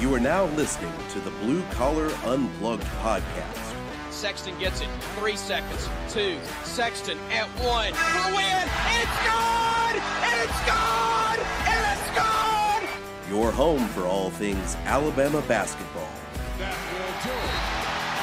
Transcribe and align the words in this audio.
You 0.00 0.14
are 0.14 0.20
now 0.20 0.46
listening 0.56 0.94
to 1.10 1.20
the 1.20 1.30
Blue 1.42 1.62
Collar 1.72 2.10
Unplugged 2.24 2.84
podcast. 3.02 3.74
Sexton 4.10 4.58
gets 4.58 4.80
it. 4.80 4.88
Three 5.18 5.36
seconds. 5.36 5.90
Two. 6.08 6.38
Sexton 6.64 7.18
at 7.30 7.46
one. 7.60 7.92
For 7.92 8.30
the 8.30 8.34
win. 8.34 8.64
It's 8.96 9.16
good! 9.28 10.00
It's 10.40 10.60
good! 10.64 11.38
It's 11.68 12.08
good! 12.16 12.88
Your 13.28 13.52
home 13.52 13.86
for 13.88 14.06
all 14.06 14.30
things 14.30 14.74
Alabama 14.86 15.42
basketball. 15.42 16.08
That 16.56 16.72
will 16.96 17.12
do 17.20 17.36
it. 17.36 17.60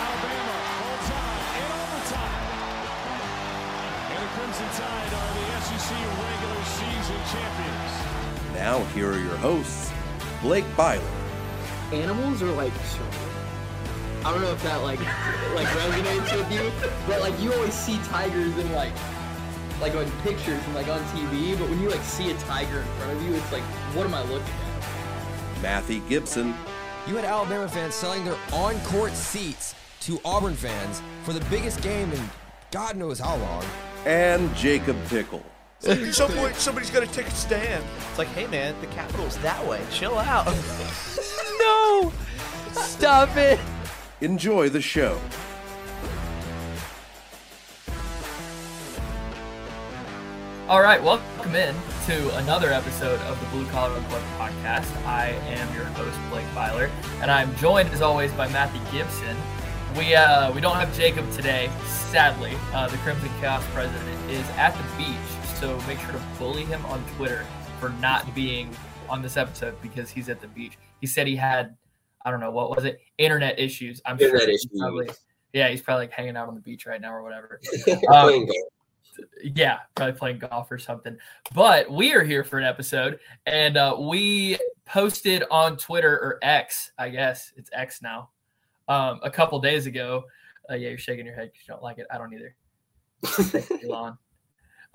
Alabama 0.01 0.57
holds 0.81 1.09
on 1.13 1.45
in 1.61 1.69
overtime. 1.77 2.41
And 4.09 4.19
the 4.25 4.29
Crimson 4.33 4.69
Tide 4.81 5.13
are 5.13 5.31
the 5.37 5.45
SEC 5.61 5.93
regular 6.25 6.63
season 6.73 7.21
champions. 7.29 7.93
Now, 8.55 8.81
here 8.95 9.11
are 9.11 9.19
your 9.19 9.37
hosts, 9.37 9.91
Blake 10.41 10.65
Byler, 10.75 11.03
animals 11.93 12.41
are 12.41 12.51
like 12.51 12.73
I 14.25 14.31
don't 14.33 14.41
know 14.41 14.51
if 14.51 14.61
that 14.63 14.77
like 14.83 14.99
like 15.55 15.67
resonates 15.67 16.35
with 16.35 16.51
you, 16.51 16.71
but 17.07 17.21
like 17.21 17.39
you 17.39 17.53
always 17.53 17.73
see 17.73 17.97
tigers 18.09 18.57
in 18.57 18.71
like 18.73 18.91
like 19.79 19.95
on 19.95 20.09
pictures 20.23 20.61
and 20.65 20.75
like 20.75 20.87
on 20.87 20.99
TV, 21.15 21.57
but 21.57 21.69
when 21.69 21.79
you 21.81 21.89
like 21.89 22.01
see 22.03 22.31
a 22.31 22.37
tiger 22.39 22.79
in 22.79 22.85
front 22.97 23.13
of 23.17 23.23
you, 23.23 23.33
it's 23.35 23.51
like, 23.51 23.63
what 23.93 24.05
am 24.05 24.13
I 24.13 24.21
looking 24.23 24.39
at? 24.41 25.61
Matthew 25.61 26.01
Gibson, 26.09 26.53
You 27.07 27.15
had 27.15 27.25
Alabama 27.25 27.67
fans 27.67 27.95
selling 27.95 28.25
their 28.25 28.37
on-court 28.51 29.13
seats 29.13 29.75
to 30.01 30.19
Auburn 30.25 30.55
fans 30.55 31.01
for 31.23 31.31
the 31.33 31.43
biggest 31.49 31.81
game 31.81 32.11
in 32.11 32.29
God 32.71 32.97
knows 32.97 33.19
how 33.19 33.35
long. 33.37 33.63
and 34.05 34.53
Jacob 34.55 34.97
Pickle. 35.07 35.43
At 35.87 36.13
some 36.13 36.31
point, 36.31 36.55
somebody's 36.55 36.89
got 36.89 37.01
to 37.01 37.11
take 37.13 37.27
a 37.27 37.31
stand. 37.31 37.83
It's 38.09 38.17
like, 38.17 38.27
hey, 38.29 38.47
man, 38.47 38.75
the 38.81 38.87
capital's 38.87 39.37
that 39.37 39.63
way. 39.67 39.79
Chill 39.91 40.17
out. 40.17 40.47
No! 41.67 42.13
Stop 42.71 43.35
it! 43.35 43.59
Enjoy 44.21 44.69
the 44.69 44.81
show. 44.81 45.19
All 50.69 50.81
right, 50.81 51.03
welcome 51.03 51.55
in 51.55 51.75
to 52.05 52.37
another 52.37 52.71
episode 52.71 53.19
of 53.21 53.37
the 53.41 53.45
Blue 53.47 53.67
Collar 53.67 53.97
Unplugged 53.97 54.25
podcast. 54.37 55.05
I 55.05 55.31
am 55.47 55.75
your 55.75 55.83
host 55.85 56.17
Blake 56.29 56.45
Byler, 56.55 56.89
and 57.21 57.29
I'm 57.29 57.53
joined 57.57 57.89
as 57.89 58.01
always 58.01 58.31
by 58.31 58.47
Matthew 58.47 58.79
Gibson. 58.97 59.35
We 59.97 60.15
uh, 60.15 60.53
we 60.53 60.61
don't 60.61 60.77
have 60.77 60.95
Jacob 60.95 61.29
today, 61.33 61.69
sadly. 61.85 62.53
Uh, 62.73 62.87
the 62.87 62.97
Crimson 62.99 63.29
Chaos 63.41 63.65
president 63.73 64.31
is 64.31 64.47
at 64.51 64.71
the 64.71 64.97
beach, 64.97 65.55
so 65.55 65.77
make 65.85 65.99
sure 65.99 66.13
to 66.13 66.21
bully 66.39 66.63
him 66.63 66.85
on 66.85 67.03
Twitter 67.17 67.45
for 67.81 67.89
not 67.89 68.33
being 68.33 68.69
on 69.09 69.21
this 69.21 69.37
episode 69.37 69.75
because 69.81 70.09
he's 70.09 70.29
at 70.29 70.41
the 70.41 70.47
beach. 70.47 70.77
He 71.01 71.07
said 71.07 71.27
he 71.27 71.35
had, 71.35 71.75
I 72.25 72.31
don't 72.31 72.39
know 72.39 72.51
what 72.51 72.75
was 72.75 72.85
it, 72.85 72.99
internet 73.17 73.59
issues. 73.59 74.01
I'm 74.05 74.19
Internet 74.19 74.41
sure 74.41 74.49
issues. 74.49 74.69
probably, 74.77 75.09
yeah, 75.53 75.69
he's 75.69 75.81
probably 75.81 76.03
like 76.05 76.11
hanging 76.13 76.35
out 76.35 76.47
on 76.47 76.55
the 76.55 76.61
beach 76.61 76.85
right 76.85 76.99
now 76.99 77.13
or 77.13 77.23
whatever. 77.23 77.59
Golf. 78.09 78.49
yeah, 79.43 79.79
probably 79.95 80.13
playing 80.13 80.39
golf 80.39 80.71
or 80.71 80.77
something. 80.77 81.17
But 81.53 81.91
we 81.91 82.13
are 82.13 82.23
here 82.23 82.43
for 82.43 82.59
an 82.59 82.65
episode, 82.65 83.19
and 83.45 83.77
uh, 83.77 83.95
we 83.99 84.57
posted 84.85 85.43
on 85.49 85.77
Twitter 85.77 86.13
or 86.13 86.39
X, 86.41 86.91
I 86.97 87.09
guess 87.09 87.51
it's 87.55 87.69
X 87.73 88.01
now, 88.01 88.29
um, 88.87 89.19
a 89.23 89.29
couple 89.29 89.59
days 89.59 89.85
ago. 89.85 90.25
Uh, 90.69 90.75
yeah, 90.75 90.89
you're 90.89 90.97
shaking 90.97 91.25
your 91.25 91.35
head 91.35 91.51
because 91.51 91.67
you 91.67 91.73
don't 91.73 91.83
like 91.83 91.97
it. 91.97 92.07
I 92.11 92.17
don't 92.17 92.33
either. 92.33 92.55
Elon. 93.83 94.17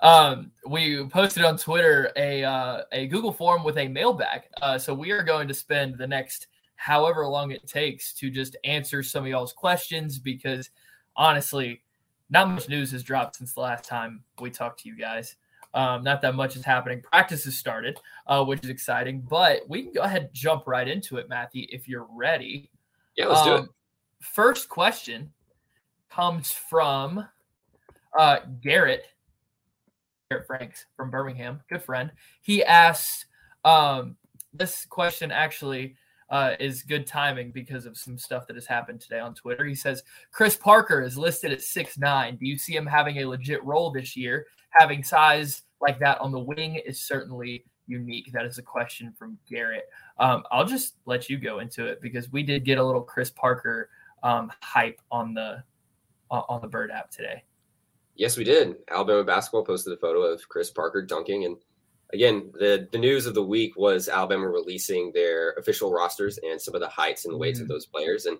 Um, 0.03 0.51
we 0.67 1.05
posted 1.05 1.45
on 1.45 1.57
Twitter 1.57 2.11
a 2.17 2.43
uh, 2.43 2.81
a 2.91 3.07
Google 3.07 3.31
form 3.31 3.63
with 3.63 3.77
a 3.77 3.87
mailbag. 3.87 4.41
Uh, 4.61 4.77
so 4.77 4.93
we 4.93 5.11
are 5.11 5.23
going 5.23 5.47
to 5.47 5.53
spend 5.53 5.97
the 5.97 6.05
next 6.05 6.47
however 6.75 7.25
long 7.25 7.51
it 7.51 7.65
takes 7.65 8.13
to 8.15 8.29
just 8.29 8.57
answer 8.65 9.01
some 9.01 9.23
of 9.23 9.29
y'all's 9.29 9.53
questions 9.53 10.19
because 10.19 10.69
honestly, 11.15 11.81
not 12.29 12.49
much 12.49 12.67
news 12.67 12.91
has 12.91 13.01
dropped 13.01 13.37
since 13.37 13.53
the 13.53 13.61
last 13.61 13.85
time 13.85 14.21
we 14.41 14.49
talked 14.49 14.81
to 14.81 14.89
you 14.89 14.97
guys. 14.97 15.35
Um, 15.73 16.03
not 16.03 16.21
that 16.21 16.35
much 16.35 16.55
is 16.57 16.65
happening. 16.65 17.01
Practice 17.01 17.45
has 17.45 17.55
started, 17.55 17.97
uh, 18.27 18.43
which 18.43 18.63
is 18.63 18.69
exciting, 18.69 19.21
but 19.21 19.61
we 19.69 19.83
can 19.83 19.93
go 19.93 20.01
ahead 20.01 20.23
and 20.23 20.33
jump 20.33 20.67
right 20.67 20.87
into 20.87 21.17
it, 21.17 21.29
Matthew, 21.29 21.65
if 21.69 21.87
you're 21.87 22.07
ready. 22.13 22.69
Yeah, 23.15 23.27
let's 23.27 23.43
do 23.43 23.53
it. 23.53 23.59
Um, 23.61 23.69
First 24.19 24.69
question 24.69 25.31
comes 26.09 26.51
from 26.51 27.27
uh, 28.17 28.39
Garrett 28.61 29.05
Franks 30.41 30.85
from 30.97 31.11
Birmingham, 31.11 31.61
good 31.69 31.83
friend. 31.83 32.11
He 32.41 32.63
asks, 32.63 33.25
um, 33.63 34.17
this 34.53 34.85
question 34.85 35.31
actually 35.31 35.95
uh, 36.29 36.55
is 36.59 36.83
good 36.83 37.05
timing 37.05 37.51
because 37.51 37.85
of 37.85 37.97
some 37.97 38.17
stuff 38.17 38.47
that 38.47 38.55
has 38.55 38.65
happened 38.65 39.01
today 39.01 39.19
on 39.19 39.35
Twitter. 39.35 39.65
He 39.65 39.75
says, 39.75 40.03
Kris 40.31 40.55
Parker 40.55 41.01
is 41.01 41.17
listed 41.17 41.51
at 41.51 41.61
six 41.61 41.97
nine. 41.97 42.37
Do 42.37 42.47
you 42.47 42.57
see 42.57 42.75
him 42.75 42.87
having 42.87 43.19
a 43.19 43.25
legit 43.25 43.63
role 43.63 43.91
this 43.91 44.15
year? 44.15 44.47
Having 44.71 45.03
size 45.03 45.61
like 45.79 45.99
that 45.99 46.19
on 46.19 46.31
the 46.31 46.39
wing 46.39 46.75
is 46.75 47.01
certainly 47.01 47.65
unique. 47.85 48.31
That 48.31 48.45
is 48.45 48.57
a 48.57 48.63
question 48.63 49.13
from 49.17 49.37
Garrett. 49.47 49.85
Um, 50.17 50.43
I'll 50.51 50.65
just 50.65 50.95
let 51.05 51.29
you 51.29 51.37
go 51.37 51.59
into 51.59 51.85
it 51.85 52.01
because 52.01 52.31
we 52.31 52.41
did 52.41 52.65
get 52.65 52.77
a 52.77 52.83
little 52.83 53.01
Kris 53.01 53.29
Parker 53.29 53.89
um, 54.23 54.51
hype 54.61 54.99
on 55.11 55.33
the 55.33 55.63
on 56.31 56.43
on 56.49 56.61
the 56.61 56.67
Bird 56.67 56.89
app 56.89 57.11
today. 57.11 57.43
Yes, 58.15 58.37
we 58.37 58.43
did. 58.43 58.75
Alabama 58.89 59.23
basketball 59.23 59.65
posted 59.65 59.93
a 59.93 59.97
photo 59.97 60.21
of 60.21 60.47
Kris 60.47 60.69
Parker 60.69 61.01
dunking, 61.01 61.45
and 61.45 61.57
again, 62.13 62.51
the 62.53 62.87
the 62.91 62.97
news 62.97 63.25
of 63.25 63.33
the 63.33 63.43
week 63.43 63.75
was 63.75 64.07
Alabama 64.07 64.47
releasing 64.47 65.11
their 65.11 65.53
official 65.53 65.91
rosters 65.91 66.37
and 66.43 66.61
some 66.61 66.75
of 66.75 66.81
the 66.81 66.87
heights 66.87 67.25
and 67.25 67.39
weights 67.39 67.59
of 67.59 67.67
those 67.67 67.87
players. 67.87 68.25
And 68.25 68.37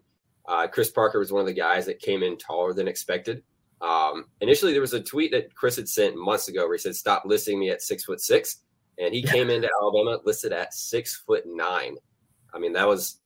uh, 0.48 0.68
Kris 0.68 0.92
Parker 0.92 1.20
was 1.20 1.32
one 1.32 1.42
of 1.42 1.48
the 1.48 1.54
guys 1.54 1.86
that 1.88 2.00
came 2.00 2.22
in 2.22 2.38
taller 2.38 2.74
than 2.74 2.88
expected. 2.88 3.44
Um, 3.82 4.26
initially, 4.42 4.72
there 4.72 4.82
was 4.82 4.94
a 4.94 5.02
tweet 5.02 5.32
that 5.32 5.54
Kris 5.56 5.76
had 5.76 5.90
sent 5.90 6.16
months 6.16 6.48
ago 6.48 6.66
where 6.66 6.76
he 6.76 6.80
said, 6.80 6.96
"Stop 6.96 7.24
listing 7.26 7.60
me 7.60 7.70
at 7.70 7.82
six 7.82 8.06
foot 8.06 8.22
six. 8.22 8.58
and 9.00 9.14
he 9.14 9.24
came 9.24 9.50
into 9.50 9.70
Alabama 9.82 10.20
listed 10.24 10.54
at 10.54 10.74
six 10.74 11.16
foot 11.26 11.44
nine. 11.48 11.98
I 12.54 12.60
mean, 12.60 12.74
that 12.74 12.88
was 12.88 13.20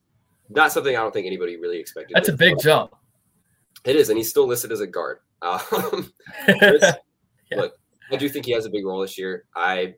not 0.48 0.72
something 0.72 0.96
I 0.96 1.00
don't 1.00 1.12
think 1.12 1.26
anybody 1.26 1.58
really 1.58 1.78
expected. 1.78 2.14
That's 2.14 2.30
a 2.30 2.36
big 2.36 2.58
jump. 2.58 2.94
It 3.84 3.96
is, 3.96 4.08
and 4.08 4.16
he's 4.16 4.30
still 4.30 4.46
listed 4.46 4.72
as 4.72 4.80
a 4.80 4.86
guard. 4.86 5.18
Um, 5.42 6.12
Yeah. 7.50 7.60
Look, 7.62 7.78
I 8.12 8.16
do 8.16 8.28
think 8.28 8.44
he 8.44 8.52
has 8.52 8.66
a 8.66 8.70
big 8.70 8.84
role 8.84 9.00
this 9.00 9.16
year. 9.18 9.44
I, 9.56 9.94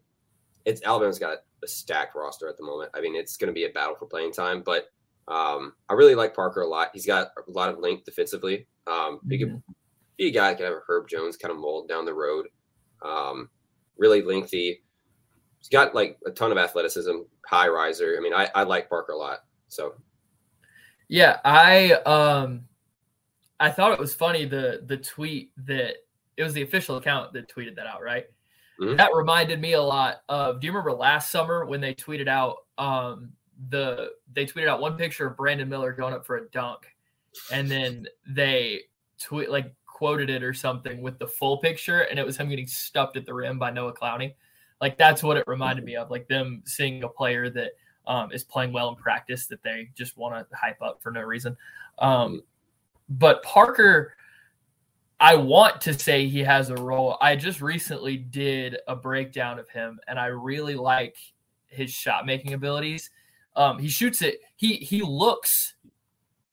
it's 0.64 0.82
Alabama's 0.84 1.18
got 1.18 1.38
a 1.62 1.66
stacked 1.66 2.14
roster 2.14 2.48
at 2.48 2.56
the 2.56 2.64
moment. 2.64 2.90
I 2.94 3.00
mean, 3.00 3.16
it's 3.16 3.36
going 3.36 3.48
to 3.48 3.52
be 3.52 3.64
a 3.64 3.70
battle 3.70 3.96
for 3.96 4.06
playing 4.06 4.32
time, 4.32 4.62
but 4.64 4.86
um, 5.28 5.74
I 5.88 5.94
really 5.94 6.14
like 6.14 6.34
Parker 6.34 6.62
a 6.62 6.68
lot. 6.68 6.90
He's 6.92 7.06
got 7.06 7.28
a 7.36 7.50
lot 7.50 7.70
of 7.70 7.78
length 7.78 8.04
defensively. 8.04 8.66
Um, 8.86 9.20
he 9.28 9.38
could 9.38 9.62
be 10.16 10.28
a 10.28 10.30
guy 10.30 10.50
that 10.50 10.58
could 10.58 10.66
have 10.66 10.74
a 10.74 10.80
Herb 10.86 11.08
Jones 11.08 11.36
kind 11.36 11.52
of 11.52 11.58
mold 11.58 11.88
down 11.88 12.04
the 12.04 12.14
road. 12.14 12.46
Um, 13.04 13.48
really 13.98 14.22
lengthy. 14.22 14.82
He's 15.58 15.68
got 15.68 15.94
like 15.94 16.18
a 16.26 16.30
ton 16.30 16.52
of 16.52 16.58
athleticism, 16.58 17.16
high 17.46 17.68
riser. 17.68 18.16
I 18.16 18.20
mean, 18.20 18.32
I, 18.32 18.48
I 18.54 18.62
like 18.62 18.88
Parker 18.88 19.12
a 19.12 19.16
lot. 19.16 19.40
So 19.68 19.94
Yeah, 21.08 21.38
I 21.44 21.92
um 22.06 22.62
I 23.60 23.70
thought 23.70 23.92
it 23.92 23.98
was 23.98 24.14
funny 24.14 24.46
the 24.46 24.82
the 24.86 24.96
tweet 24.96 25.52
that 25.66 25.96
it 26.36 26.42
was 26.42 26.54
the 26.54 26.62
official 26.62 26.96
account 26.96 27.32
that 27.34 27.54
tweeted 27.54 27.76
that 27.76 27.86
out, 27.86 28.02
right? 28.02 28.26
Mhm. 28.80 28.96
That 28.96 29.14
reminded 29.14 29.60
me 29.60 29.74
a 29.74 29.82
lot 29.82 30.22
of 30.28 30.60
do 30.60 30.66
you 30.66 30.72
remember 30.72 30.92
last 30.92 31.30
summer 31.30 31.66
when 31.66 31.80
they 31.80 31.94
tweeted 31.94 32.28
out 32.28 32.56
um 32.78 33.32
the 33.68 34.12
they 34.32 34.46
tweeted 34.46 34.68
out 34.68 34.80
one 34.80 34.96
picture 34.96 35.26
of 35.26 35.36
Brandon 35.36 35.68
Miller 35.68 35.92
going 35.92 36.14
up 36.14 36.24
for 36.24 36.38
a 36.38 36.48
dunk 36.48 36.86
and 37.52 37.70
then 37.70 38.06
they 38.26 38.80
tweet 39.20 39.50
like 39.50 39.74
quoted 39.86 40.30
it 40.30 40.42
or 40.42 40.54
something 40.54 41.02
with 41.02 41.18
the 41.18 41.26
full 41.26 41.58
picture 41.58 42.00
and 42.00 42.18
it 42.18 42.24
was 42.24 42.38
him 42.38 42.48
getting 42.48 42.66
stuffed 42.66 43.18
at 43.18 43.26
the 43.26 43.34
rim 43.34 43.58
by 43.58 43.70
Noah 43.70 43.92
Clowney. 43.92 44.34
Like 44.80 44.96
that's 44.96 45.22
what 45.22 45.36
it 45.36 45.44
reminded 45.46 45.84
me 45.84 45.96
of, 45.96 46.10
like 46.10 46.26
them 46.26 46.62
seeing 46.64 47.02
a 47.04 47.08
player 47.08 47.50
that 47.50 47.72
um, 48.06 48.32
is 48.32 48.42
playing 48.42 48.72
well 48.72 48.88
in 48.88 48.96
practice 48.96 49.46
that 49.48 49.62
they 49.62 49.90
just 49.94 50.16
want 50.16 50.34
to 50.34 50.56
hype 50.56 50.80
up 50.80 51.02
for 51.02 51.12
no 51.12 51.20
reason. 51.20 51.54
Um, 51.98 52.42
but 53.10 53.42
Parker, 53.42 54.14
I 55.18 55.34
want 55.34 55.80
to 55.82 55.98
say 55.98 56.28
he 56.28 56.40
has 56.40 56.70
a 56.70 56.76
role. 56.76 57.18
I 57.20 57.36
just 57.36 57.60
recently 57.60 58.16
did 58.16 58.78
a 58.88 58.96
breakdown 58.96 59.58
of 59.58 59.68
him, 59.68 59.98
and 60.08 60.18
I 60.18 60.26
really 60.26 60.76
like 60.76 61.16
his 61.66 61.90
shot 61.90 62.24
making 62.24 62.54
abilities. 62.54 63.10
Um, 63.56 63.78
he 63.78 63.88
shoots 63.88 64.22
it. 64.22 64.40
He 64.56 64.74
he 64.76 65.02
looks 65.02 65.74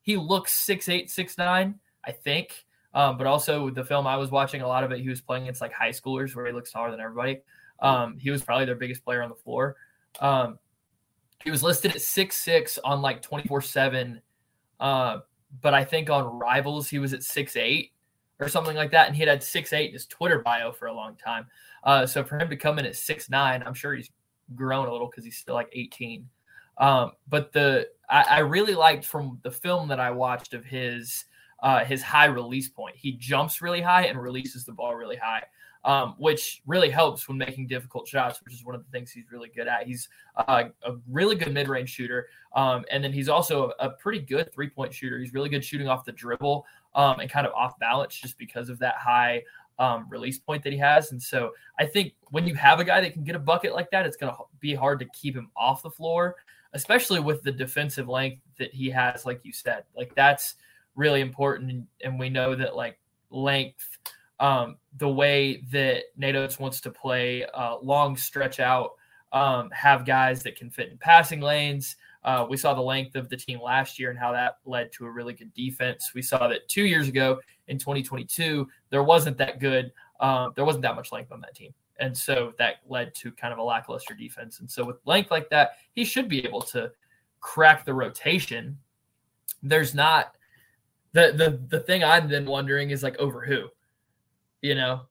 he 0.02 0.18
looks 0.18 0.66
six 0.66 0.90
eight 0.90 1.10
six 1.10 1.38
nine. 1.38 1.76
I 2.06 2.12
think. 2.12 2.66
Um, 2.94 3.18
but 3.18 3.28
also 3.28 3.66
with 3.66 3.76
the 3.76 3.86
film 3.86 4.08
I 4.08 4.18
was 4.18 4.32
watching, 4.32 4.62
a 4.62 4.68
lot 4.68 4.84
of 4.84 4.92
it 4.92 5.02
he 5.02 5.10
was 5.10 5.22
playing 5.22 5.44
against 5.44 5.62
like 5.62 5.74
high 5.74 5.92
schoolers 5.92 6.36
where 6.36 6.48
he 6.48 6.52
looks 6.52 6.72
taller 6.72 6.90
than 6.90 7.00
everybody. 7.00 7.42
Um, 7.80 8.18
he 8.18 8.32
was 8.32 8.44
probably 8.44 8.66
their 8.66 8.76
biggest 8.76 9.04
player 9.04 9.22
on 9.22 9.30
the 9.30 9.36
floor. 9.36 9.76
Um, 10.20 10.58
he 11.44 11.52
was 11.52 11.62
listed 11.62 11.92
at 11.92 12.02
six 12.02 12.38
six 12.38 12.80
on 12.84 13.02
like 13.02 13.22
twenty 13.22 13.48
four 13.48 13.62
seven, 13.62 14.22
uh, 14.80 15.20
but 15.62 15.74
I 15.74 15.84
think 15.84 16.10
on 16.10 16.40
Rivals 16.40 16.90
he 16.90 17.00
was 17.00 17.14
at 17.14 17.24
six 17.24 17.56
eight 17.56 17.92
or 18.40 18.48
something 18.48 18.76
like 18.76 18.92
that, 18.92 19.08
and 19.08 19.16
he 19.16 19.22
had 19.22 19.30
had 19.30 19.44
six 19.44 19.74
eight 19.74 19.88
in 19.88 19.94
his 19.94 20.06
Twitter 20.06 20.40
bio 20.40 20.72
for 20.72 20.88
a 20.88 20.94
long 20.94 21.16
time. 21.16 21.48
Uh, 21.84 22.06
so 22.06 22.24
for 22.24 22.38
him 22.38 22.50
to 22.50 22.58
come 22.58 22.80
in 22.80 22.86
at 22.86 22.96
six 22.96 23.30
nine, 23.30 23.64
I'm 23.66 23.74
sure 23.74 23.94
he's 23.94 24.12
grown 24.56 24.88
a 24.88 24.92
little 24.92 25.08
because 25.08 25.24
he's 25.24 25.38
still 25.38 25.56
like 25.56 25.70
eighteen. 25.74 26.28
Um, 26.78 27.12
but 27.28 27.52
the 27.52 27.88
I, 28.10 28.26
I 28.30 28.40
really 28.40 28.76
liked 28.76 29.06
from 29.06 29.40
the 29.44 29.52
film 29.52 29.88
that 29.90 30.00
I 30.00 30.12
watched 30.12 30.54
of 30.54 30.64
his 30.66 31.26
uh, 31.64 31.84
his 31.84 32.04
high 32.04 32.26
release 32.26 32.70
point. 32.70 32.96
He 32.96 33.14
jumps 33.14 33.62
really 33.62 33.82
high 33.82 34.06
and 34.06 34.22
releases 34.22 34.64
the 34.64 34.74
ball 34.74 34.96
really 34.96 35.16
high, 35.16 35.44
um, 35.86 36.16
which 36.18 36.62
really 36.66 36.90
helps 36.90 37.28
when 37.28 37.38
making 37.38 37.68
difficult 37.68 38.08
shots, 38.08 38.42
which 38.44 38.54
is 38.54 38.66
one 38.66 38.76
of 38.76 38.84
the 38.84 38.92
things 38.92 39.12
he's 39.12 39.32
really 39.32 39.50
good 39.56 39.68
at. 39.68 39.88
He's 39.88 40.10
uh, 40.36 40.66
a 40.84 40.94
really 41.10 41.36
good 41.36 41.54
mid 41.54 41.70
range 41.70 41.90
shooter, 41.90 42.28
um, 42.56 42.86
and 42.92 43.04
then 43.04 43.14
he's 43.14 43.30
also 43.30 43.72
a, 43.80 43.90
pretty 43.90 44.20
good 44.20 44.52
three 44.54 44.70
point 44.70 44.94
shooter. 44.94 45.20
He's 45.20 45.34
really 45.34 45.50
good 45.50 45.64
shooting 45.64 45.88
off 45.88 46.06
the 46.06 46.12
dribble 46.12 46.66
um, 46.96 47.20
and 47.20 47.30
kind 47.30 47.48
of 47.48 47.54
off 47.54 47.78
balance 47.80 48.16
just 48.16 48.38
because 48.38 48.70
of 48.70 48.80
that 48.80 48.96
high 48.96 49.44
um, 49.80 50.08
release 50.10 50.38
point 50.38 50.64
that 50.64 50.74
he 50.74 50.80
has. 50.80 51.12
And 51.12 51.22
so 51.22 51.52
I 51.80 51.86
think 51.86 52.14
when 52.32 52.48
you 52.48 52.56
have 52.56 52.80
a 52.80 52.84
guy 52.84 53.02
that 53.02 53.14
can 53.14 53.24
get 53.24 53.36
a 53.36 53.40
bucket 53.40 53.74
like 53.74 53.92
that, 53.92 54.06
it's 54.06 54.18
going 54.18 54.34
to 54.34 54.40
be 54.60 54.74
hard 54.74 55.00
to 55.00 55.06
keep 55.14 55.36
him 55.36 55.50
off 55.56 55.84
the 55.84 55.90
floor, 55.90 56.36
especially 56.74 57.20
with 57.20 57.44
the 57.44 57.52
defensive 57.52 58.08
length 58.08 58.42
that 58.58 58.74
he 58.74 58.90
has, 58.90 59.26
like 59.26 59.40
you 59.44 59.54
said. 59.54 59.84
Like 59.96 60.14
that's 60.16 60.56
really 60.96 61.22
important. 61.22 61.88
And 62.04 62.20
we 62.20 62.30
know 62.30 62.56
that 62.56 62.76
like 62.76 63.00
length, 63.30 64.00
um, 64.40 64.78
the 64.98 65.10
way 65.10 65.64
that 65.72 66.04
Nate 66.16 66.36
Oats 66.36 66.60
wants 66.60 66.82
to 66.82 66.92
play 66.92 67.46
uh, 67.54 67.78
long 67.82 68.16
stretch 68.18 68.60
out, 68.60 68.92
um, 69.34 69.70
have 69.72 70.06
guys 70.06 70.44
that 70.44 70.56
can 70.56 70.70
fit 70.70 70.90
in 70.90 70.98
passing 70.98 71.42
lanes. 71.42 71.96
Uh, 72.24 72.46
we 72.50 72.58
saw 72.58 72.74
the 72.74 72.82
length 72.82 73.16
of 73.16 73.30
the 73.30 73.38
team 73.38 73.62
last 73.62 74.00
year 74.00 74.10
and 74.10 74.20
how 74.20 74.32
that 74.32 74.58
led 74.66 74.92
to 74.92 75.06
a 75.06 75.10
really 75.10 75.34
good 75.34 75.54
defense. 75.54 76.12
We 76.14 76.22
saw 76.22 76.48
that 76.48 76.68
two 76.68 76.84
years 76.84 77.08
ago 77.08 77.40
in 77.68 77.78
2022, 77.78 78.68
there 78.90 79.04
wasn't 79.04 79.38
that 79.38 79.60
good, 79.60 79.92
uh, 80.20 80.50
there 80.56 80.66
wasn't 80.66 80.84
that 80.84 80.96
much 80.96 81.12
length 81.12 81.32
on 81.32 81.42
that 81.42 81.56
team. 81.56 81.74
And 82.00 82.16
so 82.16 82.54
that 82.60 82.76
led 82.88 83.16
to 83.16 83.32
kind 83.32 83.54
of 83.54 83.60
a 83.60 83.64
lackluster 83.64 84.14
defense. 84.14 84.60
And 84.60 84.70
so 84.70 84.84
with 84.86 84.98
length 85.06 85.32
like 85.32 85.50
that, 85.50 85.72
he 85.94 86.06
should 86.06 86.30
be 86.30 86.46
able 86.46 86.62
to 86.64 86.92
crack 87.40 87.86
the 87.86 87.94
rotation. 87.94 88.78
There's 89.64 89.96
not 89.96 90.36
the 91.14 91.34
the 91.36 91.78
the 91.78 91.80
thing 91.80 92.04
I'm 92.04 92.30
then 92.30 92.46
wondering 92.46 92.92
is 92.92 93.02
like 93.02 93.18
over 93.18 93.44
who, 93.44 93.70
you 94.62 94.76
know. 94.76 95.02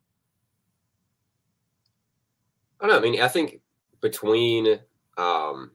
I 2.81 2.87
don't 2.87 2.91
know. 2.91 2.99
I 2.99 3.11
mean, 3.11 3.21
I 3.23 3.29
think 3.29 3.61
between 4.01 4.79
um, 5.17 5.71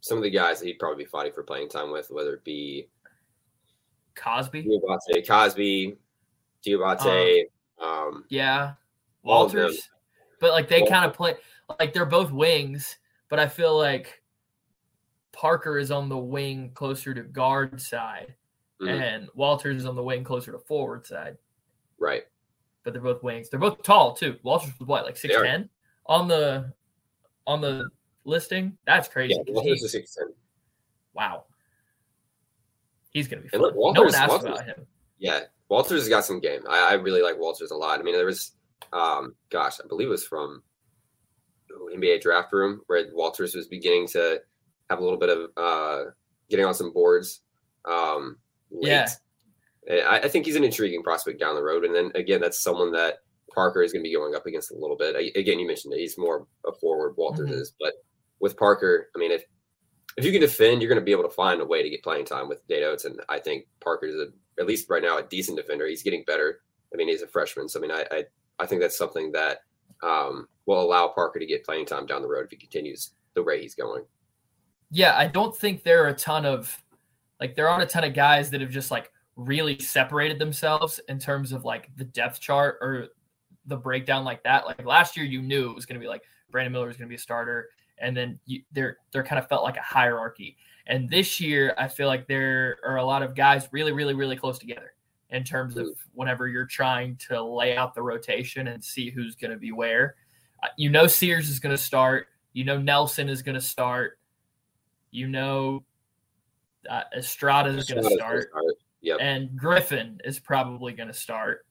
some 0.00 0.18
of 0.18 0.24
the 0.24 0.30
guys 0.30 0.58
that 0.60 0.66
he'd 0.66 0.78
probably 0.78 1.04
be 1.04 1.08
fighting 1.08 1.32
for 1.32 1.42
playing 1.42 1.68
time 1.68 1.90
with, 1.92 2.10
whether 2.10 2.34
it 2.34 2.44
be 2.44 2.88
Cosby, 4.16 4.64
Dioubate, 4.64 5.26
Cosby, 5.26 5.96
Dioubate, 6.66 7.44
um, 7.80 8.24
yeah, 8.28 8.72
all 9.24 9.44
of 9.46 9.52
them. 9.52 9.62
Walters, 9.62 9.88
but 10.40 10.50
like 10.50 10.68
they 10.68 10.84
kind 10.86 11.04
of 11.04 11.14
play 11.14 11.36
like 11.78 11.92
they're 11.92 12.04
both 12.06 12.32
wings, 12.32 12.96
but 13.28 13.38
I 13.38 13.46
feel 13.46 13.76
like 13.78 14.20
Parker 15.32 15.78
is 15.78 15.92
on 15.92 16.08
the 16.08 16.18
wing 16.18 16.72
closer 16.74 17.14
to 17.14 17.22
guard 17.22 17.80
side, 17.80 18.34
Mhm. 18.80 19.00
and 19.00 19.28
Walters 19.34 19.76
is 19.76 19.86
on 19.86 19.94
the 19.94 20.02
wing 20.02 20.24
closer 20.24 20.50
to 20.50 20.58
forward 20.58 21.06
side. 21.06 21.38
right. 22.00 22.24
But 22.88 22.94
they're 22.94 23.02
both 23.02 23.22
wings. 23.22 23.50
They're 23.50 23.60
both 23.60 23.82
tall 23.82 24.14
too. 24.14 24.38
Walters 24.42 24.72
was 24.78 24.88
what 24.88 25.04
like 25.04 25.18
six 25.18 25.34
ten 25.36 25.68
on 26.06 26.26
the 26.26 26.72
on 27.46 27.60
the 27.60 27.90
listing. 28.24 28.78
That's 28.86 29.08
crazy. 29.08 29.34
Yeah, 29.34 29.52
Walters 29.52 29.82
is 29.82 29.92
six 29.92 30.14
ten. 30.14 30.28
wow, 31.12 31.44
he's 33.10 33.28
gonna 33.28 33.42
be 33.42 33.48
fun. 33.50 33.60
look, 33.60 33.74
no 33.74 33.80
one 33.82 33.94
Walters- 33.94 34.14
asked 34.14 34.30
Walters- 34.30 34.46
about 34.46 34.64
him. 34.64 34.86
Yeah, 35.18 35.40
Walters 35.68 36.00
has 36.00 36.08
got 36.08 36.24
some 36.24 36.40
game. 36.40 36.62
I, 36.66 36.92
I 36.92 36.92
really 36.94 37.20
like 37.20 37.38
Walters 37.38 37.72
a 37.72 37.76
lot. 37.76 38.00
I 38.00 38.02
mean, 38.02 38.14
there 38.14 38.24
was, 38.24 38.52
um, 38.94 39.34
gosh, 39.50 39.80
I 39.84 39.86
believe 39.86 40.08
it 40.08 40.12
was 40.12 40.24
from 40.24 40.62
NBA 41.94 42.22
Draft 42.22 42.54
Room 42.54 42.80
where 42.86 43.04
Walters 43.12 43.54
was 43.54 43.68
beginning 43.68 44.06
to 44.12 44.40
have 44.88 44.98
a 44.98 45.02
little 45.02 45.18
bit 45.18 45.28
of 45.28 45.50
uh, 45.58 46.10
getting 46.48 46.64
on 46.64 46.72
some 46.72 46.90
boards. 46.94 47.42
Um, 47.84 48.38
late. 48.70 48.92
Yeah. 48.92 49.08
And 49.88 50.00
I, 50.02 50.18
I 50.18 50.28
think 50.28 50.46
he's 50.46 50.56
an 50.56 50.64
intriguing 50.64 51.02
prospect 51.02 51.40
down 51.40 51.54
the 51.56 51.62
road. 51.62 51.84
And 51.84 51.94
then 51.94 52.12
again, 52.14 52.40
that's 52.40 52.60
someone 52.62 52.92
that 52.92 53.18
Parker 53.54 53.82
is 53.82 53.92
going 53.92 54.04
to 54.04 54.08
be 54.08 54.14
going 54.14 54.34
up 54.34 54.46
against 54.46 54.70
a 54.70 54.76
little 54.76 54.96
bit. 54.96 55.16
I, 55.16 55.38
again, 55.38 55.58
you 55.58 55.66
mentioned 55.66 55.94
it; 55.94 55.98
he's 55.98 56.18
more 56.18 56.46
a 56.66 56.72
forward. 56.72 57.14
Walters 57.16 57.48
Mhm. 57.48 57.54
is, 57.60 57.74
but 57.80 57.94
with 58.40 58.56
Parker, 58.56 59.08
I 59.16 59.18
mean, 59.18 59.32
if 59.32 59.44
if 60.16 60.24
you 60.24 60.32
can 60.32 60.40
defend, 60.40 60.82
you're 60.82 60.88
going 60.88 61.00
to 61.00 61.04
be 61.04 61.12
able 61.12 61.22
to 61.24 61.30
find 61.34 61.60
a 61.60 61.64
way 61.64 61.82
to 61.82 61.88
get 61.90 62.02
playing 62.02 62.24
time 62.24 62.48
with 62.48 62.60
Nate 62.68 62.82
Oats. 62.82 63.04
And 63.04 63.20
I 63.28 63.38
think 63.38 63.66
Parker's 63.80 64.14
a, 64.14 64.26
at 64.60 64.66
least 64.66 64.90
right 64.90 65.02
now 65.02 65.16
a 65.18 65.22
decent 65.22 65.56
defender. 65.56 65.86
He's 65.86 66.02
getting 66.02 66.24
better. 66.26 66.60
I 66.92 66.96
mean, 66.96 67.08
he's 67.08 67.22
a 67.22 67.26
freshman, 67.26 67.68
so 67.68 67.78
I 67.78 67.82
mean, 67.82 67.90
I 67.92 68.04
I, 68.10 68.24
I 68.58 68.66
think 68.66 68.80
that's 68.80 68.98
something 68.98 69.32
that 69.32 69.58
um, 70.02 70.48
will 70.66 70.80
allow 70.82 71.08
Parker 71.08 71.38
to 71.38 71.46
get 71.46 71.64
playing 71.64 71.86
time 71.86 72.06
down 72.06 72.22
the 72.22 72.28
road 72.28 72.44
if 72.44 72.50
he 72.50 72.56
continues 72.56 73.12
the 73.34 73.42
way 73.42 73.60
he's 73.60 73.74
going. 73.74 74.04
Yeah, 74.90 75.16
I 75.16 75.26
don't 75.26 75.56
think 75.56 75.82
there 75.82 76.04
are 76.04 76.08
a 76.08 76.14
ton 76.14 76.44
of 76.46 76.82
like 77.40 77.54
there 77.56 77.68
aren't 77.68 77.82
a 77.82 77.86
ton 77.86 78.04
of 78.04 78.14
guys 78.14 78.50
that 78.50 78.60
have 78.60 78.70
just 78.70 78.90
like 78.90 79.10
really 79.38 79.78
separated 79.78 80.38
themselves 80.38 81.00
in 81.08 81.18
terms 81.18 81.52
of 81.52 81.64
like 81.64 81.88
the 81.96 82.04
depth 82.04 82.40
chart 82.40 82.76
or 82.80 83.06
the 83.66 83.76
breakdown 83.76 84.24
like 84.24 84.42
that. 84.42 84.66
Like 84.66 84.84
last 84.84 85.16
year, 85.16 85.24
you 85.24 85.40
knew 85.40 85.70
it 85.70 85.74
was 85.74 85.86
going 85.86 85.98
to 85.98 86.04
be 86.04 86.08
like 86.08 86.24
Brandon 86.50 86.72
Miller 86.72 86.88
was 86.88 86.96
going 86.96 87.06
to 87.06 87.10
be 87.10 87.14
a 87.16 87.20
starter, 87.20 87.68
and 87.98 88.16
then 88.16 88.40
you, 88.46 88.62
there 88.72 88.98
there 89.12 89.22
kind 89.22 89.38
of 89.38 89.48
felt 89.48 89.62
like 89.62 89.76
a 89.76 89.82
hierarchy. 89.82 90.56
And 90.86 91.08
this 91.08 91.38
year, 91.38 91.74
I 91.78 91.86
feel 91.86 92.08
like 92.08 92.26
there 92.26 92.78
are 92.84 92.96
a 92.96 93.04
lot 93.04 93.22
of 93.22 93.34
guys 93.34 93.68
really, 93.72 93.92
really, 93.92 94.14
really 94.14 94.36
close 94.36 94.58
together 94.58 94.94
in 95.30 95.44
terms 95.44 95.76
of 95.76 95.86
whenever 96.14 96.48
you're 96.48 96.66
trying 96.66 97.16
to 97.28 97.42
lay 97.42 97.76
out 97.76 97.94
the 97.94 98.02
rotation 98.02 98.68
and 98.68 98.82
see 98.82 99.10
who's 99.10 99.36
going 99.36 99.50
to 99.50 99.58
be 99.58 99.70
where. 99.70 100.16
Uh, 100.62 100.68
You 100.78 100.88
know, 100.90 101.06
Sears 101.06 101.50
is 101.50 101.60
going 101.60 101.76
to 101.76 101.82
start. 101.82 102.28
You 102.54 102.64
know, 102.64 102.78
Nelson 102.78 103.28
is 103.28 103.42
going 103.42 103.54
to 103.54 103.60
start. 103.60 104.18
You 105.10 105.28
know, 105.28 105.84
uh, 106.88 107.02
Estrada 107.16 107.68
is 107.68 107.88
going 107.88 108.02
to 108.02 108.10
start 108.10 108.50
Yep. 109.00 109.18
and 109.20 109.56
Griffin 109.56 110.20
is 110.24 110.38
probably 110.38 110.92
going 110.92 111.08
to 111.08 111.14
start. 111.14 111.64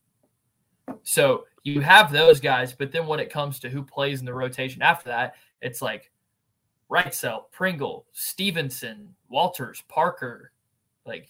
So 1.04 1.46
you 1.64 1.82
have 1.82 2.12
those 2.12 2.40
guys, 2.40 2.74
but 2.74 2.92
then 2.92 3.08
when 3.08 3.20
it 3.20 3.30
comes 3.30 3.60
to 3.60 3.70
who 3.70 3.84
plays 3.84 4.22
in 4.22 4.26
the 4.26 4.34
rotation 4.34 4.82
after 4.82 5.10
that, 5.10 5.36
it's 5.62 5.82
like 5.82 6.12
Wrightsell, 6.90 7.52
Pringle, 7.52 8.06
Stevenson, 8.14 9.14
Walters, 9.30 9.84
Parker, 9.90 10.52
like 11.06 11.28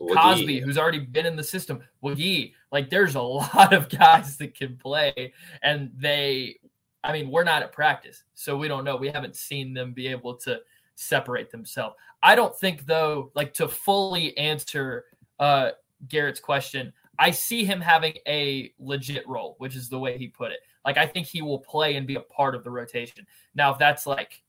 Woogie. 0.00 0.14
Cosby, 0.14 0.60
who's 0.60 0.78
already 0.78 1.00
been 1.00 1.26
in 1.26 1.36
the 1.36 1.44
system, 1.44 1.82
Woogie. 2.02 2.52
Like 2.72 2.90
there's 2.90 3.14
a 3.14 3.20
lot 3.22 3.72
of 3.72 3.88
guys 3.88 4.36
that 4.38 4.54
can 4.54 4.76
play, 4.76 5.32
and 5.62 5.90
they, 5.96 6.58
I 7.04 7.12
mean, 7.12 7.30
we're 7.30 7.44
not 7.44 7.62
at 7.62 7.72
practice, 7.72 8.24
so 8.34 8.56
we 8.56 8.68
don't 8.68 8.84
know. 8.84 8.96
We 8.96 9.08
haven't 9.08 9.36
seen 9.36 9.74
them 9.74 9.92
be 9.92 10.08
able 10.08 10.34
to 10.38 10.60
separate 10.94 11.50
themselves. 11.50 11.96
I 12.22 12.34
don't 12.34 12.56
think 12.56 12.86
though, 12.86 13.30
like 13.34 13.52
to 13.54 13.68
fully 13.68 14.36
answer 14.38 15.04
uh 15.38 15.70
Garrett's 16.08 16.40
question, 16.40 16.92
I 17.18 17.30
see 17.30 17.64
him 17.64 17.80
having 17.80 18.14
a 18.26 18.72
legit 18.78 19.26
role, 19.26 19.56
which 19.58 19.76
is 19.76 19.88
the 19.88 19.98
way 19.98 20.18
he 20.18 20.28
put 20.28 20.52
it. 20.52 20.60
Like 20.84 20.98
I 20.98 21.06
think 21.06 21.26
he 21.26 21.42
will 21.42 21.58
play 21.58 21.96
and 21.96 22.06
be 22.06 22.16
a 22.16 22.20
part 22.20 22.54
of 22.54 22.64
the 22.64 22.70
rotation. 22.70 23.26
Now, 23.54 23.72
if 23.72 23.78
that's 23.78 24.06
like 24.06 24.42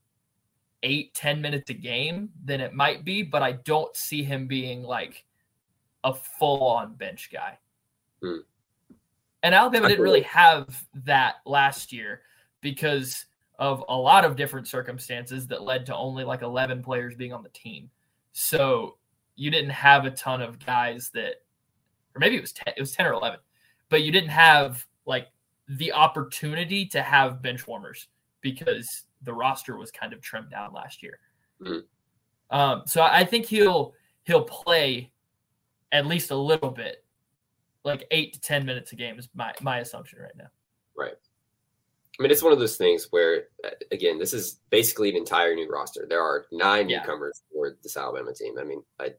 eight, 0.82 1.14
ten 1.14 1.40
minutes 1.40 1.70
a 1.70 1.74
game, 1.74 2.30
then 2.44 2.60
it 2.60 2.74
might 2.74 3.04
be, 3.04 3.22
but 3.22 3.42
I 3.42 3.52
don't 3.52 3.94
see 3.96 4.22
him 4.22 4.46
being 4.46 4.82
like 4.82 5.24
a 6.04 6.14
full 6.14 6.64
on 6.64 6.94
bench 6.94 7.30
guy. 7.32 7.58
Hmm. 8.22 8.38
And 9.42 9.54
Alabama 9.54 9.88
didn't 9.88 10.02
really 10.02 10.22
have 10.22 10.84
that 11.04 11.36
last 11.46 11.92
year 11.92 12.22
because 12.60 13.26
of 13.58 13.84
a 13.88 13.96
lot 13.96 14.24
of 14.24 14.36
different 14.36 14.68
circumstances 14.68 15.46
that 15.48 15.62
led 15.62 15.86
to 15.86 15.96
only 15.96 16.24
like 16.24 16.42
11 16.42 16.82
players 16.82 17.14
being 17.14 17.32
on 17.32 17.42
the 17.42 17.48
team. 17.50 17.90
So 18.32 18.97
you 19.38 19.50
didn't 19.50 19.70
have 19.70 20.04
a 20.04 20.10
ton 20.10 20.42
of 20.42 20.58
guys 20.64 21.10
that, 21.14 21.36
or 22.14 22.18
maybe 22.18 22.36
it 22.36 22.40
was 22.40 22.52
10, 22.52 22.74
it 22.76 22.80
was 22.80 22.92
10 22.92 23.06
or 23.06 23.12
11, 23.12 23.38
but 23.88 24.02
you 24.02 24.10
didn't 24.10 24.30
have 24.30 24.84
like 25.06 25.28
the 25.68 25.92
opportunity 25.92 26.84
to 26.86 27.00
have 27.02 27.40
bench 27.40 27.66
warmers 27.66 28.08
because 28.40 29.04
the 29.22 29.32
roster 29.32 29.76
was 29.76 29.90
kind 29.90 30.12
of 30.12 30.20
trimmed 30.20 30.50
down 30.50 30.72
last 30.72 31.02
year. 31.02 31.20
Mhm. 31.62 31.82
Um, 32.50 32.82
so 32.86 33.02
I 33.02 33.24
think 33.24 33.46
he'll 33.46 33.94
he'll 34.24 34.44
play 34.44 35.12
at 35.92 36.06
least 36.06 36.30
a 36.30 36.36
little 36.36 36.70
bit, 36.70 37.04
like 37.84 38.06
eight 38.10 38.32
to 38.34 38.40
ten 38.40 38.66
minutes 38.66 38.92
a 38.92 38.96
game 38.96 39.18
is 39.18 39.28
my 39.34 39.52
my 39.60 39.78
assumption 39.78 40.18
right 40.20 40.36
now. 40.36 40.48
Right. 40.96 41.14
I 42.18 42.22
mean, 42.22 42.32
it's 42.32 42.42
one 42.42 42.52
of 42.52 42.58
those 42.58 42.76
things 42.76 43.06
where, 43.10 43.44
uh, 43.64 43.70
again, 43.92 44.18
this 44.18 44.32
is 44.32 44.58
basically 44.70 45.08
an 45.10 45.16
entire 45.16 45.54
new 45.54 45.68
roster. 45.70 46.04
There 46.08 46.20
are 46.22 46.46
nine 46.50 46.88
Yeah. 46.88 46.98
newcomers 47.00 47.42
for 47.52 47.76
this 47.82 47.96
Alabama 47.96 48.34
team. 48.34 48.58
I 48.58 48.64
mean, 48.64 48.82
I, 48.98 49.14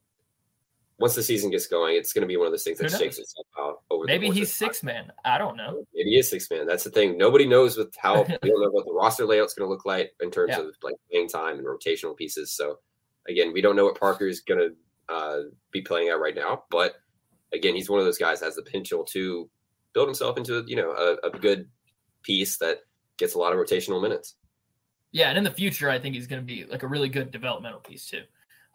once 0.99 1.15
the 1.15 1.23
season 1.23 1.49
gets 1.49 1.67
going, 1.67 1.95
it's 1.95 2.13
going 2.13 2.21
to 2.21 2.27
be 2.27 2.35
one 2.37 2.45
of 2.45 2.51
those 2.53 2.63
things 2.63 2.77
that 2.79 2.91
shakes 2.91 3.17
itself 3.17 3.47
out 3.57 3.81
over. 3.89 4.03
Maybe 4.05 4.29
he's 4.29 4.53
six 4.53 4.83
man. 4.83 5.11
I 5.23 5.37
don't 5.37 5.55
know. 5.55 5.85
Maybe 5.93 6.11
he 6.11 6.17
is 6.17 6.29
six 6.29 6.49
man. 6.51 6.67
That's 6.67 6.83
the 6.83 6.89
thing. 6.89 7.17
Nobody 7.17 7.45
knows 7.47 7.77
with 7.77 7.95
how 7.97 8.23
we 8.43 8.49
don't 8.49 8.61
know 8.61 8.69
what 8.69 8.85
the 8.85 8.93
roster 8.93 9.25
layout's 9.25 9.53
going 9.53 9.67
to 9.67 9.71
look 9.71 9.85
like 9.85 10.11
in 10.21 10.29
terms 10.29 10.49
Yeah. 10.51 10.61
of 10.61 10.75
like 10.83 10.95
playing 11.09 11.29
time 11.29 11.57
and 11.57 11.65
rotational 11.65 12.15
pieces. 12.15 12.53
So 12.53 12.79
again, 13.27 13.53
we 13.53 13.61
don't 13.61 13.75
know 13.75 13.85
what 13.85 13.99
Parker 13.99 14.27
is 14.27 14.41
going 14.41 14.59
to 14.59 15.13
uh, 15.13 15.39
be 15.71 15.81
playing 15.81 16.09
at 16.09 16.19
right 16.19 16.35
now. 16.35 16.63
But 16.69 16.95
again, 17.53 17.75
he's 17.75 17.89
one 17.89 17.99
of 17.99 18.05
those 18.05 18.17
guys 18.17 18.39
that 18.41 18.47
has 18.47 18.55
the 18.55 18.61
potential 18.63 19.03
to 19.05 19.49
build 19.93 20.07
himself 20.07 20.37
into 20.37 20.63
you 20.67 20.75
know 20.75 20.91
a, 20.91 21.27
a 21.27 21.31
good 21.31 21.67
piece 22.23 22.57
that 22.57 22.79
gets 23.17 23.33
a 23.35 23.37
lot 23.39 23.53
of 23.53 23.59
rotational 23.59 24.01
minutes. 24.01 24.35
Yeah, 25.11 25.29
and 25.29 25.37
in 25.37 25.43
the 25.43 25.51
future, 25.51 25.89
I 25.89 25.97
think 25.97 26.13
he's 26.15 26.27
going 26.27 26.41
to 26.41 26.45
be 26.45 26.65
like 26.65 26.83
a 26.83 26.87
really 26.87 27.09
good 27.09 27.31
developmental 27.31 27.79
piece 27.79 28.05
too. 28.05 28.21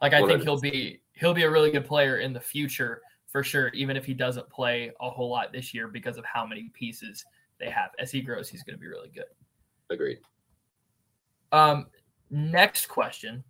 Like 0.01 0.13
I 0.13 0.25
think 0.25 0.41
100%. 0.41 0.43
he'll 0.43 0.59
be 0.59 1.01
he'll 1.15 1.33
be 1.33 1.43
a 1.43 1.51
really 1.51 1.71
good 1.71 1.85
player 1.85 2.19
in 2.19 2.33
the 2.33 2.39
future 2.39 3.01
for 3.27 3.43
sure, 3.43 3.69
even 3.69 3.97
if 3.97 4.05
he 4.05 4.13
doesn't 4.13 4.49
play 4.49 4.91
a 5.01 5.09
whole 5.09 5.29
lot 5.29 5.51
this 5.51 5.73
year 5.73 5.87
because 5.87 6.17
of 6.17 6.23
how 6.25 6.45
many 6.45 6.69
pieces 6.73 7.25
they 7.59 7.69
have. 7.69 7.89
As 7.99 8.11
he 8.11 8.21
grows, 8.21 8.47
he's 8.47 8.63
going 8.63 8.75
to 8.75 8.79
be 8.79 8.87
really 8.87 9.09
good. 9.09 9.25
Agreed. 9.89 10.19
Um, 11.51 11.87
next 12.29 12.87
question. 12.87 13.43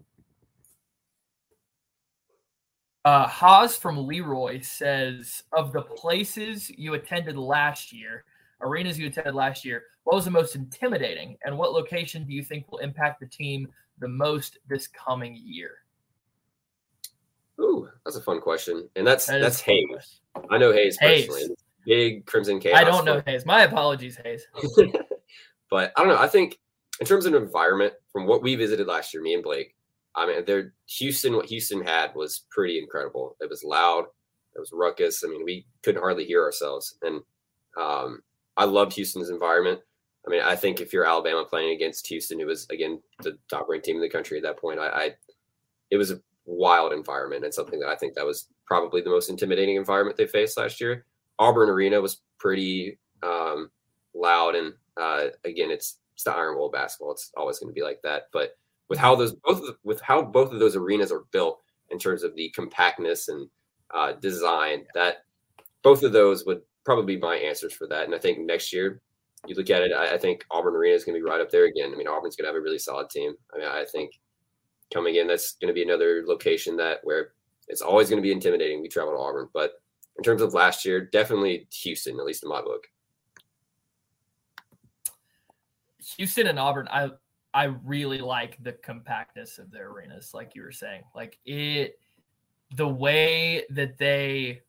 Uh, 3.03 3.27
Haas 3.27 3.77
from 3.77 4.07
Leroy 4.07 4.62
says, 4.62 5.43
of 5.53 5.72
the 5.72 5.84
places 5.84 6.72
you 6.72 6.95
attended 6.95 7.38
last 7.38 7.93
year, 7.93 8.24
arenas 8.62 8.98
you 8.98 9.05
attended 9.05 9.36
last 9.36 9.63
year, 9.63 9.84
what 10.05 10.15
was 10.15 10.25
the 10.25 10.31
most 10.31 10.55
intimidating, 10.55 11.38
and 11.45 11.55
what 11.55 11.74
location 11.74 12.25
do 12.25 12.34
you 12.34 12.43
think 12.43 12.72
will 12.72 12.79
impact 12.79 13.19
the 13.19 13.27
team 13.27 13.67
the 14.00 14.07
most 14.07 14.57
this 14.67 14.88
coming 14.88 15.39
year? 15.43 15.85
Ooh, 17.59 17.89
that's 18.03 18.17
a 18.17 18.21
fun 18.21 18.41
question. 18.41 18.89
And 18.95 19.05
that's 19.05 19.27
That 19.27 19.41
that's 19.41 19.62
Hayes. 19.62 19.85
question. 19.89 20.50
I 20.50 20.57
know 20.57 20.71
Hayes, 20.71 20.97
Hayes. 21.00 21.27
personally. 21.27 21.55
Big 21.85 22.25
Crimson 22.25 22.59
Chaos. 22.59 22.77
I 22.77 22.83
don't 22.83 23.05
know 23.05 23.21
fan. 23.21 23.24
Hayes. 23.27 23.45
My 23.45 23.63
apologies, 23.63 24.19
Hayes. 24.24 24.45
but 25.69 25.91
I 25.95 26.03
don't 26.03 26.07
know. 26.09 26.19
I 26.19 26.27
think 26.27 26.59
in 27.00 27.05
terms 27.05 27.25
of 27.25 27.33
environment, 27.33 27.93
from 28.12 28.25
what 28.25 28.41
we 28.41 28.55
visited 28.55 28.88
last 28.88 29.13
year, 29.13 29.21
me 29.21 29.33
and 29.33 29.43
Blake, 29.43 29.75
I 30.15 30.25
mean, 30.25 30.45
there 30.45 30.74
Houston, 30.97 31.35
what 31.35 31.45
Houston 31.47 31.83
had 31.83 32.15
was 32.15 32.45
pretty 32.50 32.79
incredible. 32.79 33.35
It 33.41 33.50
was 33.50 33.63
loud, 33.63 34.05
it 34.55 34.59
was 34.59 34.71
ruckus. 34.74 35.24
I 35.24 35.27
mean, 35.27 35.43
we 35.43 35.65
couldn't 35.83 36.01
hardly 36.01 36.25
hear 36.25 36.43
ourselves, 36.43 36.97
and 37.01 37.21
um, 37.77 38.21
I 38.57 38.65
loved 38.65 38.93
Houston's 38.93 39.29
environment. 39.29 39.81
I 40.25 40.31
mean, 40.31 40.41
I 40.41 40.55
think 40.55 40.79
if 40.79 40.93
you're 40.93 41.05
Alabama 41.05 41.45
playing 41.45 41.75
against 41.75 42.07
Houston, 42.07 42.39
who 42.39 42.45
was 42.47 42.65
again 42.69 43.01
the 43.21 43.38
top 43.50 43.67
ranked 43.67 43.85
team 43.85 43.97
in 43.97 44.01
the 44.01 44.09
country 44.09 44.38
at 44.38 44.43
that 44.43 44.57
point, 44.57 44.79
I, 44.79 44.88
I 44.88 45.12
it 45.91 45.97
was 45.97 46.12
a 46.12 46.21
wild 46.45 46.93
environment 46.93 47.43
and 47.43 47.53
something 47.53 47.79
that 47.79 47.89
I 47.89 47.95
think 47.95 48.13
that 48.15 48.25
was 48.25 48.47
probably 48.65 49.01
the 49.01 49.09
most 49.09 49.29
intimidating 49.29 49.75
environment 49.75 50.17
they 50.17 50.27
faced 50.27 50.57
last 50.57 50.79
year. 50.79 51.05
Auburn 51.39 51.69
Arena 51.69 51.99
was 51.99 52.21
pretty 52.37 52.97
um, 53.23 53.69
loud, 54.13 54.55
and 54.55 54.73
uh, 54.97 55.27
again, 55.43 55.71
it's 55.71 55.97
it's 56.13 56.23
the 56.23 56.31
Iron 56.31 56.55
Bowl 56.55 56.69
basketball. 56.69 57.11
It's 57.11 57.31
always 57.35 57.59
going 57.59 57.69
to 57.69 57.77
be 57.77 57.83
like 57.83 58.01
that. 58.03 58.23
But 58.31 58.57
with 58.87 58.99
how 58.99 59.15
those 59.15 59.33
both 59.33 59.59
of 59.59 59.65
the, 59.65 59.77
with 59.83 59.99
how 60.01 60.21
both 60.21 60.53
of 60.53 60.59
those 60.59 60.75
arenas 60.75 61.11
are 61.11 61.25
built 61.31 61.61
in 61.89 61.99
terms 61.99 62.23
of 62.23 62.35
the 62.35 62.49
compactness 62.55 63.27
and 63.27 63.49
uh, 63.93 64.13
design, 64.13 64.85
that 64.93 65.25
both 65.83 66.03
of 66.03 66.13
those 66.13 66.45
would 66.45 66.61
probably 66.85 67.15
be 67.15 67.21
my 67.21 67.35
answers 67.35 67.73
for 67.73 67.87
that. 67.87 68.05
And 68.05 68.15
I 68.15 68.17
think 68.17 68.39
next 68.39 68.71
year, 68.71 69.01
you 69.47 69.55
look 69.55 69.69
at 69.69 69.81
it, 69.81 69.91
I, 69.91 70.13
I 70.13 70.17
think 70.17 70.45
Auburn 70.51 70.75
Arena 70.75 70.95
is 70.95 71.03
going 71.03 71.19
to 71.19 71.23
be 71.23 71.29
right 71.29 71.41
up 71.41 71.51
there 71.51 71.65
again. 71.65 71.91
I 71.93 71.97
mean, 71.97 72.07
Auburn's 72.07 72.35
going 72.35 72.45
to 72.45 72.53
have 72.53 72.55
a 72.55 72.63
really 72.63 72.79
solid 72.79 73.09
team. 73.09 73.33
I 73.53 73.57
mean, 73.57 73.67
I 73.67 73.85
think 73.91 74.11
coming 74.94 75.15
in, 75.15 75.27
that's 75.27 75.54
going 75.54 75.68
to 75.68 75.74
be 75.74 75.84
another 75.84 76.24
location 76.25 76.75
that 76.77 77.00
where 77.04 77.32
it's 77.68 77.82
always 77.82 78.10
going 78.10 78.22
to 78.22 78.25
be 78.25 78.32
intimidating. 78.32 78.82
We 78.82 78.88
travel 78.88 79.13
to 79.13 79.20
Auburn, 79.20 79.50
but 79.54 79.74
in 80.18 80.24
terms 80.24 80.42
of 80.42 80.54
last 80.54 80.86
year, 80.86 81.01
definitely 81.01 81.68
Houston, 81.72 82.20
at 82.20 82.25
least 82.25 82.44
in 82.44 82.50
my 82.50 82.62
book. 82.62 82.88
Houston 86.18 86.48
and 86.48 86.60
Auburn, 86.60 86.88
I 86.92 87.10
I 87.54 87.65
really 87.86 88.20
like 88.20 88.62
the 88.62 88.74
compactness 88.74 89.60
of 89.60 89.72
their 89.72 89.89
arenas, 89.89 90.34
like 90.34 90.56
you 90.56 90.62
were 90.62 90.72
saying. 90.72 91.04
Like 91.15 91.39
it 91.46 92.00
the 92.75 92.88
way 92.88 93.63
that 93.70 93.98
they 93.98 94.62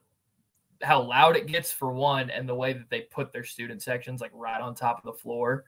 how 0.82 1.02
loud 1.02 1.36
it 1.36 1.46
gets 1.46 1.72
for 1.72 1.92
one, 1.92 2.30
and 2.30 2.48
the 2.48 2.54
way 2.54 2.72
that 2.72 2.90
they 2.90 3.02
put 3.02 3.32
their 3.32 3.44
student 3.44 3.82
sections 3.82 4.20
like 4.20 4.30
right 4.34 4.60
on 4.60 4.74
top 4.74 4.98
of 4.98 5.04
the 5.04 5.20
floor 5.20 5.64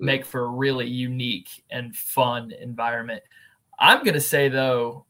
mm. 0.00 0.04
make 0.04 0.24
for 0.24 0.44
a 0.44 0.48
really 0.48 0.86
unique 0.86 1.64
and 1.70 1.94
fun 1.94 2.52
environment. 2.52 3.22
I'm 3.82 4.04
gonna 4.04 4.20
say 4.20 4.48
though, 4.48 5.04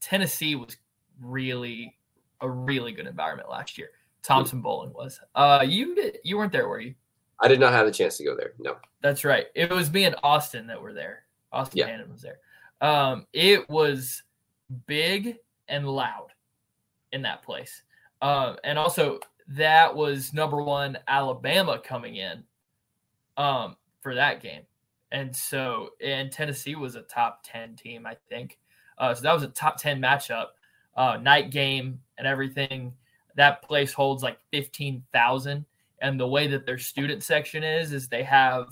Tennessee 0.00 0.54
was 0.54 0.76
really 1.20 1.98
a 2.40 2.48
really 2.48 2.92
good 2.92 3.06
environment 3.06 3.50
last 3.50 3.76
year. 3.76 3.90
Thompson-Boling 4.22 4.94
was. 4.94 5.20
Uh, 5.34 5.62
you 5.66 5.94
did, 5.94 6.18
you 6.24 6.38
weren't 6.38 6.50
there, 6.50 6.66
were 6.66 6.80
you? 6.80 6.94
I 7.40 7.48
did 7.48 7.60
not 7.60 7.74
have 7.74 7.86
the 7.86 7.92
chance 7.92 8.16
to 8.16 8.24
go 8.24 8.34
there. 8.34 8.52
No. 8.58 8.76
That's 9.02 9.24
right. 9.24 9.46
It 9.54 9.70
was 9.70 9.92
me 9.92 10.04
and 10.04 10.16
Austin 10.22 10.66
that 10.68 10.80
were 10.80 10.94
there. 10.94 11.24
Austin 11.52 11.78
Yeah. 11.78 11.86
Hannon 11.88 12.10
was 12.10 12.22
there. 12.22 12.38
Um, 12.80 13.26
it 13.34 13.68
was 13.68 14.22
big 14.86 15.36
and 15.68 15.86
loud 15.86 16.28
in 17.12 17.22
that 17.22 17.42
place. 17.42 17.82
Um, 18.22 18.56
and 18.64 18.78
also 18.78 19.20
that 19.48 19.94
was 19.94 20.32
number 20.32 20.62
one 20.62 20.98
Alabama 21.06 21.78
coming 21.78 22.16
in 22.16 22.44
um, 23.36 23.76
for 24.00 24.14
that 24.14 24.42
game. 24.42 24.62
And 25.12 25.34
so, 25.34 25.90
and 26.04 26.30
Tennessee 26.30 26.76
was 26.76 26.94
a 26.94 27.02
top 27.02 27.40
10 27.44 27.76
team, 27.76 28.06
I 28.06 28.16
think. 28.28 28.58
Uh, 28.98 29.14
so 29.14 29.22
that 29.22 29.32
was 29.32 29.42
a 29.42 29.48
top 29.48 29.76
10 29.78 30.00
matchup, 30.00 30.48
uh, 30.96 31.18
night 31.20 31.50
game 31.50 32.00
and 32.18 32.26
everything. 32.26 32.92
That 33.36 33.62
place 33.62 33.92
holds 33.92 34.22
like 34.22 34.38
15,000 34.52 35.64
and 36.02 36.20
the 36.20 36.26
way 36.26 36.46
that 36.46 36.66
their 36.66 36.78
student 36.78 37.22
section 37.22 37.62
is 37.62 37.92
is 37.92 38.08
they 38.08 38.22
have 38.22 38.66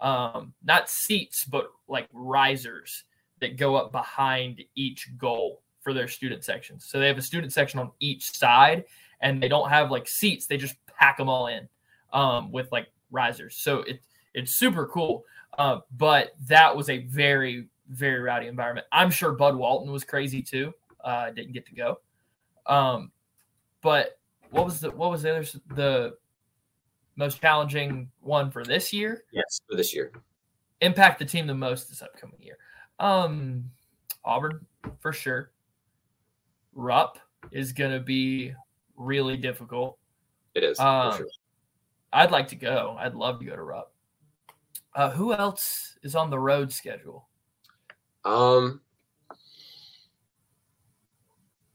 um, 0.00 0.54
not 0.64 0.88
seats 0.88 1.44
but 1.44 1.70
like 1.88 2.08
risers 2.12 3.04
that 3.40 3.56
go 3.56 3.76
up 3.76 3.92
behind 3.92 4.62
each 4.74 5.08
goal 5.18 5.62
for 5.80 5.92
their 5.92 6.08
student 6.08 6.44
sections 6.44 6.86
so 6.86 6.98
they 6.98 7.06
have 7.06 7.18
a 7.18 7.22
student 7.22 7.52
section 7.52 7.80
on 7.80 7.90
each 8.00 8.30
side 8.32 8.84
and 9.20 9.42
they 9.42 9.48
don't 9.48 9.68
have 9.68 9.90
like 9.90 10.08
seats. 10.08 10.46
They 10.46 10.56
just 10.56 10.76
pack 10.86 11.16
them 11.16 11.28
all 11.28 11.46
in 11.46 11.68
um, 12.12 12.50
with 12.52 12.70
like 12.72 12.88
risers. 13.10 13.56
So 13.56 13.80
it, 13.80 14.00
it's 14.34 14.54
super 14.54 14.86
cool 14.86 15.24
uh, 15.60 15.80
but 15.98 16.32
that 16.46 16.74
was 16.74 16.88
a 16.88 17.00
very 17.00 17.68
very 17.90 18.20
rowdy 18.20 18.46
environment. 18.46 18.86
I'm 18.92 19.10
sure 19.10 19.32
bud 19.32 19.54
walton 19.56 19.92
was 19.92 20.04
crazy 20.04 20.40
too. 20.40 20.72
Uh, 21.04 21.30
didn't 21.30 21.52
get 21.52 21.66
to 21.66 21.74
go. 21.74 22.00
Um, 22.66 23.10
but 23.82 24.18
what 24.52 24.64
was 24.64 24.80
the 24.80 24.90
what 24.90 25.10
was 25.10 25.22
the 25.22 25.36
other 25.36 25.46
the 25.74 26.16
most 27.16 27.42
challenging 27.42 28.10
one 28.22 28.50
for 28.50 28.64
this 28.64 28.90
year? 28.90 29.24
Yes, 29.32 29.60
for 29.68 29.76
this 29.76 29.94
year. 29.94 30.12
impact 30.80 31.18
the 31.18 31.26
team 31.26 31.46
the 31.46 31.54
most 31.54 31.90
this 31.90 32.00
upcoming 32.00 32.40
year. 32.40 32.56
Um 32.98 33.70
auburn 34.24 34.64
for 34.98 35.12
sure. 35.12 35.50
Rupp 36.72 37.18
is 37.50 37.74
going 37.74 37.90
to 37.90 38.00
be 38.00 38.54
really 38.96 39.36
difficult. 39.36 39.98
It 40.54 40.64
is. 40.64 40.78
Um, 40.78 41.16
sure. 41.16 41.26
i'd 42.12 42.30
like 42.30 42.48
to 42.48 42.56
go. 42.56 42.96
I'd 42.98 43.14
love 43.14 43.40
to 43.40 43.44
go 43.44 43.54
to 43.56 43.62
rupp 43.62 43.92
uh, 44.94 45.10
who 45.10 45.32
else 45.32 45.96
is 46.02 46.14
on 46.14 46.30
the 46.30 46.38
road 46.38 46.72
schedule 46.72 47.28
Um, 48.24 48.80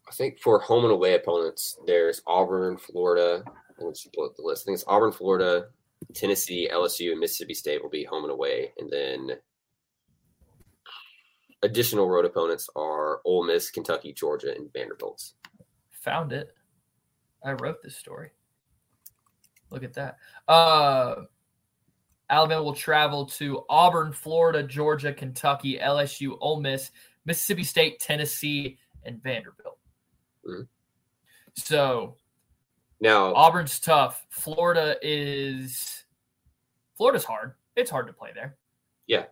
I 0.07 0.11
think 0.13 0.39
for 0.39 0.59
home 0.59 0.83
and 0.83 0.93
away 0.93 1.15
opponents, 1.15 1.77
there's 1.87 2.21
Auburn, 2.27 2.77
Florida. 2.77 3.43
Let's 3.79 4.07
pull 4.13 4.25
up 4.25 4.35
the 4.35 4.43
list. 4.43 4.63
I 4.63 4.65
think 4.65 4.75
it's 4.75 4.83
Auburn, 4.87 5.11
Florida, 5.11 5.67
Tennessee, 6.13 6.69
LSU, 6.71 7.11
and 7.11 7.19
Mississippi 7.19 7.53
State 7.53 7.81
will 7.81 7.89
be 7.89 8.03
home 8.05 8.23
and 8.23 8.31
away, 8.31 8.71
and 8.77 8.89
then 8.91 9.31
additional 11.63 12.07
road 12.09 12.25
opponents 12.25 12.69
are 12.75 13.21
Ole 13.25 13.43
Miss, 13.45 13.71
Kentucky, 13.71 14.13
Georgia, 14.13 14.53
and 14.55 14.71
Vanderbilt. 14.71 15.33
found 15.91 16.31
it 16.31 16.53
i 17.43 17.51
wrote 17.53 17.81
this 17.83 17.97
story 17.97 18.29
look 19.71 19.83
at 19.83 19.93
that 19.93 20.17
uh 20.47 21.15
alabama 22.29 22.63
will 22.63 22.73
travel 22.73 23.25
to 23.25 23.63
auburn 23.69 24.11
florida 24.11 24.63
georgia 24.63 25.13
kentucky 25.13 25.77
lsu 25.79 26.37
ole 26.41 26.59
miss 26.59 26.91
mississippi 27.25 27.63
state 27.63 27.99
tennessee 27.99 28.77
and 29.03 29.21
vanderbilt 29.21 29.77
Mhm. 30.45 30.67
so 31.55 32.17
Now, 32.99 33.33
auburn's 33.33 33.79
tough 33.79 34.25
florida 34.29 34.97
is 35.01 36.05
florida's 36.97 37.25
hard 37.25 37.55
it's 37.75 37.89
hard 37.91 38.07
to 38.07 38.13
play 38.13 38.31
there 38.33 38.57
Yeah. 39.07 39.25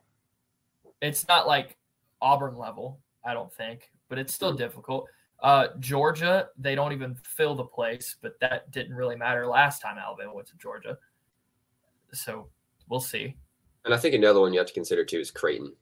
it's 1.01 1.27
not 1.27 1.47
like 1.47 1.77
auburn 2.21 2.57
level 2.57 2.99
i 3.25 3.33
don't 3.33 3.53
think 3.53 3.89
but 4.09 4.17
it's 4.19 4.33
still 4.33 4.53
difficult 4.53 5.07
uh, 5.41 5.67
Georgia, 5.79 6.47
they 6.57 6.73
don't 6.73 6.93
even 6.93 7.15
fill 7.15 7.53
the 7.53 7.65
place, 7.65 8.15
but 8.21 8.39
that 8.39 8.71
didn't 8.71 8.95
really 8.95 9.17
matter 9.17 9.45
last 9.45 9.81
time 9.81 9.97
Alabama 9.97 10.33
went 10.33 10.47
to 10.47 10.55
Georgia. 10.55 10.97
So 12.13 12.47
we'll 12.89 12.99
see. 12.99 13.35
and 13.85 13.93
I 13.93 13.97
think 13.97 14.15
another 14.15 14.39
one 14.39 14.53
you 14.53 14.59
have 14.59 14.67
to 14.67 14.73
consider 14.73 15.03
too 15.05 15.19
is 15.19 15.31
Creighton 15.31 15.73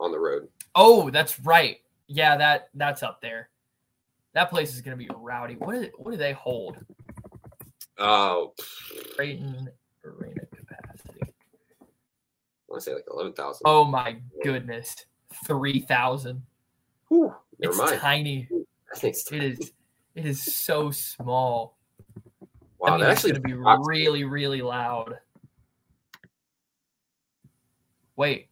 on 0.00 0.12
the 0.12 0.18
road. 0.18 0.48
Oh, 0.74 1.10
that's 1.10 1.40
right. 1.40 1.78
Yeah, 2.06 2.36
that 2.36 2.68
that's 2.74 3.02
up 3.02 3.20
there. 3.20 3.48
That 4.34 4.50
place 4.50 4.74
is 4.74 4.80
going 4.82 4.96
to 4.98 5.02
be 5.02 5.10
rowdy. 5.16 5.54
What 5.54 5.72
do, 5.80 5.90
what 5.96 6.10
do 6.10 6.16
they 6.18 6.32
hold? 6.32 6.76
Oh, 7.98 8.52
Creighton 9.14 9.68
arena 10.04 10.42
capacity. 10.54 11.20
I 11.22 11.86
want 12.68 12.82
to 12.82 12.90
say 12.90 12.94
like 12.94 13.06
eleven 13.10 13.32
thousand. 13.32 13.62
Oh 13.64 13.84
my 13.84 14.18
goodness, 14.44 14.94
three 15.46 15.80
thousand. 15.80 16.42
never 17.10 17.34
It's 17.60 17.78
mind. 17.78 18.00
tiny. 18.00 18.48
I 18.94 18.98
think 18.98 19.14
it's 19.14 19.32
It 19.32 19.42
is. 19.42 19.72
It 20.14 20.26
is 20.26 20.42
so 20.42 20.90
small. 20.90 21.76
Wow, 22.78 22.88
I 22.88 22.90
mean, 22.92 23.00
that 23.00 23.12
it's 23.12 23.18
actually 23.24 23.32
going 23.32 23.42
to 23.42 23.48
be 23.48 23.82
really, 23.86 24.24
really 24.24 24.62
loud. 24.62 25.18
Wait, 28.16 28.48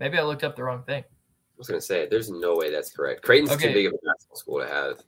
maybe 0.00 0.18
I 0.18 0.22
looked 0.22 0.44
up 0.44 0.56
the 0.56 0.64
wrong 0.64 0.82
thing. 0.84 1.02
I 1.02 1.56
was 1.56 1.68
gonna 1.68 1.80
say, 1.80 2.06
there's 2.10 2.30
no 2.30 2.54
way 2.56 2.70
that's 2.70 2.90
correct. 2.92 3.22
Creighton's 3.22 3.52
Okay. 3.52 3.68
too 3.68 3.74
big 3.74 3.86
of 3.86 3.92
a 3.94 3.98
basketball 4.06 4.36
school 4.36 4.58
to 4.60 4.66
have. 4.66 5.02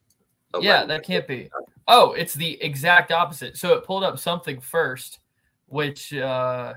Yeah, 0.63 0.85
11 0.85 0.89
that 0.89 1.03
can't 1.05 1.27
be. 1.27 1.51
Oh, 1.89 2.13
it's 2.13 2.33
the 2.35 2.63
exact 2.63 3.13
opposite. 3.13 3.57
So 3.57 3.75
it 3.75 3.85
pulled 3.85 4.05
up 4.05 4.19
something 4.19 4.61
first, 4.61 5.19
which 5.67 6.15
uh 6.15 6.75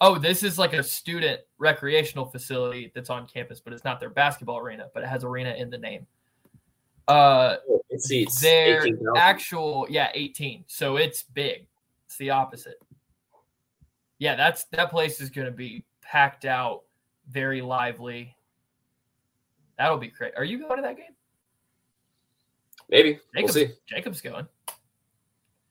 oh, 0.00 0.18
this 0.18 0.42
is 0.42 0.58
like 0.58 0.74
a 0.74 0.82
student 0.82 1.40
recreational 1.58 2.26
facility 2.26 2.92
that's 2.94 3.10
on 3.10 3.26
campus, 3.26 3.60
but 3.60 3.72
it's 3.72 3.82
not 3.84 3.98
their 3.98 4.10
basketball 4.10 4.58
arena, 4.58 4.88
but 4.94 5.02
it 5.02 5.06
has 5.08 5.24
arena 5.24 5.54
in 5.58 5.70
the 5.70 5.78
name. 5.78 6.06
Uh 7.08 7.56
It 7.88 8.02
seats 8.02 8.40
their 8.40 8.82
18,000. 8.86 9.16
actual 9.16 9.86
yeah, 9.88 10.10
18. 10.14 10.64
So 10.68 10.96
it's 10.96 11.22
big. 11.22 11.66
It's 12.06 12.18
the 12.18 12.30
opposite. 12.30 12.80
Yeah, 14.18 14.34
that's 14.34 14.64
that 14.72 14.90
place 14.90 15.20
is 15.20 15.30
gonna 15.30 15.50
be 15.50 15.84
packed 16.02 16.44
out, 16.44 16.82
very 17.28 17.60
lively. 17.62 18.36
That'll 19.78 19.98
be 19.98 20.08
great. 20.08 20.32
Are 20.36 20.44
you 20.44 20.58
going 20.58 20.76
to 20.76 20.82
that 20.82 20.96
game? 20.96 21.14
Maybe 22.90 23.20
we'll 23.34 23.42
Jacob's, 23.42 23.54
see. 23.54 23.68
Jacob's 23.86 24.20
going. 24.20 24.46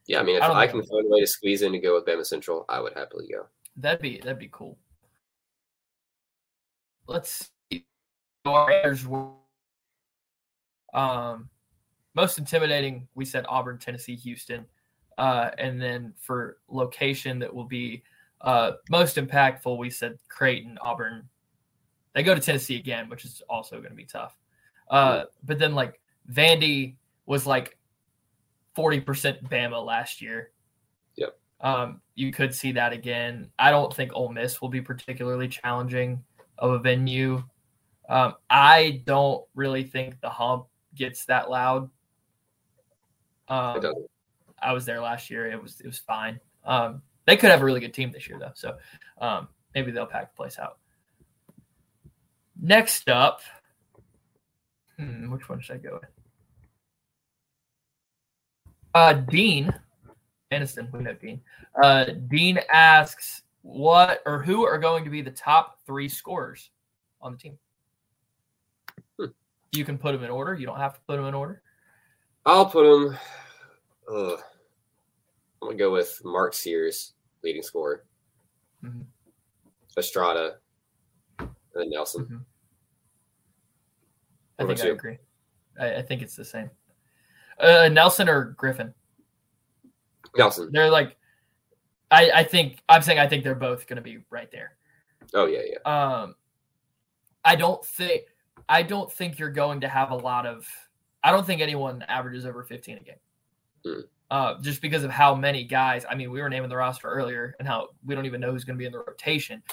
Yeah, 0.05 0.21
I 0.21 0.23
mean, 0.23 0.37
if 0.37 0.43
I 0.43 0.61
I, 0.61 0.67
can 0.67 0.81
find 0.83 1.05
a 1.05 1.09
way 1.09 1.19
to 1.19 1.27
squeeze 1.27 1.61
in 1.61 1.73
to 1.73 1.79
go 1.79 1.95
with 1.95 2.05
Bama 2.05 2.25
Central, 2.25 2.63
I 2.69 2.79
would 2.79 2.93
happily 2.93 3.27
go. 3.29 3.47
That'd 3.75 4.01
be 4.01 4.19
that'd 4.19 4.39
be 4.39 4.49
cool. 4.51 4.77
Let's 7.07 7.49
see. 7.71 7.85
Our 8.45 8.71
answers 8.71 9.05
were, 9.05 9.31
Um, 10.93 11.49
most 12.13 12.37
intimidating, 12.37 13.07
we 13.15 13.25
said 13.25 13.45
Auburn, 13.49 13.77
Tennessee, 13.77 14.15
Houston, 14.15 14.65
uh, 15.17 15.51
and 15.57 15.81
then 15.81 16.13
for 16.19 16.59
location 16.69 17.39
that 17.39 17.53
will 17.53 17.65
be 17.65 18.03
uh, 18.41 18.73
most 18.89 19.17
impactful, 19.17 19.77
we 19.77 19.89
said 19.89 20.17
Creighton, 20.29 20.77
Auburn. 20.81 21.27
They 22.13 22.23
go 22.23 22.33
to 22.33 22.41
Tennessee 22.41 22.77
again, 22.77 23.09
which 23.09 23.25
is 23.25 23.41
also 23.49 23.77
going 23.77 23.89
to 23.89 23.95
be 23.95 24.05
tough. 24.05 24.37
Uh, 24.89 25.23
but 25.43 25.59
then 25.59 25.75
like 25.75 25.99
Vandy 26.31 26.95
was 27.25 27.45
like 27.45 27.77
forty 28.73 28.99
percent 28.99 29.43
Bama 29.49 29.83
last 29.83 30.21
year. 30.21 30.51
Yep. 31.15 31.37
Um, 31.61 32.01
you 32.15 32.31
could 32.31 32.53
see 32.53 32.71
that 32.73 32.93
again. 32.93 33.49
I 33.59 33.71
don't 33.71 33.93
think 33.93 34.11
Ole 34.13 34.29
Miss 34.29 34.61
will 34.61 34.69
be 34.69 34.81
particularly 34.81 35.47
challenging 35.47 36.23
of 36.57 36.71
a 36.71 36.79
venue. 36.79 37.43
Um, 38.09 38.35
I 38.49 39.01
don't 39.05 39.43
really 39.53 39.83
think 39.83 40.21
the 40.21 40.29
hump 40.29 40.67
gets 40.95 41.25
that 41.25 41.49
loud. 41.49 41.89
Um. 43.47 43.93
I 44.59 44.73
was 44.73 44.85
there 44.85 44.99
last 44.99 45.29
year. 45.29 45.45
It 45.45 45.61
was 45.61 45.79
it 45.81 45.85
was 45.85 45.99
fine. 45.99 46.39
Um, 46.65 47.03
they 47.27 47.37
could 47.37 47.51
have 47.51 47.61
a 47.61 47.65
really 47.65 47.81
good 47.81 47.93
team 47.93 48.11
this 48.11 48.27
year 48.27 48.39
though, 48.39 48.53
so 48.55 48.77
um, 49.19 49.49
maybe 49.75 49.91
they'll 49.91 50.07
pack 50.07 50.31
the 50.31 50.35
place 50.35 50.57
out. 50.57 50.79
Next 52.59 53.07
up, 53.09 53.41
hmm, 54.97 55.29
which 55.31 55.47
one 55.47 55.61
should 55.61 55.75
I 55.75 55.79
go 55.79 55.99
with? 56.01 56.09
Uh, 58.95 59.13
Dean 59.13 59.71
Aniston, 60.51 60.91
we 60.91 61.01
know 61.01 61.13
Dean. 61.13 61.41
Uh, 61.83 62.05
Dean 62.27 62.59
asks, 62.73 63.43
"What 63.61 64.23
or 64.25 64.41
who 64.41 64.65
are 64.65 64.79
going 64.79 65.03
to 65.03 65.09
be 65.09 65.21
the 65.21 65.29
top 65.29 65.79
three 65.85 66.09
scorers 66.09 66.71
on 67.21 67.33
the 67.33 67.37
team?" 67.37 67.59
Hmm. 69.19 69.25
You 69.73 69.85
can 69.85 69.97
put 69.97 70.13
them 70.13 70.23
in 70.23 70.31
order. 70.31 70.55
You 70.55 70.65
don't 70.65 70.79
have 70.79 70.95
to 70.95 71.01
put 71.01 71.17
them 71.17 71.25
in 71.25 71.33
order. 71.33 71.61
I'll 72.45 72.65
put 72.65 72.83
them. 72.83 73.17
Ugh. 74.11 74.39
I'm 75.61 75.69
gonna 75.69 75.77
go 75.77 75.91
with 75.91 76.21
Mark 76.23 76.53
Sears, 76.53 77.13
leading 77.43 77.61
scorer. 77.61 78.03
Mhm. 78.83 79.05
Estrada, 79.97 80.57
and 81.39 81.49
then 81.73 81.89
Nelson. 81.89 82.25
Mhm. 82.25 82.45
I 84.59 84.65
think 84.65 84.81
I 84.81 84.85
you? 84.87 84.93
agree. 84.93 85.17
I, 85.79 85.95
I 85.95 86.01
think 86.01 86.21
it's 86.21 86.35
the 86.35 86.45
same. 86.45 86.69
Uh, 87.59 87.89
Nelson 87.91 88.29
or 88.29 88.45
Griffin? 88.57 88.93
Nelson. 90.35 90.69
They're 90.71 90.89
like, 90.91 91.15
I, 92.11 92.31
I 92.31 92.43
think 92.43 92.81
I'm 92.89 93.01
saying 93.01 93.19
I 93.19 93.27
think 93.27 93.43
they're 93.43 93.55
both 93.55 93.87
going 93.87 93.97
to 93.97 94.01
be 94.01 94.19
right 94.29 94.51
there. 94.51 94.77
Oh 95.33 95.45
yeah, 95.45 95.61
yeah. 95.65 95.79
Um, 96.21 96.35
I 97.43 97.55
don't 97.55 97.83
think 97.83 98.23
I 98.69 98.83
don't 98.83 99.11
think 99.11 99.39
you're 99.39 99.51
going 99.51 99.81
to 99.81 99.87
have 99.87 100.11
a 100.11 100.15
lot 100.15 100.45
of. 100.45 100.67
I 101.23 101.31
don't 101.31 101.45
think 101.45 101.61
anyone 101.61 102.03
averages 102.07 102.45
over 102.45 102.63
15 102.63 102.97
a 102.97 102.99
game. 103.01 103.15
Hmm. 103.83 104.01
Uh, 104.29 104.59
just 104.61 104.81
because 104.81 105.05
of 105.05 105.11
how 105.11 105.33
many 105.33 105.63
guys. 105.63 106.05
I 106.09 106.15
mean, 106.15 106.31
we 106.31 106.41
were 106.41 106.49
naming 106.49 106.69
the 106.69 106.75
roster 106.75 107.07
earlier, 107.07 107.55
and 107.59 107.67
how 107.67 107.89
we 108.05 108.13
don't 108.13 108.25
even 108.25 108.41
know 108.41 108.51
who's 108.51 108.65
going 108.65 108.75
to 108.75 108.79
be 108.79 108.85
in 108.85 108.91
the 108.91 108.99
rotation. 108.99 109.63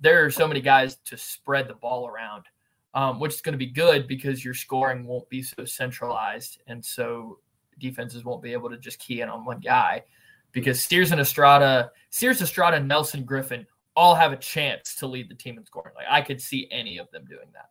There 0.00 0.24
are 0.24 0.30
so 0.30 0.48
many 0.48 0.60
guys 0.60 0.96
to 1.04 1.16
spread 1.16 1.68
the 1.68 1.74
ball 1.74 2.08
around, 2.08 2.46
um, 2.94 3.20
which 3.20 3.34
is 3.34 3.40
going 3.40 3.52
to 3.52 3.58
be 3.58 3.66
good 3.66 4.08
because 4.08 4.44
your 4.44 4.54
scoring 4.54 5.06
won't 5.06 5.28
be 5.28 5.42
so 5.42 5.64
centralized, 5.64 6.60
and 6.66 6.84
so 6.84 7.38
defenses 7.78 8.24
won't 8.24 8.42
be 8.42 8.52
able 8.52 8.68
to 8.70 8.78
just 8.78 8.98
key 8.98 9.20
in 9.20 9.28
on 9.28 9.44
one 9.44 9.60
guy. 9.60 10.02
Because 10.50 10.82
Sears 10.82 11.12
and 11.12 11.20
Estrada, 11.20 11.92
Sears, 12.10 12.42
Estrada, 12.42 12.80
Nelson, 12.80 13.22
Griffin 13.22 13.64
all 13.94 14.16
have 14.16 14.32
a 14.32 14.36
chance 14.36 14.96
to 14.96 15.06
lead 15.06 15.28
the 15.28 15.36
team 15.36 15.56
in 15.56 15.64
scoring. 15.64 15.94
Like 15.94 16.06
I 16.10 16.20
could 16.22 16.40
see 16.40 16.66
any 16.72 16.98
of 16.98 17.08
them 17.12 17.24
doing 17.26 17.46
that. 17.52 17.70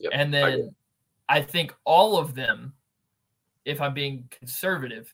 Yep, 0.00 0.12
and 0.14 0.34
I 0.34 0.40
then 0.40 0.74
I, 1.28 1.42
think 1.42 1.74
all 1.84 2.16
of 2.16 2.34
them, 2.34 2.72
if 3.66 3.82
I'm 3.82 3.92
being 3.92 4.28
conservative, 4.30 5.12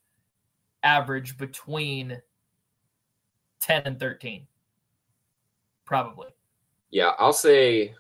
average 0.95 1.37
between 1.39 2.21
10 3.61 3.83
and 3.87 3.99
13. 3.99 4.47
Probably. 5.85 6.29
Yeah, 6.91 7.13
I'll 7.19 7.33
say 7.33 7.95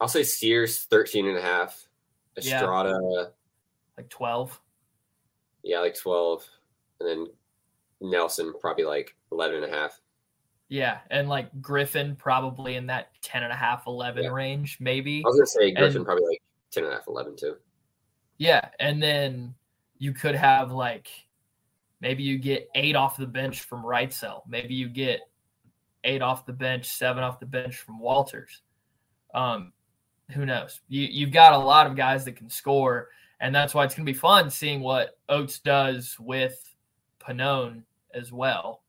I'll 0.00 0.08
say 0.08 0.22
Sears 0.22 0.84
13 0.84 1.26
and 1.26 1.36
a 1.38 1.42
half. 1.42 1.88
Yeah. 2.40 2.56
Estrada, 2.56 3.32
Like 3.96 4.08
12. 4.08 4.60
yeah, 5.62 5.78
like 5.80 5.96
12. 5.96 6.44
And 7.00 7.08
then 7.08 7.26
Nelson 8.00 8.52
probably 8.60 8.84
like 8.84 9.14
11 9.30 9.62
and 9.62 9.72
a 9.72 9.76
half. 9.76 10.00
Yeah. 10.68 10.98
And 11.10 11.28
like 11.28 11.48
Griffin 11.60 12.16
probably 12.16 12.74
in 12.74 12.86
that 12.86 13.10
10 13.22 13.44
and 13.44 13.52
a 13.52 13.56
half, 13.56 13.86
11 13.86 14.24
Yeah. 14.24 14.30
range, 14.30 14.78
maybe. 14.80 15.22
I 15.24 15.28
was 15.28 15.36
gonna 15.36 15.46
say 15.46 15.70
Griffin 15.70 15.98
And- 15.98 16.04
probably 16.06 16.24
like 16.26 16.42
10 16.72 16.84
and 16.84 16.92
a 16.92 16.96
half, 16.96 17.06
11 17.06 17.36
too. 17.36 17.56
Yeah, 18.38 18.68
and 18.80 19.00
then 19.00 19.54
you 19.98 20.12
could 20.12 20.34
have 20.34 20.72
like 20.72 21.08
maybe 22.04 22.22
you 22.22 22.36
get 22.36 22.68
eight 22.74 22.94
off 22.94 23.16
the 23.16 23.26
bench 23.26 23.62
from 23.62 23.82
Wrightsell. 23.82 24.42
Maybe 24.46 24.74
you 24.74 24.90
get 24.90 25.20
eight 26.04 26.20
off 26.20 26.44
the 26.44 26.52
bench, 26.52 26.84
seven 26.84 27.24
off 27.24 27.40
the 27.40 27.46
bench 27.46 27.78
from 27.78 27.98
Walters. 27.98 28.60
Um, 29.32 29.72
who 30.32 30.44
knows? 30.44 30.82
You 30.88 31.08
you've 31.10 31.32
got 31.32 31.54
a 31.54 31.58
lot 31.58 31.86
of 31.86 31.96
guys 31.96 32.26
that 32.26 32.36
can 32.36 32.50
score, 32.50 33.08
and 33.40 33.54
that's 33.54 33.72
why 33.72 33.84
it's 33.84 33.94
gonna 33.94 34.04
be 34.04 34.12
fun 34.12 34.50
seeing 34.50 34.80
what 34.80 35.16
Oats 35.30 35.60
does 35.60 36.14
with 36.20 36.74
Pannone 37.18 37.84
as 38.12 38.30
well, 38.30 38.82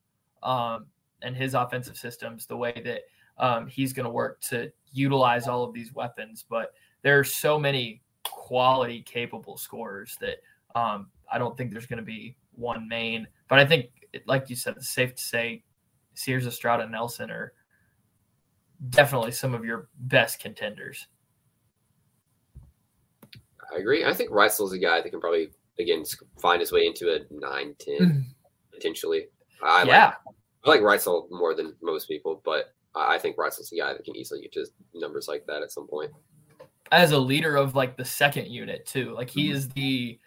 um, 0.43 0.87
and 1.21 1.37
his 1.37 1.53
offensive 1.53 1.95
systems, 1.95 2.45
the 2.45 2.57
way 2.57 2.81
that 2.83 3.03
um, 3.37 3.65
he's 3.67 3.93
going 3.93 4.05
to 4.05 4.09
work 4.09 4.39
to 4.41 4.71
utilize 4.91 5.47
all 5.47 5.63
of 5.63 5.73
these 5.73 5.93
weapons. 5.93 6.45
But 6.47 6.73
there 7.01 7.17
are 7.19 7.23
so 7.23 7.57
many 7.59 8.01
quality, 8.23 9.01
capable 9.01 9.57
scorers 9.57 10.17
that 10.21 10.37
um, 10.75 11.07
I 11.31 11.37
don't 11.37 11.57
think 11.57 11.71
there's 11.71 11.85
going 11.85 11.99
to 11.99 12.05
be 12.05 12.35
one 12.55 12.87
main. 12.87 13.27
But 13.47 13.59
I 13.59 13.65
think, 13.65 13.87
like 14.25 14.49
you 14.49 14.55
said, 14.55 14.75
it's 14.77 14.89
safe 14.89 15.15
to 15.15 15.21
say 15.21 15.63
Sears, 16.13 16.47
Estrada, 16.47 16.87
Nelson 16.87 17.29
are 17.31 17.53
definitely 18.89 19.31
some 19.31 19.53
of 19.53 19.63
your 19.65 19.89
best 19.97 20.39
contenders. 20.39 21.07
I 23.73 23.79
agree. 23.79 24.05
I 24.05 24.13
think 24.13 24.29
Wrightsell's 24.31 24.73
a 24.73 24.77
guy 24.79 25.01
that 25.01 25.09
can 25.09 25.19
probably 25.19 25.49
again 25.79 26.03
find 26.41 26.59
his 26.61 26.71
way 26.71 26.85
into 26.85 27.13
a 27.13 27.19
9 27.31 27.75
10 27.79 28.25
potentially. 28.73 29.27
I 29.63 29.81
Mm-hmm. 29.81 29.89
yeah, 29.89 30.05
like 30.05 30.15
I 30.65 30.69
like 30.69 30.81
Wrightsell 30.81 31.27
more 31.31 31.55
than 31.55 31.75
most 31.81 32.07
people, 32.07 32.41
but 32.45 32.73
I 32.95 33.17
think 33.17 33.37
Wrightsell's 33.37 33.71
a 33.71 33.77
guy 33.77 33.93
that 33.93 34.03
can 34.05 34.15
easily 34.15 34.41
get 34.41 34.53
to 34.53 34.65
numbers 34.93 35.27
like 35.27 35.45
that 35.47 35.61
at 35.61 35.71
some 35.71 35.87
point. 35.87 36.11
as 36.91 37.11
a 37.11 37.19
leader 37.19 37.55
of 37.55 37.75
like 37.75 37.97
the 37.97 38.05
second 38.05 38.47
unit 38.47 38.85
too. 38.85 39.13
Like 39.13 39.29
he 39.29 39.49
is 39.51 39.69
the 39.69 40.19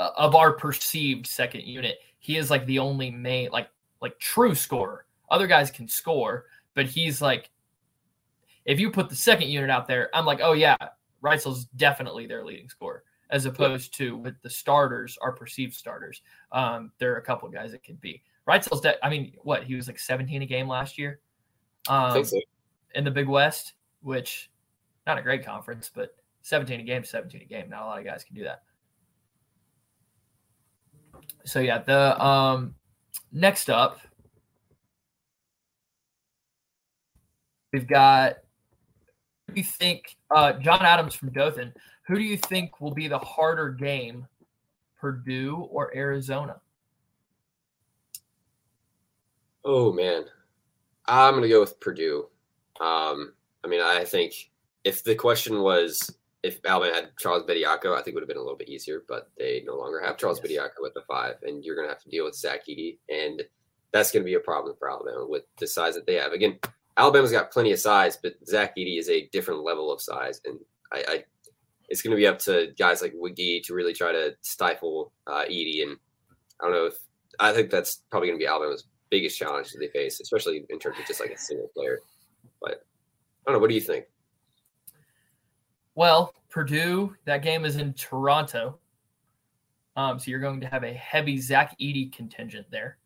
uh, 0.00 0.12
of 0.16 0.34
our 0.34 0.52
perceived 0.52 1.26
second 1.26 1.62
unit. 1.62 1.98
He 2.18 2.38
is 2.38 2.50
like 2.50 2.64
the 2.64 2.78
only 2.78 3.10
main 3.10 3.50
like 3.50 3.68
like 4.00 4.18
true 4.18 4.54
scorer. 4.54 5.04
Other 5.30 5.46
guys 5.46 5.70
can 5.70 5.86
score, 5.86 6.46
but 6.74 6.86
he's 6.86 7.20
like 7.20 7.50
if 8.64 8.80
you 8.80 8.90
put 8.90 9.10
the 9.10 9.14
second 9.14 9.48
unit 9.48 9.68
out 9.68 9.86
there, 9.86 10.08
I'm 10.14 10.24
like, 10.24 10.40
oh 10.42 10.52
yeah, 10.52 10.76
Wrightsell's 11.22 11.66
definitely 11.76 12.26
their 12.26 12.44
leading 12.44 12.68
scorer. 12.68 13.04
As 13.28 13.44
opposed 13.44 13.94
to 13.98 14.16
with 14.16 14.34
the 14.42 14.50
starters, 14.50 15.18
our 15.20 15.32
perceived 15.32 15.74
starters, 15.74 16.22
um, 16.50 16.90
there 16.98 17.12
are 17.12 17.18
a 17.18 17.22
couple 17.22 17.46
of 17.46 17.54
guys 17.54 17.70
that 17.72 17.84
could 17.84 18.00
be. 18.00 18.22
Wrightsell's, 18.48 18.80
de- 18.80 19.04
I 19.04 19.10
mean, 19.10 19.34
what 19.42 19.64
he 19.64 19.76
was 19.76 19.86
like 19.86 20.00
17 20.00 20.42
a 20.42 20.46
game 20.46 20.66
last 20.66 20.98
year, 20.98 21.20
um, 21.88 22.24
so. 22.24 22.40
in 22.94 23.04
the 23.04 23.10
Big 23.10 23.28
West, 23.28 23.74
which 24.02 24.50
not 25.06 25.18
a 25.18 25.22
great 25.22 25.44
conference, 25.44 25.90
but 25.94 26.16
17 26.42 26.80
a 26.80 26.82
game, 26.82 27.04
17 27.04 27.42
a 27.42 27.44
game. 27.44 27.68
Not 27.68 27.82
a 27.82 27.86
lot 27.86 27.98
of 27.98 28.04
guys 28.04 28.24
can 28.24 28.34
do 28.34 28.42
that. 28.44 28.62
So 31.44 31.60
yeah, 31.60 31.78
the 31.78 32.22
um 32.22 32.74
next 33.32 33.70
up 33.70 34.00
we've 37.72 37.86
got 37.86 38.36
do 39.54 39.60
you 39.60 39.64
think, 39.64 40.16
uh, 40.30 40.52
John 40.54 40.84
Adams 40.84 41.14
from 41.14 41.30
Dothan, 41.30 41.74
who 42.06 42.16
do 42.16 42.22
you 42.22 42.36
think 42.36 42.80
will 42.80 42.94
be 42.94 43.08
the 43.08 43.18
harder 43.18 43.70
game, 43.70 44.26
Purdue 45.00 45.68
or 45.70 45.94
Arizona? 45.96 46.60
Oh 49.64 49.92
man, 49.92 50.24
I'm 51.06 51.34
gonna 51.34 51.48
go 51.48 51.60
with 51.60 51.80
Purdue. 51.80 52.26
Um, 52.80 53.34
I 53.62 53.68
mean, 53.68 53.80
I 53.80 54.04
think 54.04 54.50
if 54.84 55.04
the 55.04 55.14
question 55.14 55.60
was 55.60 56.14
if 56.42 56.60
Alabama 56.64 56.94
had 56.94 57.10
Charles 57.18 57.44
Bediako, 57.44 57.92
I 57.92 58.02
think 58.02 58.08
it 58.08 58.14
would 58.14 58.22
have 58.22 58.28
been 58.28 58.38
a 58.38 58.42
little 58.42 58.56
bit 58.56 58.68
easier, 58.68 59.04
but 59.08 59.30
they 59.38 59.62
no 59.66 59.76
longer 59.76 60.00
have 60.00 60.16
Charles 60.16 60.40
Yes. 60.42 60.52
Bediako 60.52 60.86
at 60.86 60.94
the 60.94 61.02
five, 61.02 61.36
and 61.42 61.64
you're 61.64 61.76
gonna 61.76 61.88
have 61.88 62.02
to 62.02 62.08
deal 62.08 62.24
with 62.24 62.34
Zach 62.34 62.66
Edey, 62.66 62.98
and 63.08 63.42
that's 63.92 64.10
gonna 64.10 64.24
be 64.24 64.34
a 64.34 64.40
problem 64.40 64.74
for 64.78 64.90
Alabama 64.90 65.26
with 65.26 65.44
the 65.58 65.66
size 65.66 65.94
that 65.94 66.06
they 66.06 66.14
have. 66.14 66.32
Again, 66.32 66.58
Alabama's 66.96 67.32
got 67.32 67.50
plenty 67.50 67.72
of 67.72 67.78
size, 67.78 68.18
but 68.22 68.34
Zach 68.46 68.74
Edey 68.76 68.98
is 68.98 69.08
a 69.08 69.28
different 69.28 69.62
level 69.64 69.92
of 69.92 70.00
size, 70.00 70.40
and 70.44 70.58
I, 70.92 71.04
I 71.08 71.24
it's 71.88 72.02
gonna 72.02 72.16
be 72.16 72.26
up 72.26 72.38
to 72.40 72.72
guys 72.78 73.02
like 73.02 73.12
Wiggy 73.16 73.60
to 73.62 73.74
really 73.74 73.92
try 73.92 74.12
to 74.12 74.34
stifle 74.42 75.12
uh, 75.26 75.44
and 75.48 75.96
I 76.60 76.64
don't 76.64 76.72
know 76.72 76.86
if 76.86 76.98
I 77.38 77.52
think 77.52 77.70
that's 77.70 78.02
probably 78.10 78.28
gonna 78.28 78.38
be 78.38 78.46
Alabama's 78.46 78.84
biggest 79.10 79.36
challenge 79.36 79.72
that 79.72 79.78
they 79.78 79.88
face, 79.88 80.20
especially 80.20 80.64
in 80.70 80.78
terms 80.78 80.98
of 80.98 81.06
just 81.06 81.20
like 81.20 81.30
a 81.30 81.38
single 81.38 81.68
player. 81.74 81.98
But 82.60 82.84
I 83.46 83.50
don't 83.50 83.54
know. 83.54 83.58
What 83.58 83.68
do 83.68 83.74
you 83.74 83.80
think? 83.80 84.06
Well, 86.00 86.32
Purdue, 86.48 87.14
that 87.26 87.42
game 87.42 87.66
is 87.66 87.76
in 87.76 87.92
Toronto. 87.92 88.78
Um, 89.96 90.18
so 90.18 90.30
you're 90.30 90.40
going 90.40 90.62
to 90.62 90.66
have 90.66 90.82
a 90.82 90.94
heavy 90.94 91.38
Zach 91.38 91.76
Edey 91.78 92.10
contingent 92.10 92.64
there. 92.70 92.96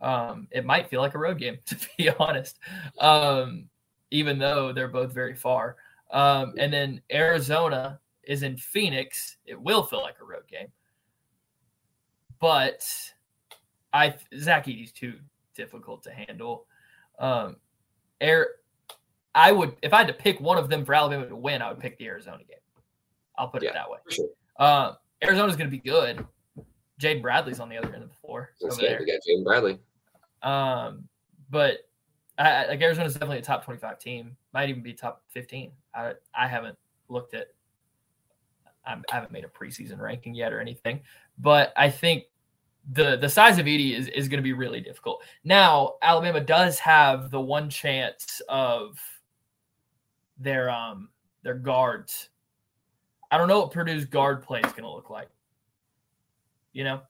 Um, 0.00 0.48
it 0.50 0.64
might 0.64 0.88
feel 0.88 1.02
like 1.02 1.12
a 1.12 1.18
road 1.18 1.36
game, 1.36 1.58
to 1.66 1.76
be 1.98 2.08
honest, 2.08 2.58
um, 3.00 3.68
even 4.10 4.38
though 4.38 4.72
they're 4.72 4.88
both 4.88 5.12
very 5.12 5.34
far. 5.34 5.76
Um, 6.10 6.54
and 6.56 6.72
then 6.72 7.02
Arizona 7.12 8.00
is 8.22 8.42
in 8.42 8.56
Phoenix. 8.56 9.36
It 9.44 9.60
will 9.60 9.82
feel 9.82 10.00
like 10.00 10.16
a 10.22 10.24
road 10.24 10.48
game. 10.48 10.68
But 12.40 12.82
I 13.92 14.14
Zach 14.38 14.64
Edey's 14.64 14.92
too 14.92 15.16
difficult 15.54 16.02
to 16.04 16.12
handle. 16.12 16.64
Um, 17.18 17.56
Air, 18.22 18.48
I 19.34 19.52
would 19.52 19.76
if 19.82 19.92
I 19.92 19.98
had 19.98 20.08
to 20.08 20.14
pick 20.14 20.40
one 20.40 20.58
of 20.58 20.68
them 20.68 20.84
for 20.84 20.94
Alabama 20.94 21.26
to 21.26 21.36
win, 21.36 21.62
I 21.62 21.68
would 21.70 21.80
pick 21.80 21.98
the 21.98 22.06
Arizona 22.06 22.38
game. 22.38 22.56
I'll 23.36 23.48
put 23.48 23.62
Yeah, 23.62 23.70
it 23.70 23.74
that 23.74 23.90
way. 23.90 23.98
Sure. 24.10 24.26
Uh, 24.58 24.92
Arizona's 25.22 25.56
going 25.56 25.70
to 25.70 25.76
be 25.76 25.78
good. 25.82 26.26
Jaden 27.00 27.22
Bradley's 27.22 27.60
on 27.60 27.68
the 27.68 27.76
other 27.76 27.92
end 27.94 28.02
of 28.02 28.08
the 28.08 28.14
floor 28.16 28.50
Let's 28.60 28.74
over 28.74 28.82
get 28.82 28.88
there. 28.90 29.00
we 29.00 29.06
got 29.06 29.20
Jaden 29.28 29.44
Bradley. 29.44 29.78
Um, 30.42 31.08
but 31.50 31.88
I, 32.38 32.66
like 32.66 32.80
Arizona's 32.80 33.14
definitely 33.14 33.38
a 33.38 33.42
top 33.42 33.64
twenty-five 33.64 33.98
team. 33.98 34.36
Might 34.52 34.68
even 34.70 34.82
be 34.82 34.92
top 34.94 35.22
fifteen. 35.28 35.70
I 35.94 36.14
I 36.34 36.46
haven't 36.48 36.76
looked 37.08 37.34
at. 37.34 37.48
I'm- 38.86 39.04
I 39.10 39.14
haven't 39.16 39.32
made 39.32 39.44
a 39.44 39.48
preseason 39.48 39.98
ranking 40.00 40.34
yet 40.34 40.52
or 40.52 40.60
anything, 40.60 41.00
but 41.38 41.72
I 41.76 41.90
think 41.90 42.24
the 42.92 43.16
the 43.16 43.28
size 43.28 43.58
of 43.58 43.66
Edey 43.66 43.94
is, 43.94 44.08
is 44.08 44.28
going 44.28 44.38
to 44.38 44.42
be 44.42 44.54
really 44.54 44.80
difficult. 44.80 45.22
Now 45.44 45.96
Alabama 46.00 46.40
does 46.40 46.78
have 46.78 47.30
the 47.30 47.40
one 47.40 47.68
chance 47.68 48.40
of 48.48 48.98
their 50.38 50.70
um 50.70 51.08
their 51.42 51.54
guards. 51.54 52.28
I 53.30 53.36
don't 53.38 53.48
know 53.48 53.60
what 53.60 53.72
Purdue's 53.72 54.04
guard 54.04 54.42
play 54.42 54.60
is 54.60 54.70
going 54.72 54.84
to 54.84 54.90
look 54.90 55.10
like. 55.10 55.28
You 56.72 56.84
know, 56.84 57.02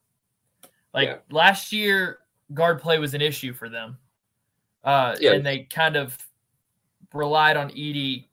like 0.93 1.07
Yeah. 1.07 1.17
last 1.29 1.71
year, 1.71 2.19
guard 2.53 2.81
play 2.81 2.99
was 2.99 3.13
an 3.13 3.21
issue 3.21 3.53
for 3.53 3.69
them, 3.69 3.97
uh, 4.83 5.15
Yeah. 5.19 5.33
and 5.33 5.45
they 5.45 5.63
kind 5.63 5.95
of 5.95 6.17
relied 7.13 7.55
on 7.57 7.69
Edey. 7.71 8.27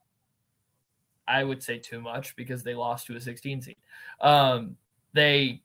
I 1.29 1.43
would 1.45 1.63
say 1.63 1.79
too 1.79 2.01
much 2.01 2.37
because 2.37 2.63
they 2.63 2.75
lost 2.75 3.07
to 3.09 3.17
a 3.17 3.21
16 3.21 3.61
seed. 3.61 3.77
Um, 4.21 4.77
they 5.13 5.63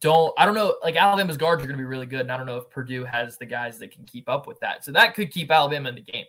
don't. 0.00 0.34
I 0.38 0.44
don't 0.44 0.54
know. 0.54 0.76
Like 0.82 0.96
Alabama's 0.96 1.36
guards 1.38 1.62
are 1.62 1.66
going 1.66 1.76
to 1.78 1.82
be 1.82 1.86
really 1.86 2.06
good, 2.06 2.20
and 2.20 2.32
I 2.32 2.36
don't 2.36 2.46
know 2.46 2.58
if 2.58 2.68
Purdue 2.68 3.04
has 3.04 3.38
the 3.38 3.46
guys 3.46 3.78
that 3.78 3.92
can 3.92 4.04
keep 4.04 4.28
up 4.28 4.46
with 4.46 4.60
that. 4.60 4.84
So 4.84 4.92
that 4.92 5.14
could 5.14 5.30
keep 5.30 5.50
Alabama 5.50 5.88
in 5.88 5.94
the 5.94 6.00
game. 6.02 6.26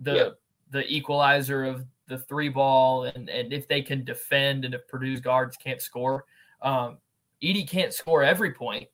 The 0.00 0.14
Yeah. 0.14 0.28
The 0.74 0.84
equalizer 0.92 1.62
of 1.64 1.86
the 2.08 2.18
three 2.18 2.48
ball, 2.48 3.04
and 3.04 3.30
and 3.30 3.52
if 3.52 3.68
they 3.68 3.80
can 3.80 4.04
defend, 4.04 4.64
and 4.64 4.74
if 4.74 4.88
Purdue's 4.88 5.20
guards 5.20 5.56
can't 5.56 5.80
score, 5.80 6.24
um, 6.62 6.98
Edey 7.40 7.66
can't 7.68 7.94
score 7.94 8.24
every 8.24 8.52
point 8.52 8.88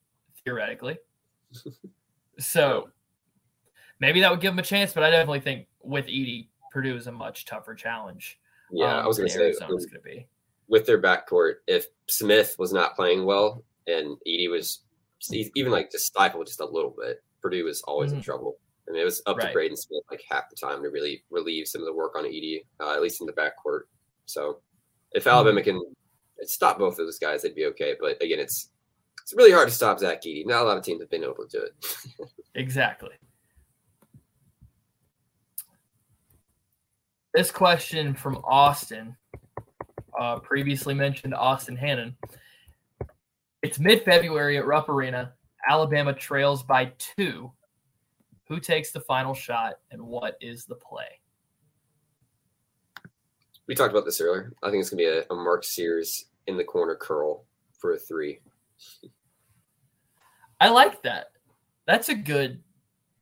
theoretically. 0.45 0.99
so 2.39 2.89
maybe 3.99 4.19
that 4.21 4.29
would 4.29 4.41
give 4.41 4.51
them 4.51 4.59
a 4.59 4.63
chance, 4.63 4.93
but 4.93 5.01
I 5.01 5.09
definitely 5.09 5.39
think 5.39 5.65
with 5.81 6.05
Edey, 6.05 6.49
Purdue 6.71 6.95
is 6.95 7.07
a 7.07 7.11
much 7.11 7.45
tougher 7.45 7.73
challenge. 7.73 8.39
Yeah, 8.71 8.99
um, 8.99 9.03
I 9.05 9.07
was 9.07 9.17
going 9.17 9.29
to 9.29 9.33
say 9.33 9.41
Arizona's 9.45 9.87
going 9.87 10.01
to 10.03 10.07
be. 10.07 10.27
with 10.67 10.85
their 10.85 11.01
backcourt, 11.01 11.55
if 11.67 11.87
Smith 12.07 12.55
was 12.59 12.71
not 12.71 12.95
playing 12.95 13.25
well 13.25 13.63
and 13.87 14.17
Edey 14.27 14.51
was 14.51 14.81
even 15.55 15.71
like 15.71 15.91
just 15.91 16.05
stifled 16.05 16.45
just 16.45 16.61
a 16.61 16.65
little 16.65 16.95
bit, 16.97 17.23
Purdue 17.41 17.65
was 17.65 17.81
always 17.81 18.11
in 18.11 18.19
Mhm. 18.19 18.23
trouble. 18.23 18.57
I 18.91 18.93
mean, 18.93 19.03
it 19.03 19.05
was 19.05 19.21
up 19.25 19.37
Right. 19.37 19.47
to 19.47 19.53
Braden 19.53 19.77
Smith 19.77 20.03
like 20.11 20.21
half 20.29 20.49
the 20.49 20.55
time 20.57 20.83
to 20.83 20.89
really 20.89 21.23
relieve 21.29 21.65
some 21.65 21.81
of 21.81 21.85
the 21.85 21.93
work 21.93 22.13
on 22.17 22.25
Edey, 22.25 22.65
uh, 22.81 22.91
at 22.93 23.01
least 23.01 23.21
in 23.21 23.25
the 23.27 23.31
backcourt. 23.31 23.83
So 24.25 24.59
if 25.13 25.25
Alabama 25.27 25.63
can 25.63 25.81
stop 26.41 26.77
both 26.77 26.99
of 26.99 27.05
those 27.05 27.17
guys, 27.17 27.41
they'd 27.43 27.55
be 27.55 27.67
okay. 27.67 27.95
But 27.97 28.21
again, 28.21 28.39
it's 28.39 28.69
it's 29.23 29.33
really 29.33 29.51
hard 29.51 29.69
to 29.69 29.73
stop 29.73 29.99
Zach 29.99 30.23
Edey. 30.23 30.45
Not 30.45 30.63
a 30.63 30.65
lot 30.65 30.77
of 30.77 30.83
teams 30.83 30.99
have 30.99 31.09
been 31.09 31.23
able 31.23 31.35
to 31.35 31.47
do 31.47 31.63
it. 31.63 32.27
Exactly. 32.55 33.11
This 37.33 37.49
question 37.49 38.13
from 38.13 38.41
Austin, 38.43 39.15
uh, 40.19 40.39
previously 40.39 40.93
mentioned 40.93 41.33
Austin 41.33 41.77
Hannon. 41.77 42.17
It's 43.61 43.79
mid 43.79 44.03
February 44.03 44.57
at 44.57 44.65
Rupp 44.65 44.89
Arena. 44.89 45.31
Alabama 45.65 46.11
trails 46.13 46.61
by 46.61 46.91
two. 46.97 47.53
Who 48.51 48.59
takes 48.59 48.91
the 48.91 48.99
final 48.99 49.33
shot 49.33 49.75
and 49.91 50.01
what 50.01 50.35
is 50.41 50.65
the 50.65 50.75
play? 50.75 51.21
We 53.65 53.75
talked 53.75 53.91
about 53.91 54.03
this 54.03 54.19
earlier. 54.19 54.51
I 54.61 54.69
think 54.69 54.81
it's 54.81 54.89
gonna 54.89 54.97
be 54.97 55.05
a, 55.05 55.23
a 55.29 55.35
Mark 55.35 55.63
Sears 55.63 56.25
in 56.47 56.57
the 56.57 56.63
corner 56.65 56.95
curl 56.95 57.45
for 57.79 57.93
a 57.93 57.97
three. 57.97 58.41
I 60.59 60.67
like 60.67 61.01
that. 61.03 61.27
That's 61.87 62.09
a 62.09 62.13
good. 62.13 62.61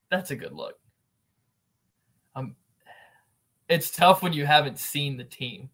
That's 0.09 0.31
a 0.31 0.35
good 0.35 0.51
look. 0.51 0.79
Um, 2.35 2.55
it's 3.67 3.91
tough 3.91 4.23
when 4.23 4.33
you 4.33 4.47
haven't 4.47 4.79
seen 4.79 5.15
the 5.15 5.25
team. 5.25 5.69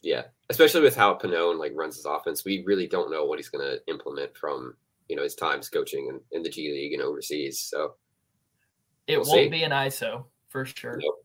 Yeah, 0.00 0.22
especially 0.48 0.80
with 0.80 0.96
how 0.96 1.18
Pannone 1.18 1.58
like 1.58 1.72
runs 1.74 1.96
his 1.96 2.06
offense, 2.06 2.46
we 2.46 2.64
really 2.64 2.86
don't 2.86 3.10
know 3.10 3.26
what 3.26 3.38
he's 3.38 3.50
going 3.50 3.70
to 3.70 3.82
implement 3.86 4.34
from 4.34 4.74
you 5.10 5.16
know 5.16 5.24
his 5.24 5.34
times 5.34 5.68
coaching 5.68 6.08
in, 6.08 6.20
in 6.32 6.42
the 6.42 6.48
G 6.48 6.72
League 6.72 6.94
and 6.94 7.02
overseas. 7.02 7.60
So 7.60 7.96
It 9.06 9.18
We'll 9.18 9.26
won't 9.28 9.38
see. 9.38 9.48
be 9.48 9.62
an 9.64 9.70
ISO 9.72 10.24
for 10.48 10.64
sure. 10.64 10.98
Nope. 11.00 11.24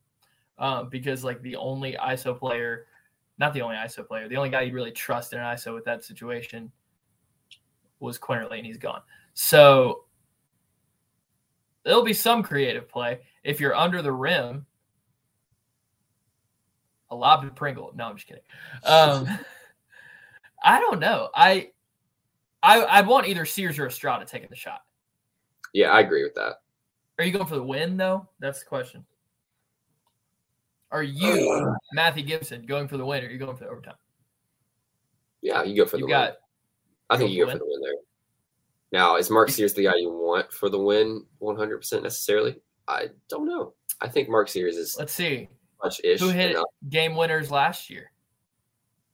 Um, 0.57 0.89
because 0.89 1.23
like 1.23 1.41
the 1.41 1.55
only 1.55 1.93
ISO 1.93 2.37
player, 2.37 2.87
not 3.37 3.53
the 3.53 3.61
only 3.61 3.77
ISO 3.77 4.05
player, 4.05 4.27
the 4.27 4.35
only 4.35 4.49
guy 4.49 4.61
you 4.63 4.73
really 4.73 4.91
trust 4.91 5.31
in 5.33 5.39
an 5.39 5.45
ISO 5.45 5.73
with 5.73 5.85
that 5.85 6.03
situation 6.03 6.71
was 8.01 8.17
Quinerly, 8.19 8.57
and 8.57 8.65
he's 8.65 8.77
gone. 8.77 9.01
So 9.33 10.03
there'll 11.83 12.03
be 12.03 12.13
some 12.13 12.43
creative 12.43 12.89
play 12.89 13.19
if 13.43 13.59
you're 13.59 13.75
under 13.75 14.01
the 14.01 14.11
rim. 14.11 14.65
A 17.11 17.15
lob 17.15 17.43
to 17.43 17.49
Pringle. 17.49 17.91
No, 17.95 18.05
I'm 18.05 18.15
just 18.17 18.27
kidding. 18.27 18.43
Um, 18.83 19.27
I 20.63 20.79
don't 20.79 20.99
know. 20.99 21.29
I, 21.33 21.69
I 22.61 22.85
I'd 22.85 23.07
want 23.07 23.27
either 23.27 23.45
Sears 23.45 23.79
or 23.79 23.87
Estrada 23.87 24.25
taking 24.25 24.49
the 24.49 24.55
shot. 24.55 24.81
yeah, 25.73 25.87
I 25.91 26.01
agree 26.01 26.23
with 26.23 26.35
that. 26.35 26.55
Are 27.19 27.25
you 27.25 27.33
going 27.33 27.45
for 27.45 27.55
the 27.55 27.63
win 27.63 27.97
though? 27.97 28.27
That's 28.39 28.59
the 28.61 28.65
question. 28.65 29.05
Are 30.89 31.03
you 31.03 31.75
Matthew 31.93 32.23
Gibson 32.23 32.65
going 32.65 32.87
for 32.87 32.97
the 32.97 33.05
win, 33.05 33.23
or 33.23 33.27
are 33.27 33.29
you 33.29 33.37
going 33.37 33.57
for 33.57 33.65
the 33.65 33.69
overtime? 33.69 33.95
Yeah, 35.41 35.63
you 35.63 35.75
go 35.75 35.85
for 35.85 35.97
the 35.97 35.99
You 35.99 36.05
win. 36.05 36.11
got 36.11 36.33
I 37.09 37.17
think 37.17 37.31
you 37.31 37.45
go 37.45 37.51
the 37.51 37.57
for 37.57 37.59
the 37.59 37.65
win 37.65 37.81
there. 37.81 37.93
Now, 38.91 39.17
is 39.17 39.29
Mark 39.29 39.49
Sears 39.49 39.73
the 39.73 39.83
guy 39.83 39.97
you 39.97 40.09
want 40.09 40.51
for 40.51 40.69
the 40.69 40.79
win 40.79 41.25
100% 41.41 42.01
necessarily? 42.01 42.55
I 42.87 43.09
don't 43.29 43.45
know. 43.45 43.73
I 44.01 44.07
think 44.07 44.29
Mark 44.29 44.47
Sears 44.47 44.77
is 44.77 44.95
let's 44.97 45.13
see 45.13 45.49
much 45.83 46.01
ish. 46.03 46.21
who 46.21 46.29
hit 46.29 46.51
enough. 46.51 46.65
game 46.89 47.15
winners 47.15 47.51
last 47.51 47.89
year. 47.89 48.11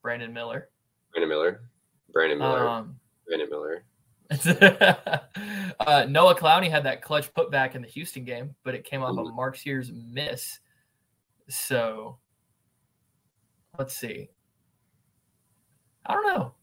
Brandon 0.01 0.31
Miller. 0.31 0.69
Brandon 1.11 1.29
Miller. 1.29 1.61
Brandon 2.13 2.37
Miller. 2.37 2.67
Um, 2.69 2.95
Brandon 3.27 3.49
Miller. 3.49 3.83
uh, 5.79 6.05
Noah 6.09 6.35
Clowney 6.35 6.69
had 6.69 6.83
that 6.83 7.01
clutch 7.01 7.33
putback 7.33 7.75
in 7.75 7.81
the 7.81 7.87
Houston 7.87 8.23
game, 8.23 8.55
but 8.63 8.73
it 8.73 8.83
came 8.83 9.03
off 9.03 9.17
a 9.17 9.21
Mhm. 9.21 9.35
Mark 9.35 9.55
Sears 9.55 9.91
miss. 9.91 10.59
So 11.47 12.17
let's 13.77 13.95
see. 13.95 14.29
I 16.05 16.13
don't 16.13 16.25
know. 16.25 16.53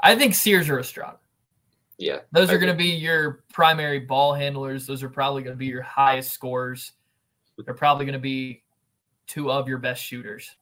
I 0.00 0.14
think 0.16 0.34
Sears 0.34 0.68
or 0.68 0.78
Estrada. 0.78 1.18
Yeah. 1.98 2.20
Those 2.32 2.50
I 2.50 2.54
are 2.54 2.58
going 2.58 2.72
to 2.72 2.76
be 2.78 2.90
your 2.90 3.44
primary 3.52 4.00
ball 4.00 4.34
handlers. 4.34 4.86
Those 4.86 5.02
are 5.02 5.08
probably 5.08 5.42
going 5.42 5.54
to 5.54 5.58
be 5.58 5.66
your 5.66 5.82
highest 5.82 6.32
scores. 6.32 6.92
They're 7.64 7.74
probably 7.74 8.04
going 8.04 8.12
to 8.12 8.18
be 8.18 8.62
two 9.26 9.50
of 9.50 9.68
your 9.68 9.78
best 9.78 10.02
shooters? 10.02 10.56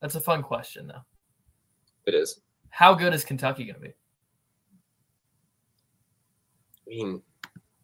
That's 0.00 0.14
a 0.14 0.20
fun 0.20 0.42
question, 0.42 0.86
though. 0.86 1.04
It 2.06 2.14
is. 2.14 2.40
How 2.70 2.94
good 2.94 3.12
is 3.14 3.24
Kentucky 3.24 3.64
going 3.64 3.74
to 3.74 3.80
be? 3.80 3.94
I 6.90 6.94
mean, 6.94 7.22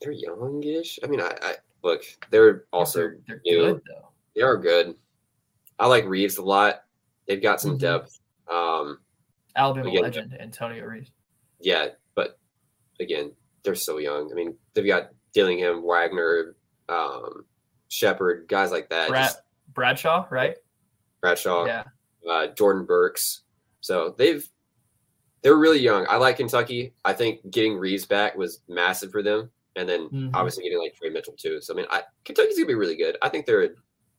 they're 0.01 0.13
youngish. 0.13 0.99
I 1.03 1.07
mean, 1.07 1.21
I, 1.21 1.33
I 1.43 1.55
look. 1.83 2.03
They're 2.31 2.65
also 2.73 3.01
they're, 3.01 3.19
they're 3.27 3.41
new. 3.45 3.59
good 3.75 3.83
though. 3.89 4.09
They 4.35 4.43
are 4.43 4.57
good. 4.57 4.95
I 5.79 5.87
like 5.87 6.05
Reeves 6.07 6.39
a 6.39 6.43
lot. 6.43 6.83
They've 7.29 7.43
got 7.43 7.61
some 7.61 7.77
Mhm. 7.77 7.81
depth. 7.81 8.21
Um, 8.51 8.99
Alabama 9.55 9.89
Again, 9.89 10.03
legend 10.03 10.37
Antonio 10.41 10.85
Reeves. 10.85 11.11
yeah, 11.61 11.89
but 12.15 12.39
again, 13.01 13.33
they're 13.63 13.75
so 13.75 13.99
young. 13.99 14.31
I 14.31 14.35
mean, 14.35 14.57
they've 14.75 14.87
got 14.87 15.11
Dillingham, 15.33 15.83
Wagner, 15.85 16.57
um, 16.89 17.45
Sheppard, 17.89 18.47
guys 18.49 18.71
like 18.71 18.89
that. 18.91 19.09
Brad, 19.09 19.25
just 19.25 19.43
Bradshaw, 19.73 20.27
right? 20.31 20.57
Bradshaw, 21.21 21.67
Yeah. 21.67 21.85
uh, 22.29 22.49
Jordan 22.49 22.85
Burks. 22.85 23.43
So 23.81 24.15
they've 24.17 24.47
they're 25.47 25.55
really 25.57 25.79
young. 25.79 26.05
I 26.09 26.17
like 26.17 26.39
Kentucky. 26.39 26.93
I 27.05 27.13
think 27.13 27.49
getting 27.53 27.77
Reeves 27.79 28.05
back 28.05 28.37
was 28.37 28.63
massive 28.69 29.13
for 29.13 29.23
them, 29.23 29.49
and 29.77 29.89
then 29.89 30.09
Mhm. 30.09 30.31
obviously 30.35 30.65
getting 30.65 30.81
like 30.81 30.97
Tre 30.97 31.09
Mitchell 31.09 31.35
too. 31.35 31.61
So 31.61 31.73
I 31.73 31.77
mean, 31.77 31.87
I, 31.89 32.03
Kentucky's 32.25 32.57
gonna 32.57 32.67
be 32.67 32.75
really 32.75 32.97
good. 32.97 33.17
I 33.23 33.29
think 33.29 33.47
they're 33.47 33.63
a 33.63 33.71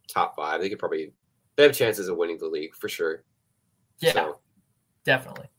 top 0.08 0.38
five. 0.38 0.62
They 0.62 0.70
could 0.70 0.80
probably 0.80 1.12
they 1.58 1.63
have 1.63 1.76
chances 1.76 2.08
of 2.08 2.16
winning 2.16 2.38
the 2.38 2.48
league 2.48 2.74
for 2.76 2.88
sure. 2.88 3.26
Yeah, 4.00 4.13
So, 4.13 4.40
definitely. 5.04 5.50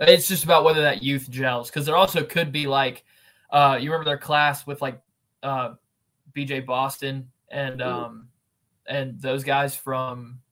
It's 0.00 0.28
just 0.28 0.44
about 0.44 0.64
whether 0.64 0.82
that 0.82 1.02
youth 1.02 1.30
gels 1.30 1.70
because 1.70 1.86
there 1.86 1.96
also 1.96 2.22
could 2.22 2.52
be 2.52 2.66
like, 2.66 3.02
uh, 3.48 3.78
you 3.80 3.90
remember 3.90 4.04
their 4.10 4.18
class 4.18 4.66
with 4.66 4.82
like 4.82 5.00
uh, 5.42 5.76
BJ 6.34 6.60
Boston 6.60 7.30
and 7.48 7.80
um, 7.80 8.28
and 8.86 9.18
those 9.18 9.44
guys 9.44 9.74
from, 9.74 10.42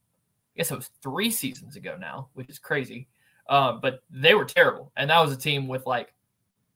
I 0.55 0.59
guess 0.59 0.71
it 0.71 0.77
was 0.77 0.91
three 1.03 1.31
seasons 1.31 1.77
ago 1.77 1.99
now, 1.99 2.31
which 2.33 2.49
is 2.49 2.59
crazy. 2.59 3.09
Um, 3.49 3.81
but 3.81 4.01
they 4.11 4.35
were 4.35 4.45
terrible, 4.45 4.93
and 4.97 5.11
that 5.11 5.21
was 5.21 5.33
a 5.33 5.37
team 5.37 5.69
with 5.69 5.87
like 5.87 6.15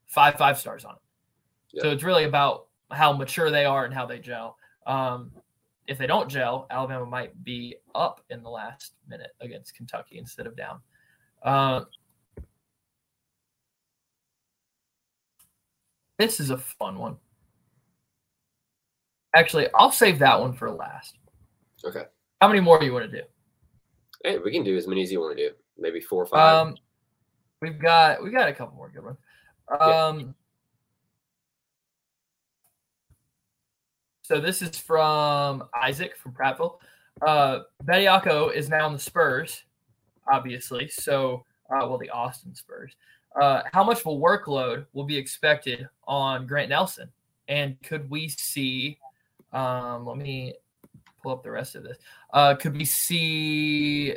five 0.07 0.35
five 0.35 0.57
stars 0.57 0.85
on 0.85 0.95
it. 0.95 1.81
So 1.81 1.89
it's 1.91 2.03
really 2.03 2.23
about 2.23 2.67
how 2.91 3.13
mature 3.13 3.51
they 3.51 3.65
are 3.65 3.85
and 3.85 3.93
how 3.93 4.05
they 4.05 4.19
gel. 4.19 4.57
Um, 4.87 5.31
if 5.87 5.97
they 5.97 6.07
don't 6.07 6.29
gel, 6.29 6.67
Alabama 6.69 7.05
might 7.05 7.43
be 7.43 7.75
up 7.95 8.21
in 8.29 8.43
the 8.43 8.49
last 8.49 8.93
minute 9.07 9.31
against 9.41 9.75
Kentucky 9.75 10.17
instead 10.17 10.47
of 10.47 10.55
down. 10.55 10.79
Uh, 11.43 11.81
this 16.17 16.39
is 16.39 16.49
a 16.49 16.57
fun 16.57 16.97
one. 16.97 17.17
Actually, 19.35 19.67
I'll 19.75 19.91
save 19.91 20.19
that 20.19 20.39
one 20.39 20.53
for 20.53 20.69
last. 20.71 21.17
okay. 21.85 22.05
How 22.41 22.47
many 22.47 22.59
more 22.61 22.79
do 22.79 22.85
you 22.85 22.93
want 22.93 23.09
to 23.09 23.17
do? 23.17 23.23
Hey, 24.23 24.37
we 24.37 24.51
can 24.51 24.63
do 24.63 24.75
as 24.77 24.87
many 24.87 25.03
as 25.03 25.11
you 25.11 25.19
want 25.19 25.37
to 25.37 25.49
do. 25.49 25.55
Maybe 25.79 25.99
four 25.99 26.23
or 26.23 26.25
five. 26.25 26.67
Um, 26.67 26.75
we've 27.61 27.79
got 27.79 28.23
we've 28.23 28.33
got 28.33 28.47
a 28.47 28.53
couple 28.53 28.75
more 28.75 28.89
good 28.89 29.03
ones. 29.03 29.17
Um, 29.79 30.35
so 34.23 34.39
this 34.39 34.61
is 34.61 34.77
from 34.77 35.63
Isaac 35.79 36.17
from 36.17 36.33
Prattville. 36.33 36.77
Uh, 37.21 37.61
Bediako 37.83 38.53
is 38.53 38.69
now 38.69 38.87
in 38.87 38.93
the 38.93 38.99
Spurs, 38.99 39.63
obviously. 40.31 40.87
So, 40.87 41.43
uh, 41.69 41.85
well, 41.87 41.97
the 41.97 42.09
Austin 42.09 42.55
Spurs. 42.55 42.95
Uh, 43.39 43.61
how 43.73 43.83
much 43.83 43.99
of 43.99 44.07
a 44.07 44.09
workload 44.09 44.85
will 44.93 45.03
be 45.03 45.17
expected 45.17 45.87
on 46.07 46.47
Grant 46.47 46.69
Nelson? 46.69 47.09
And 47.47 47.81
could 47.83 48.09
we 48.09 48.29
see? 48.29 48.97
Um, 49.53 50.05
let 50.05 50.17
me 50.17 50.55
pull 51.21 51.33
up 51.33 51.43
the 51.43 51.51
rest 51.51 51.75
of 51.75 51.83
this. 51.83 51.97
Uh, 52.33 52.55
could 52.55 52.75
we 52.75 52.85
see 52.85 54.15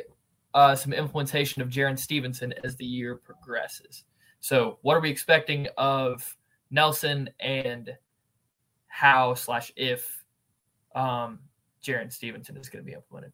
uh, 0.53 0.75
some 0.75 0.93
implementation 0.93 1.61
of 1.61 1.69
Jarin 1.69 1.97
Stevenson 1.97 2.53
as 2.63 2.75
the 2.75 2.85
year 2.85 3.15
progresses. 3.15 4.03
So, 4.39 4.77
what 4.81 4.95
are 4.95 4.99
we 4.99 5.09
expecting 5.09 5.67
of 5.77 6.35
Nelson 6.69 7.29
and 7.39 7.95
how 8.87 9.33
slash 9.33 9.71
if 9.75 10.23
um, 10.95 11.39
Jarin 11.83 12.11
Stevenson 12.11 12.57
is 12.57 12.69
going 12.69 12.83
to 12.83 12.85
be 12.85 12.93
implemented? 12.93 13.31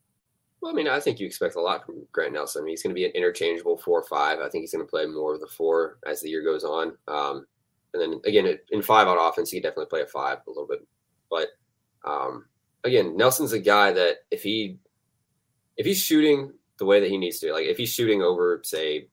Well, 0.61 0.71
I 0.71 0.75
mean, 0.75 0.87
I 0.87 0.99
think 0.99 1.19
you 1.19 1.25
expect 1.25 1.55
a 1.55 1.61
lot 1.61 1.85
from 1.85 2.05
Grant 2.11 2.33
Nelson. 2.33 2.61
I 2.61 2.65
mean, 2.65 2.73
he's 2.73 2.83
going 2.83 2.93
to 2.93 2.99
be 2.99 3.05
an 3.05 3.11
interchangeable 3.11 3.77
four 3.77 4.01
or 4.01 4.07
five. 4.07 4.39
I 4.39 4.49
think 4.49 4.61
he's 4.61 4.73
going 4.73 4.85
to 4.85 4.89
play 4.89 5.05
more 5.05 5.33
of 5.33 5.39
the 5.39 5.47
four 5.47 5.99
as 6.05 6.21
the 6.21 6.29
year 6.29 6.43
goes 6.43 6.63
on. 6.63 6.97
Um, 7.07 7.45
and 7.93 8.01
then 8.01 8.21
again, 8.25 8.57
in 8.71 8.81
five 8.81 9.07
on 9.07 9.17
offense, 9.17 9.49
he 9.49 9.59
definitely 9.59 9.85
play 9.85 10.01
a 10.01 10.05
five 10.05 10.39
a 10.45 10.49
little 10.49 10.67
bit. 10.67 10.85
But 11.29 11.47
um, 12.05 12.45
again, 12.83 13.15
Nelson's 13.15 13.53
a 13.53 13.59
guy 13.59 13.91
that 13.93 14.17
if 14.31 14.43
he 14.43 14.77
if 15.77 15.85
he's 15.85 16.03
shooting 16.03 16.51
the 16.79 16.85
way 16.85 16.99
that 16.99 17.09
he 17.09 17.17
needs 17.17 17.39
to, 17.39 17.53
like 17.53 17.65
if 17.65 17.77
he's 17.77 17.93
shooting 17.93 18.21
over 18.21 18.61
say 18.63 19.07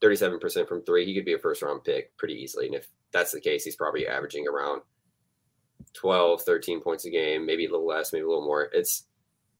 thirty 0.00 0.16
seven 0.16 0.38
percent 0.38 0.68
from 0.68 0.82
three, 0.82 1.04
he 1.04 1.14
could 1.14 1.24
be 1.24 1.34
a 1.34 1.38
first 1.38 1.62
round 1.62 1.84
pick 1.84 2.16
pretty 2.16 2.34
easily. 2.34 2.66
And 2.66 2.74
if 2.74 2.88
that's 3.12 3.32
the 3.32 3.40
case, 3.40 3.64
he's 3.64 3.76
probably 3.76 4.06
averaging 4.06 4.46
around 4.46 4.82
12, 5.94 6.42
13 6.42 6.80
points 6.80 7.04
a 7.04 7.10
game, 7.10 7.44
maybe 7.44 7.66
a 7.66 7.70
little 7.70 7.86
less, 7.86 8.12
maybe 8.12 8.24
a 8.24 8.28
little 8.28 8.44
more. 8.44 8.68
It's 8.72 9.04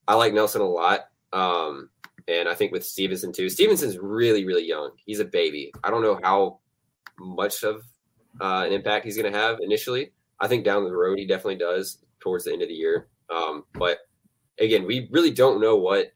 I 0.07 0.15
like 0.15 0.33
Nelson 0.33 0.61
a 0.61 0.69
lot. 0.69 1.09
Um, 1.33 1.91
and 2.29 2.49
I 2.49 2.55
think 2.55 2.73
with 2.73 2.85
Stevenson 2.85 3.33
too. 3.33 3.49
Stevenson's 3.49 3.99
really, 3.99 4.45
really 4.45 4.67
young. 4.67 4.93
He's 5.05 5.21
a 5.21 5.25
baby. 5.25 5.73
I 5.83 5.91
don't 5.91 6.03
know 6.03 6.19
how 6.23 6.59
much 7.19 7.63
of 7.65 7.83
uh, 8.41 8.65
an 8.67 8.73
impact 8.73 9.05
he's 9.05 9.17
going 9.17 9.33
to 9.33 9.39
have 9.39 9.59
initially. 9.61 10.13
I 10.41 10.49
think 10.49 10.65
down 10.65 10.85
the 10.85 10.95
road 10.95 11.19
he 11.19 11.27
definitely 11.27 11.57
does 11.57 11.99
towards 12.21 12.45
the 12.45 12.53
end 12.53 12.63
of 12.63 12.69
the 12.69 12.75
year. 12.75 13.09
Um, 13.29 13.65
but 13.75 13.99
again, 14.59 14.87
we 14.87 15.09
really 15.11 15.31
don't 15.31 15.61
know 15.61 15.77
what 15.77 16.13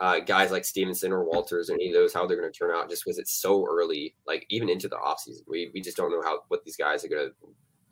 uh, 0.00 0.20
guys 0.20 0.50
like 0.50 0.64
Stevenson 0.64 1.12
or 1.12 1.24
Walters 1.24 1.70
or 1.70 1.74
any 1.74 1.88
of 1.88 1.94
those 1.94 2.14
how 2.14 2.26
they're 2.26 2.38
going 2.38 2.50
to 2.50 2.56
turn 2.56 2.74
out 2.74 2.88
just 2.88 3.04
because 3.04 3.18
it's 3.18 3.32
so 3.32 3.66
early. 3.68 4.14
Like 4.26 4.46
even 4.48 4.68
into 4.68 4.88
the 4.88 4.96
offseason, 4.96 5.42
we 5.48 5.70
we 5.74 5.80
just 5.80 5.96
don't 5.96 6.12
know 6.12 6.22
how 6.22 6.40
what 6.48 6.64
these 6.64 6.76
guys 6.76 7.04
are 7.04 7.08
going 7.08 7.28
to 7.28 7.34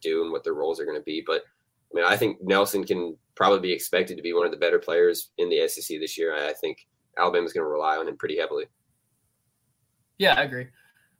do 0.01 0.23
and 0.23 0.33
what 0.33 0.45
their 0.45 0.55
roles 0.55 0.81
are 0.81 0.85
going 0.85 0.99
to 0.99 1.05
be. 1.05 1.23
But 1.27 1.43
I 1.93 1.97
mean, 1.97 2.05
I 2.05 2.17
think 2.17 2.39
Nelson 2.43 2.85
can 2.85 3.17
probably 3.35 3.61
be 3.61 3.73
expected 3.73 4.17
to 4.17 4.23
be 4.23 4.33
one 4.33 4.47
of 4.47 4.53
the 4.53 4.59
better 4.59 4.79
players 4.79 5.31
in 5.39 5.49
the 5.49 5.67
SEC 5.69 5.99
this 5.99 6.17
year. 6.17 6.35
I 6.35 6.53
think 6.53 6.87
Alabama's 7.19 7.53
going 7.53 7.65
to 7.65 7.71
rely 7.71 7.97
on 7.97 8.09
him 8.09 8.17
pretty 8.17 8.39
heavily. 8.39 8.67
Yeah, 10.19 10.35
I 10.35 10.43
agree. 10.43 10.69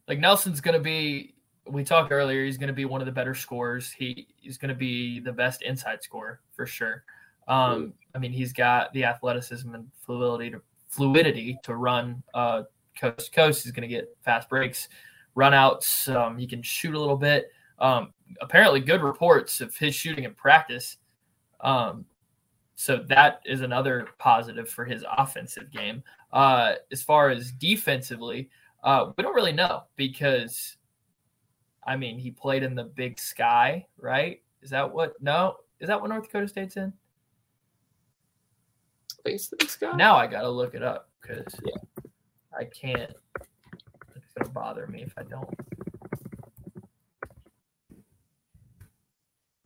Like 0.09 0.19
Nelson's 0.19 0.61
going 0.61 0.77
to 0.77 0.83
be. 0.83 1.35
We 1.69 1.83
talked 1.83 2.13
earlier. 2.13 2.45
He's 2.45 2.59
going 2.59 2.69
to 2.69 2.73
be 2.73 2.85
one 2.85 3.01
of 3.01 3.07
the 3.07 3.13
better 3.13 3.35
scorers. 3.35 3.91
He 3.91 4.29
he's 4.37 4.57
going 4.57 4.69
to 4.69 4.75
be 4.75 5.19
the 5.19 5.33
best 5.33 5.63
inside 5.63 6.03
scorer 6.03 6.41
for 6.55 6.65
sure. 6.65 7.03
Um, 7.49 7.93
I 8.15 8.19
mean, 8.19 8.33
he's 8.33 8.53
got 8.53 8.93
the 8.93 9.05
athleticism 9.05 9.75
and 9.75 9.89
fluidity 10.05 10.51
to 10.51 10.63
fluidity 10.89 11.59
to 11.63 11.75
run 11.75 12.23
uh, 12.35 12.63
coast 12.99 13.27
to 13.27 13.31
coast. 13.31 13.65
He's 13.65 13.73
going 13.73 13.89
to 13.89 13.95
get 13.95 14.17
fast 14.25 14.49
breaks, 14.49 14.89
run 15.35 15.55
outs. 15.55 16.09
Um, 16.09 16.39
he 16.39 16.47
can 16.47 16.63
shoot 16.63 16.95
a 16.95 16.99
little 16.99 17.17
bit. 17.17 17.51
Um, 17.79 18.13
apparently, 18.41 18.81
good 18.81 19.03
reports 19.03 19.61
of 19.61 19.77
his 19.77 19.95
shooting 19.95 20.25
in 20.25 20.35
practice. 20.35 20.97
Um, 21.61 22.07
so 22.75 22.99
that 23.09 23.41
is 23.47 23.63
another 23.63 24.09
positive 24.19 24.69
for 24.69 24.85
his 24.85 25.05
offensive 25.17 25.71
game. 25.71 26.03
Uh, 26.33 26.75
as 26.93 27.03
far 27.03 27.31
as 27.31 27.53
defensively, 27.53 28.51
uh, 28.85 29.13
we 29.17 29.23
don't 29.23 29.35
really 29.35 29.53
know 29.53 29.85
because, 29.97 30.77
I 31.87 31.97
mean, 31.97 32.19
he 32.19 32.31
played 32.31 32.63
in 32.63 32.75
the 32.75 32.85
Big 32.85 33.19
Sky, 33.19 33.87
right? 33.99 34.43
Is 34.63 34.71
that 34.71 34.93
what? 34.93 35.15
No, 35.23 35.57
is 35.81 35.89
that 35.89 36.01
what 36.01 36.11
North 36.11 36.25
Dakota 36.25 36.49
State's 36.49 36.77
in? 36.77 36.93
I 39.35 39.39
think 39.39 39.63
it's 39.63 39.77
guy. 39.77 39.93
Now 39.97 40.17
I 40.17 40.27
gotta 40.27 40.49
look 40.49 40.75
it 40.75 40.83
up 40.83 41.09
because 41.21 41.55
Yeah. 41.65 41.77
I 42.59 42.65
can't. 42.65 43.13
It's 44.15 44.33
gonna 44.37 44.51
bother 44.51 44.87
me 44.87 45.03
if 45.03 45.13
I 45.19 45.23
don't. 45.25 45.49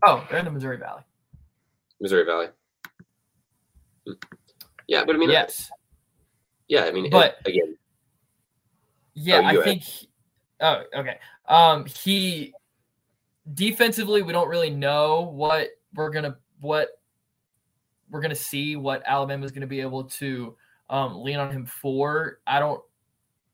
Oh, 0.05 0.27
they're 0.31 0.38
in 0.38 0.44
the 0.46 0.51
Missouri 0.51 0.79
Valley. 0.79 1.03
Missouri 2.01 2.25
Valley. 2.25 2.49
Hmm. 4.07 4.12
Yeah, 4.88 5.05
but 5.05 5.14
I 5.14 5.18
mean, 5.18 5.31
yes. 5.31 5.70
yeah, 6.68 6.85
I 6.85 6.92
mean, 6.92 7.11
But- 7.11 7.38
again, 7.46 7.77
Yeah, 9.14 9.40
Oh, 9.40 9.44
I 9.44 9.53
you- 9.53 9.64
think. 9.64 9.83
Oh, 10.61 10.83
okay. 10.94 11.18
Um, 11.46 11.85
he 11.85 12.55
defensively, 13.53 14.23
we 14.23 14.33
don't 14.33 14.49
really 14.49 14.70
know 14.70 15.23
what 15.23 15.68
we're 15.94 16.11
gonna 16.11 16.38
what 16.61 16.99
we're 18.11 18.20
gonna 18.20 18.35
see. 18.35 18.77
What 18.77 19.03
Alabama's 19.07 19.53
gonna 19.53 19.66
be 19.66 19.81
able 19.81 20.05
to 20.05 20.57
um, 20.88 21.23
lean 21.23 21.38
on 21.38 21.51
him 21.51 21.66
for. 21.66 22.40
I 22.46 22.59
don't. 22.59 22.83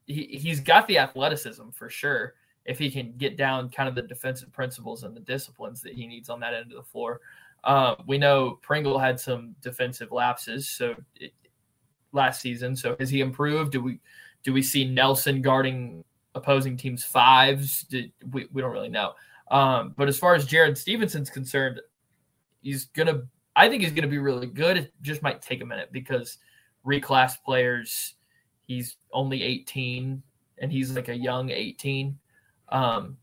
He 0.07 0.25
he's 0.25 0.61
got 0.61 0.87
the 0.88 0.99
athleticism 0.99 1.71
for 1.71 1.88
sure. 1.88 2.35
If 2.64 2.79
he 2.79 2.90
can 2.90 3.14
get 3.16 3.37
down 3.37 3.69
kind 3.71 3.88
of 3.88 3.95
the 3.95 4.03
defensive 4.03 4.53
principles 4.53 5.05
and 5.05 5.14
the 5.14 5.21
disciplines 5.21 5.81
that 5.83 5.92
he 5.92 6.07
needs 6.07 6.29
on 6.29 6.40
that 6.40 6.55
end 6.55 6.73
of 6.73 6.77
the 6.77 6.83
floor. 6.83 7.21
Uh, 7.62 7.95
we 8.07 8.19
know 8.19 8.59
Pringle 8.62 8.99
had 8.99 9.19
some 9.19 9.55
defensive 9.61 10.12
lapses, 10.12 10.69
so 10.69 10.95
it, 11.16 11.33
last 12.12 12.40
season. 12.40 12.75
So 12.75 12.97
has 12.99 13.11
he 13.11 13.21
improved? 13.21 13.73
Do 13.73 13.83
we 13.83 14.01
do 14.42 14.53
we 14.53 14.62
see 14.62 14.85
Nelson 14.85 15.42
guarding 15.42 16.05
opposing 16.35 16.77
teams 16.77 17.05
fives? 17.05 17.83
Did, 17.83 18.12
we, 18.31 18.47
we 18.53 18.62
don't 18.62 18.73
really 18.73 18.88
know. 18.88 19.14
Um, 19.51 19.95
but 19.97 20.09
as 20.09 20.19
far 20.19 20.35
as 20.35 20.47
Jared 20.47 20.77
Stevenson's 20.77 21.31
concerned, 21.31 21.81
he's 22.62 22.87
gonna 22.87 23.23
I 23.57 23.69
think 23.69 23.83
he's 23.83 23.92
going 23.92 24.03
to 24.03 24.09
be 24.09 24.19
really 24.19 24.47
good. 24.47 24.77
It 24.77 24.92
just 25.03 25.23
might 25.23 25.42
take 25.42 25.62
a 25.62 25.66
minute 25.66 25.88
because 25.90 26.38
reclass 26.87 27.33
players, 27.45 28.14
he's 28.66 28.97
only 29.12 29.42
18 29.42 30.23
and 30.59 30.71
he's 30.71 30.95
like 30.95 31.09
a 31.09 31.16
young 31.16 31.51
18. 31.51 32.19
Um, 32.69 33.16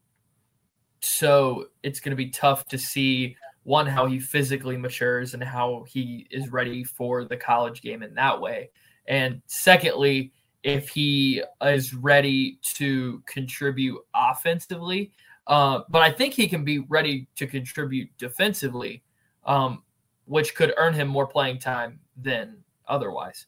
so 1.02 1.68
it's 1.84 2.00
going 2.00 2.12
to 2.12 2.16
be 2.16 2.30
tough 2.30 2.66
to 2.68 2.78
see 2.78 3.38
one 3.64 3.88
how 3.88 4.08
he 4.08 4.20
physically 4.20 4.76
matures 4.76 5.34
and 5.34 5.44
how 5.44 5.86
he 5.88 6.28
is 6.32 6.50
ready 6.52 6.84
for 6.84 7.24
the 7.24 7.38
college 7.38 7.82
game 7.82 8.04
in 8.04 8.14
that 8.16 8.42
way. 8.42 8.72
And 9.08 9.42
secondly, 9.46 10.34
if 10.64 10.90
he 10.90 11.44
is 11.62 11.94
ready 11.94 12.58
to 12.64 13.22
contribute 13.26 14.00
offensively. 14.16 15.12
Uh, 15.46 15.82
but 15.90 16.02
I 16.02 16.10
think 16.10 16.34
he 16.34 16.48
can 16.48 16.64
be 16.64 16.80
ready 16.80 17.28
to 17.36 17.46
contribute 17.46 18.10
defensively, 18.18 19.04
um, 19.46 19.84
which 20.26 20.56
could 20.56 20.74
earn 20.78 20.94
him 20.94 21.08
more 21.08 21.28
playing 21.28 21.60
time 21.60 22.00
than 22.18 22.58
otherwise. 22.88 23.48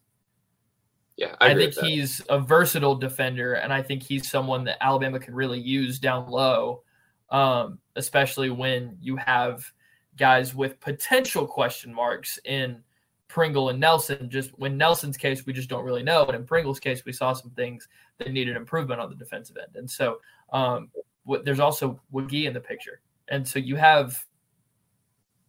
Yeah, 1.18 1.36
I, 1.40 1.52
I 1.52 1.56
think 1.56 1.74
he's 1.76 2.22
a 2.28 2.40
versatile 2.40 2.96
defender, 2.96 3.54
and 3.54 3.72
I 3.72 3.82
think 3.82 4.04
he's 4.04 4.30
someone 4.30 4.66
that 4.66 4.84
Alabama 4.84 5.20
can 5.20 5.34
really 5.34 5.60
use 5.60 5.98
down 5.98 6.30
low, 6.30 6.84
um, 7.30 7.80
especially 7.96 8.50
when 8.50 8.98
you 9.00 9.16
have 9.16 9.72
guys 10.18 10.54
with 10.54 10.80
potential 10.82 11.48
question 11.48 11.94
marks 11.94 12.38
in 12.44 12.84
Pringle 13.30 13.70
and 13.70 13.80
Nelson. 13.80 14.30
Just 14.30 14.52
when 14.60 14.78
Nelson's 14.78 15.16
case, 15.16 15.46
we 15.46 15.54
just 15.54 15.70
don't 15.70 15.86
really 15.86 16.04
know. 16.04 16.26
But 16.26 16.36
in 16.36 16.46
Pringle's 16.46 16.80
case, 16.80 17.04
we 17.06 17.14
saw 17.14 17.32
some 17.32 17.52
things 17.52 17.88
that 18.18 18.32
needed 18.32 18.58
improvement 18.58 19.00
on 19.00 19.10
the 19.10 19.16
defensive 19.16 19.58
end. 19.58 19.76
And 19.76 19.90
so 19.90 20.20
um, 20.52 20.90
there's 21.44 21.60
also 21.60 22.00
Wiggy 22.12 22.46
in 22.46 22.54
the 22.54 22.60
picture. 22.60 23.00
And 23.30 23.48
so 23.48 23.58
you 23.58 23.76
have 23.78 24.24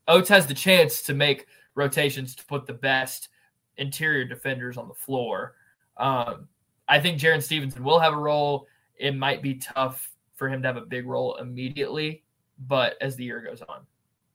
Oats 0.09 0.29
has 0.29 0.47
the 0.47 0.55
chance 0.55 1.03
to 1.03 1.15
make 1.15 1.47
rotations 1.75 2.35
to 2.37 2.45
put 2.47 2.67
the 2.67 2.73
best 2.73 3.29
interior 3.77 4.25
defenders 4.25 4.77
on 4.77 4.89
the 4.89 4.95
floor. 4.95 5.55
Um, 5.97 6.49
I 6.89 7.01
think 7.01 7.21
Jarin 7.21 7.43
Stevenson 7.43 7.83
will 7.83 7.99
have 7.99 8.13
a 8.13 8.19
role. 8.19 8.67
It 8.97 9.15
might 9.15 9.43
be 9.43 9.55
tough 9.55 10.11
for 10.35 10.49
him 10.49 10.63
to 10.63 10.69
have 10.69 10.77
a 10.77 10.83
big 10.83 11.07
role 11.07 11.37
immediately, 11.37 12.23
but 12.67 12.97
as 13.01 13.17
the 13.17 13.25
year 13.25 13.41
goes 13.41 13.63
on, 13.69 13.87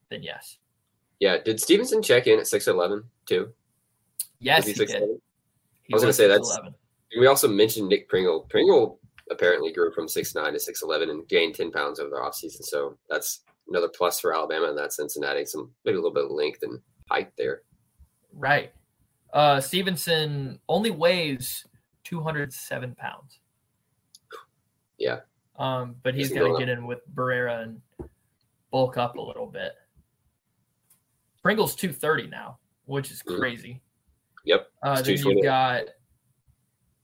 then 0.10 0.24
yes. 0.24 0.58
Yeah. 1.20 1.38
Did 1.44 1.60
Stevenson 1.60 2.02
check 2.02 2.28
in 2.28 2.40
at 2.40 2.48
six 2.48 2.68
eleven 2.68 3.04
too? 3.26 3.52
Yes, 4.40 4.66
he, 4.66 4.74
he 4.74 4.86
did. 4.86 4.90
He 4.90 4.98
I 5.00 5.08
was, 5.94 5.94
was 5.94 6.02
going 6.02 6.10
to 6.10 6.14
say 6.14 6.28
that's. 6.28 6.58
11. 6.58 6.76
We 7.20 7.28
also 7.28 7.48
mentioned 7.48 7.90
Nick 7.90 8.10
Pringle. 8.10 8.48
Pringle 8.50 9.00
apparently 9.30 9.72
grew 9.72 9.92
from 9.92 10.08
six 10.08 10.34
nine 10.34 10.54
to 10.54 10.60
six 10.60 10.82
eleven 10.82 11.10
and 11.10 11.28
gained 11.28 11.56
ten 11.56 11.72
pounds 11.72 12.00
over 12.00 12.10
the 12.10 12.16
offseason. 12.16 12.64
So 12.64 12.98
that's 13.10 13.42
another 13.67 13.89
plus 13.89 14.19
for 14.19 14.36
Alabama 14.36 14.69
in 14.69 14.76
that 14.76 14.93
sense 14.93 15.15
and 15.15 15.26
adding 15.26 15.45
some 15.45 15.71
maybe 15.86 15.95
a 15.95 16.02
little 16.02 16.13
bit 16.13 16.26
of 16.26 16.32
length 16.32 16.63
and 16.63 16.80
height 17.10 17.32
there. 17.38 17.62
Right. 18.34 18.71
Uh, 19.34 19.62
Stevenson 19.62 20.60
only 20.67 20.91
weighs 20.91 21.65
207 22.04 22.95
pounds. 22.95 23.39
Yeah. 24.97 25.19
Um, 25.58 25.95
but 26.04 26.15
he's 26.15 26.32
going 26.32 26.52
to 26.52 26.60
get 26.60 26.69
in 26.69 26.86
with 26.86 27.00
Barrera 27.13 27.63
and 27.63 27.82
bulk 28.71 28.97
up 28.97 29.17
a 29.17 29.21
little 29.21 29.47
bit. 29.47 29.74
Pringle's 31.41 31.76
230 31.76 32.28
now, 32.28 32.60
which 32.86 33.12
is 33.12 33.21
mm. 33.24 33.38
crazy. 33.38 33.82
Yep. 34.45 34.67
Uh, 34.84 35.02
then 35.02 35.17
you've 35.17 35.43
got 35.43 35.84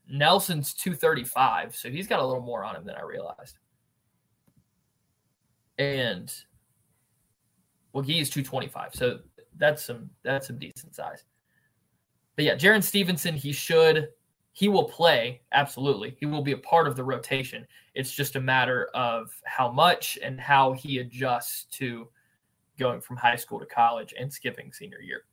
Nelson's 0.10 0.74
235, 0.74 1.76
so 1.76 1.89
he's 1.89 2.08
got 2.08 2.20
a 2.20 2.26
little 2.26 2.41
more 2.41 2.63
on 2.63 2.76
him 2.76 2.86
than 2.86 2.96
I 2.96 3.04
realized. 3.04 3.58
And 5.78 6.34
well, 7.94 8.04
he 8.04 8.20
is 8.20 8.30
225, 8.30 8.96
so 8.96 9.20
that's 9.58 9.84
some 9.84 10.10
that's 10.24 10.48
some 10.48 10.58
decent 10.58 10.96
size. 10.96 11.24
But 12.36 12.46
yeah, 12.46 12.56
Jarin 12.56 12.84
Stevenson, 12.84 13.36
he 13.36 13.52
should 13.52 14.10
he 14.58 14.70
will 14.70 14.86
play 14.86 15.42
absolutely. 15.52 16.18
He 16.20 16.26
will 16.26 16.42
be 16.42 16.54
a 16.54 16.58
part 16.58 16.88
of 16.88 16.96
the 16.96 17.04
rotation. 17.04 17.68
It's 17.94 18.12
just 18.12 18.36
a 18.36 18.42
matter 18.42 18.90
of 18.96 19.30
how 19.46 19.72
much 19.72 20.18
and 20.24 20.42
how 20.42 20.74
he 20.74 20.98
adjusts 20.98 21.66
to 21.78 22.08
going 22.80 23.00
from 23.00 23.18
high 23.18 23.36
school 23.36 23.60
to 23.60 23.68
college 23.68 24.16
and 24.20 24.34
skipping 24.34 24.74
senior 24.74 25.00
year. 25.00 25.26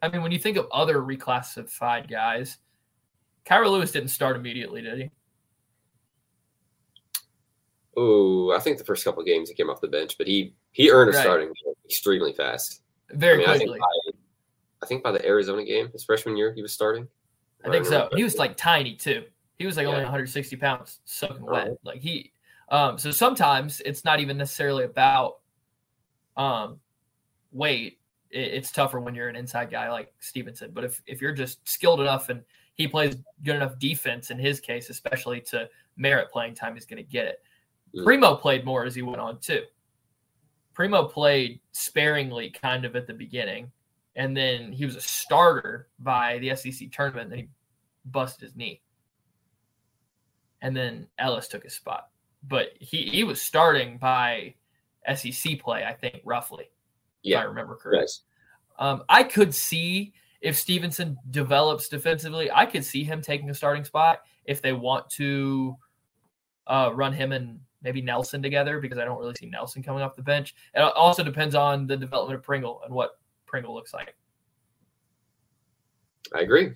I 0.00 0.08
mean, 0.08 0.22
when 0.22 0.32
you 0.32 0.38
think 0.38 0.56
of 0.56 0.66
other 0.72 1.02
reclassified 1.02 2.08
guys, 2.08 2.56
Kira 3.44 3.70
Lewis 3.70 3.92
didn't 3.92 4.08
start 4.08 4.36
immediately, 4.36 4.80
did 4.80 4.98
he? 4.98 5.10
Oh, 7.96 8.52
I 8.52 8.58
think 8.60 8.78
the 8.78 8.84
first 8.84 9.04
couple 9.04 9.22
games 9.22 9.48
he 9.48 9.54
came 9.54 9.68
off 9.68 9.80
the 9.80 9.88
bench, 9.88 10.16
but 10.16 10.26
he 10.26 10.54
he 10.70 10.90
earned 10.90 11.10
a 11.10 11.12
right. 11.12 11.22
starting 11.22 11.52
extremely 11.84 12.32
fast. 12.32 12.82
Very 13.10 13.44
I 13.44 13.58
mean, 13.58 13.58
quickly. 13.58 13.64
I 13.64 13.68
think, 13.68 13.80
by, 13.80 14.82
I 14.82 14.86
think, 14.86 15.02
by, 15.02 15.12
the 15.12 15.26
Arizona 15.26 15.64
game, 15.64 15.90
his 15.92 16.04
freshman 16.04 16.36
year, 16.36 16.52
he 16.54 16.62
was 16.62 16.72
starting. 16.72 17.06
I 17.64 17.70
think 17.70 17.84
so. 17.84 18.08
He 18.14 18.24
was 18.24 18.36
like 18.36 18.56
tiny 18.56 18.94
too. 18.94 19.24
He 19.58 19.66
was 19.66 19.76
like 19.76 19.84
yeah. 19.84 19.90
only 19.90 20.02
160 20.02 20.56
pounds, 20.56 21.00
soaking 21.04 21.44
wet. 21.44 21.68
Oh. 21.70 21.78
Like 21.84 22.00
he, 22.00 22.32
um, 22.70 22.98
so 22.98 23.10
sometimes 23.10 23.80
it's 23.84 24.04
not 24.04 24.18
even 24.18 24.38
necessarily 24.38 24.84
about 24.84 25.40
um, 26.36 26.80
weight, 27.52 27.98
it, 28.30 28.54
it's 28.54 28.72
tougher 28.72 29.00
when 29.00 29.14
you're 29.14 29.28
an 29.28 29.36
inside 29.36 29.70
guy 29.70 29.90
like 29.90 30.12
Stevenson. 30.20 30.70
But 30.72 30.84
if 30.84 31.02
if 31.06 31.20
you're 31.20 31.32
just 31.32 31.66
skilled 31.68 32.00
enough 32.00 32.30
and 32.30 32.42
he 32.74 32.88
plays 32.88 33.16
good 33.44 33.56
enough 33.56 33.78
defense 33.78 34.30
in 34.30 34.38
his 34.38 34.60
case, 34.60 34.90
especially 34.90 35.40
to 35.42 35.68
merit 35.96 36.30
playing 36.32 36.54
time, 36.54 36.74
he's 36.74 36.86
going 36.86 37.02
to 37.02 37.08
get 37.08 37.26
it. 37.26 37.42
Primo 37.96 38.34
played 38.36 38.64
more 38.64 38.84
as 38.84 38.94
he 38.94 39.02
went 39.02 39.20
on 39.20 39.38
too. 39.38 39.62
Primo 40.74 41.04
played 41.04 41.60
sparingly, 41.72 42.50
kind 42.50 42.84
of 42.84 42.96
at 42.96 43.06
the 43.06 43.12
beginning, 43.12 43.70
and 44.16 44.36
then 44.36 44.72
he 44.72 44.84
was 44.84 44.96
a 44.96 45.00
starter 45.00 45.88
by 45.98 46.38
the 46.38 46.56
SEC 46.56 46.90
tournament. 46.90 47.24
And 47.24 47.32
then 47.32 47.38
he 47.40 47.48
busted 48.06 48.42
his 48.42 48.56
knee, 48.56 48.80
and 50.62 50.76
then 50.76 51.06
Ellis 51.18 51.48
took 51.48 51.64
his 51.64 51.74
spot. 51.74 52.08
But 52.48 52.70
he 52.78 53.02
he 53.02 53.24
was 53.24 53.40
starting 53.42 53.98
by 53.98 54.54
SEC 55.14 55.60
play, 55.60 55.84
I 55.84 55.92
think, 55.92 56.22
roughly. 56.24 56.70
Yeah. 57.22 57.38
If 57.38 57.42
I 57.42 57.46
remember 57.46 57.76
correctly. 57.76 58.00
Yes. 58.02 58.20
Um, 58.78 59.04
I 59.08 59.22
could 59.22 59.54
see 59.54 60.14
if 60.40 60.56
Stevenson 60.58 61.16
develops 61.30 61.88
defensively, 61.88 62.50
I 62.50 62.66
could 62.66 62.84
see 62.84 63.04
him 63.04 63.22
taking 63.22 63.48
a 63.48 63.54
starting 63.54 63.84
spot 63.84 64.22
if 64.44 64.60
they 64.60 64.72
want 64.72 65.08
to 65.10 65.76
uh, 66.66 66.90
run 66.92 67.12
him 67.12 67.32
and 67.32 67.60
maybe 67.82 68.00
Nelson 68.00 68.42
together 68.42 68.80
because 68.80 68.98
I 68.98 69.04
don't 69.04 69.18
really 69.18 69.34
see 69.34 69.46
Nelson 69.46 69.82
coming 69.82 70.02
off 70.02 70.16
the 70.16 70.22
bench. 70.22 70.54
It 70.74 70.80
also 70.80 71.22
depends 71.22 71.54
on 71.54 71.86
the 71.86 71.96
development 71.96 72.38
of 72.38 72.44
Pringle 72.44 72.82
and 72.84 72.94
what 72.94 73.18
Pringle 73.46 73.74
looks 73.74 73.92
like. 73.92 74.14
I 76.34 76.40
agree. 76.40 76.74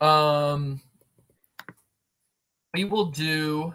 Um, 0.00 0.80
we 2.72 2.84
will 2.84 3.06
do 3.06 3.74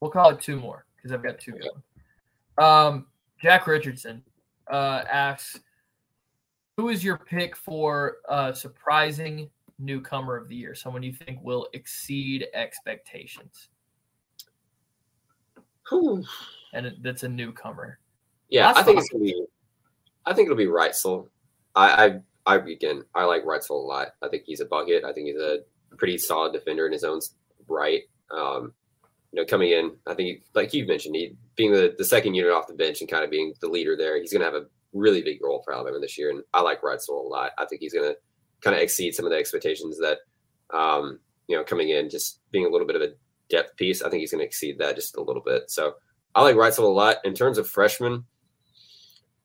We'll 0.00 0.10
call 0.10 0.30
it 0.30 0.40
two 0.40 0.56
more 0.56 0.84
because 0.96 1.12
I've 1.12 1.22
got 1.22 1.38
two 1.38 1.52
going. 1.52 1.82
Um, 2.58 3.06
Jack 3.40 3.66
Richardson 3.66 4.22
uh, 4.70 5.02
asks, 5.10 5.58
"Who 6.76 6.90
is 6.90 7.02
your 7.02 7.16
pick 7.16 7.56
for 7.56 8.18
uh, 8.28 8.52
surprising 8.52 9.50
newcomer 9.78 10.36
of 10.36 10.48
the 10.48 10.56
year? 10.56 10.74
Someone 10.74 11.02
you 11.02 11.12
think 11.12 11.40
will 11.42 11.68
exceed 11.72 12.46
expectations?" 12.54 13.68
Whew. 15.88 16.24
And 16.72 16.96
that's 17.02 17.22
a 17.22 17.28
newcomer. 17.28 17.98
Yeah, 18.48 18.72
I 18.74 18.82
think 18.82 18.98
it's 18.98 19.08
gonna 19.08 19.24
be. 19.24 19.44
I 20.24 20.34
think 20.34 20.46
it'll 20.46 20.56
be 20.56 20.66
Wrightsell. 20.66 21.28
I, 21.74 22.20
I, 22.46 22.54
I 22.54 22.56
again, 22.56 23.04
I 23.14 23.24
like 23.24 23.44
Wrightsell 23.44 23.70
a 23.70 23.74
lot. 23.74 24.08
I 24.22 24.28
think 24.28 24.44
he's 24.46 24.60
a 24.60 24.64
bucket. 24.64 25.04
I 25.04 25.12
think 25.12 25.28
he's 25.28 25.40
a 25.40 25.60
pretty 25.96 26.18
solid 26.18 26.52
defender 26.52 26.86
in 26.86 26.92
his 26.92 27.04
own 27.04 27.20
right. 27.68 28.02
Um, 28.30 28.72
you 29.32 29.40
know, 29.40 29.46
coming 29.46 29.70
in, 29.70 29.92
I 30.06 30.14
think, 30.14 30.44
like 30.54 30.72
you 30.72 30.86
mentioned, 30.86 31.14
he 31.14 31.36
being 31.56 31.72
the, 31.72 31.94
the 31.96 32.04
second 32.04 32.34
unit 32.34 32.52
off 32.52 32.66
the 32.66 32.74
bench 32.74 33.00
and 33.00 33.10
kind 33.10 33.24
of 33.24 33.30
being 33.30 33.54
the 33.60 33.68
leader 33.68 33.96
there, 33.96 34.18
he's 34.18 34.32
going 34.32 34.40
to 34.40 34.46
have 34.46 34.54
a 34.54 34.66
really 34.92 35.22
big 35.22 35.42
role 35.42 35.62
for 35.62 35.74
Alabama 35.74 35.98
this 36.00 36.16
year. 36.16 36.30
And 36.30 36.42
I 36.54 36.60
like 36.60 36.82
Wrightsell 36.82 37.10
a 37.10 37.28
lot. 37.28 37.52
I 37.58 37.66
think 37.66 37.80
he's 37.80 37.92
going 37.92 38.12
to 38.12 38.16
kind 38.66 38.76
of 38.76 38.82
exceed 38.82 39.14
some 39.14 39.24
of 39.24 39.30
the 39.30 39.38
expectations 39.38 39.96
that, 39.98 40.18
um, 40.76 41.20
you 41.46 41.56
know, 41.56 41.62
coming 41.62 41.90
in, 41.90 42.10
just 42.10 42.40
being 42.50 42.66
a 42.66 42.68
little 42.68 42.86
bit 42.86 42.96
of 42.96 43.02
a 43.02 43.12
depth 43.48 43.76
piece. 43.76 44.02
I 44.02 44.10
think 44.10 44.22
he's 44.22 44.32
going 44.32 44.40
to 44.40 44.44
exceed 44.46 44.78
that 44.78 44.96
just 44.96 45.16
a 45.16 45.22
little 45.22 45.42
bit. 45.42 45.70
So 45.70 45.94
I 46.34 46.42
like 46.42 46.56
Wrightsell 46.56 46.80
a 46.80 46.88
lot. 46.88 47.18
In 47.24 47.32
terms 47.32 47.58
of 47.58 47.68
freshmen, 47.68 48.24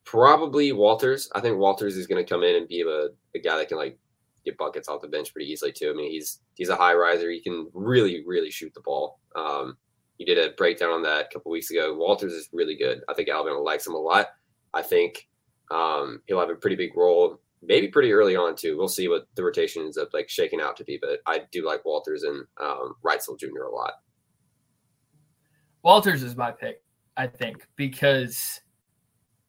probably 0.02 0.72
Walters. 0.72 1.30
I 1.36 1.40
think 1.40 1.56
Walters 1.56 1.96
is 1.96 2.08
going 2.08 2.24
to 2.24 2.28
come 2.28 2.42
in 2.42 2.56
and 2.56 2.66
be 2.66 2.80
a, 2.80 3.10
a 3.38 3.40
guy 3.40 3.58
that 3.58 3.68
can 3.68 3.78
like 3.78 3.96
get 4.44 4.58
buckets 4.58 4.88
off 4.88 5.02
the 5.02 5.08
bench 5.08 5.32
pretty 5.32 5.50
easily 5.50 5.70
too. 5.70 5.90
I 5.90 5.94
mean, 5.94 6.10
he's 6.10 6.40
he's 6.54 6.68
a 6.68 6.76
high 6.76 6.94
riser. 6.94 7.30
He 7.30 7.40
can 7.40 7.68
really 7.72 8.24
really 8.26 8.50
shoot 8.50 8.74
the 8.74 8.80
ball. 8.80 9.20
Um, 9.36 9.76
he 10.18 10.24
did 10.24 10.38
a 10.38 10.52
breakdown 10.56 10.90
on 10.90 11.02
that 11.04 11.26
a 11.26 11.28
couple 11.32 11.52
weeks 11.52 11.70
ago. 11.70 11.94
Walters 11.94 12.32
is 12.32 12.48
really 12.52 12.76
good. 12.76 13.02
I 13.08 13.14
think 13.14 13.28
Alabama 13.28 13.60
likes 13.60 13.86
him 13.86 13.94
a 13.94 13.98
lot. 13.98 14.30
I 14.74 14.82
think 14.82 15.28
um, 15.70 16.22
he'll 16.26 16.40
have 16.40 16.50
a 16.50 16.56
pretty 16.56 16.76
big 16.76 16.96
role, 16.96 17.40
maybe 17.62 17.88
pretty 17.88 18.12
early 18.12 18.36
on 18.36 18.56
too. 18.56 18.76
We'll 18.76 18.88
see 18.88 19.08
what 19.08 19.26
the 19.34 19.44
rotation 19.44 19.82
ends 19.82 19.96
up 19.96 20.10
like 20.12 20.28
shaking 20.28 20.60
out 20.60 20.76
to 20.76 20.84
be. 20.84 20.98
But 21.00 21.20
I 21.26 21.42
do 21.50 21.64
like 21.64 21.84
Walters 21.84 22.24
and 22.24 22.44
um, 22.60 22.94
Wrightsell 23.04 23.38
Jr. 23.38 23.64
a 23.64 23.74
lot. 23.74 23.94
Walters 25.82 26.22
is 26.22 26.36
my 26.36 26.50
pick. 26.50 26.82
I 27.16 27.26
think, 27.26 27.66
because 27.76 28.60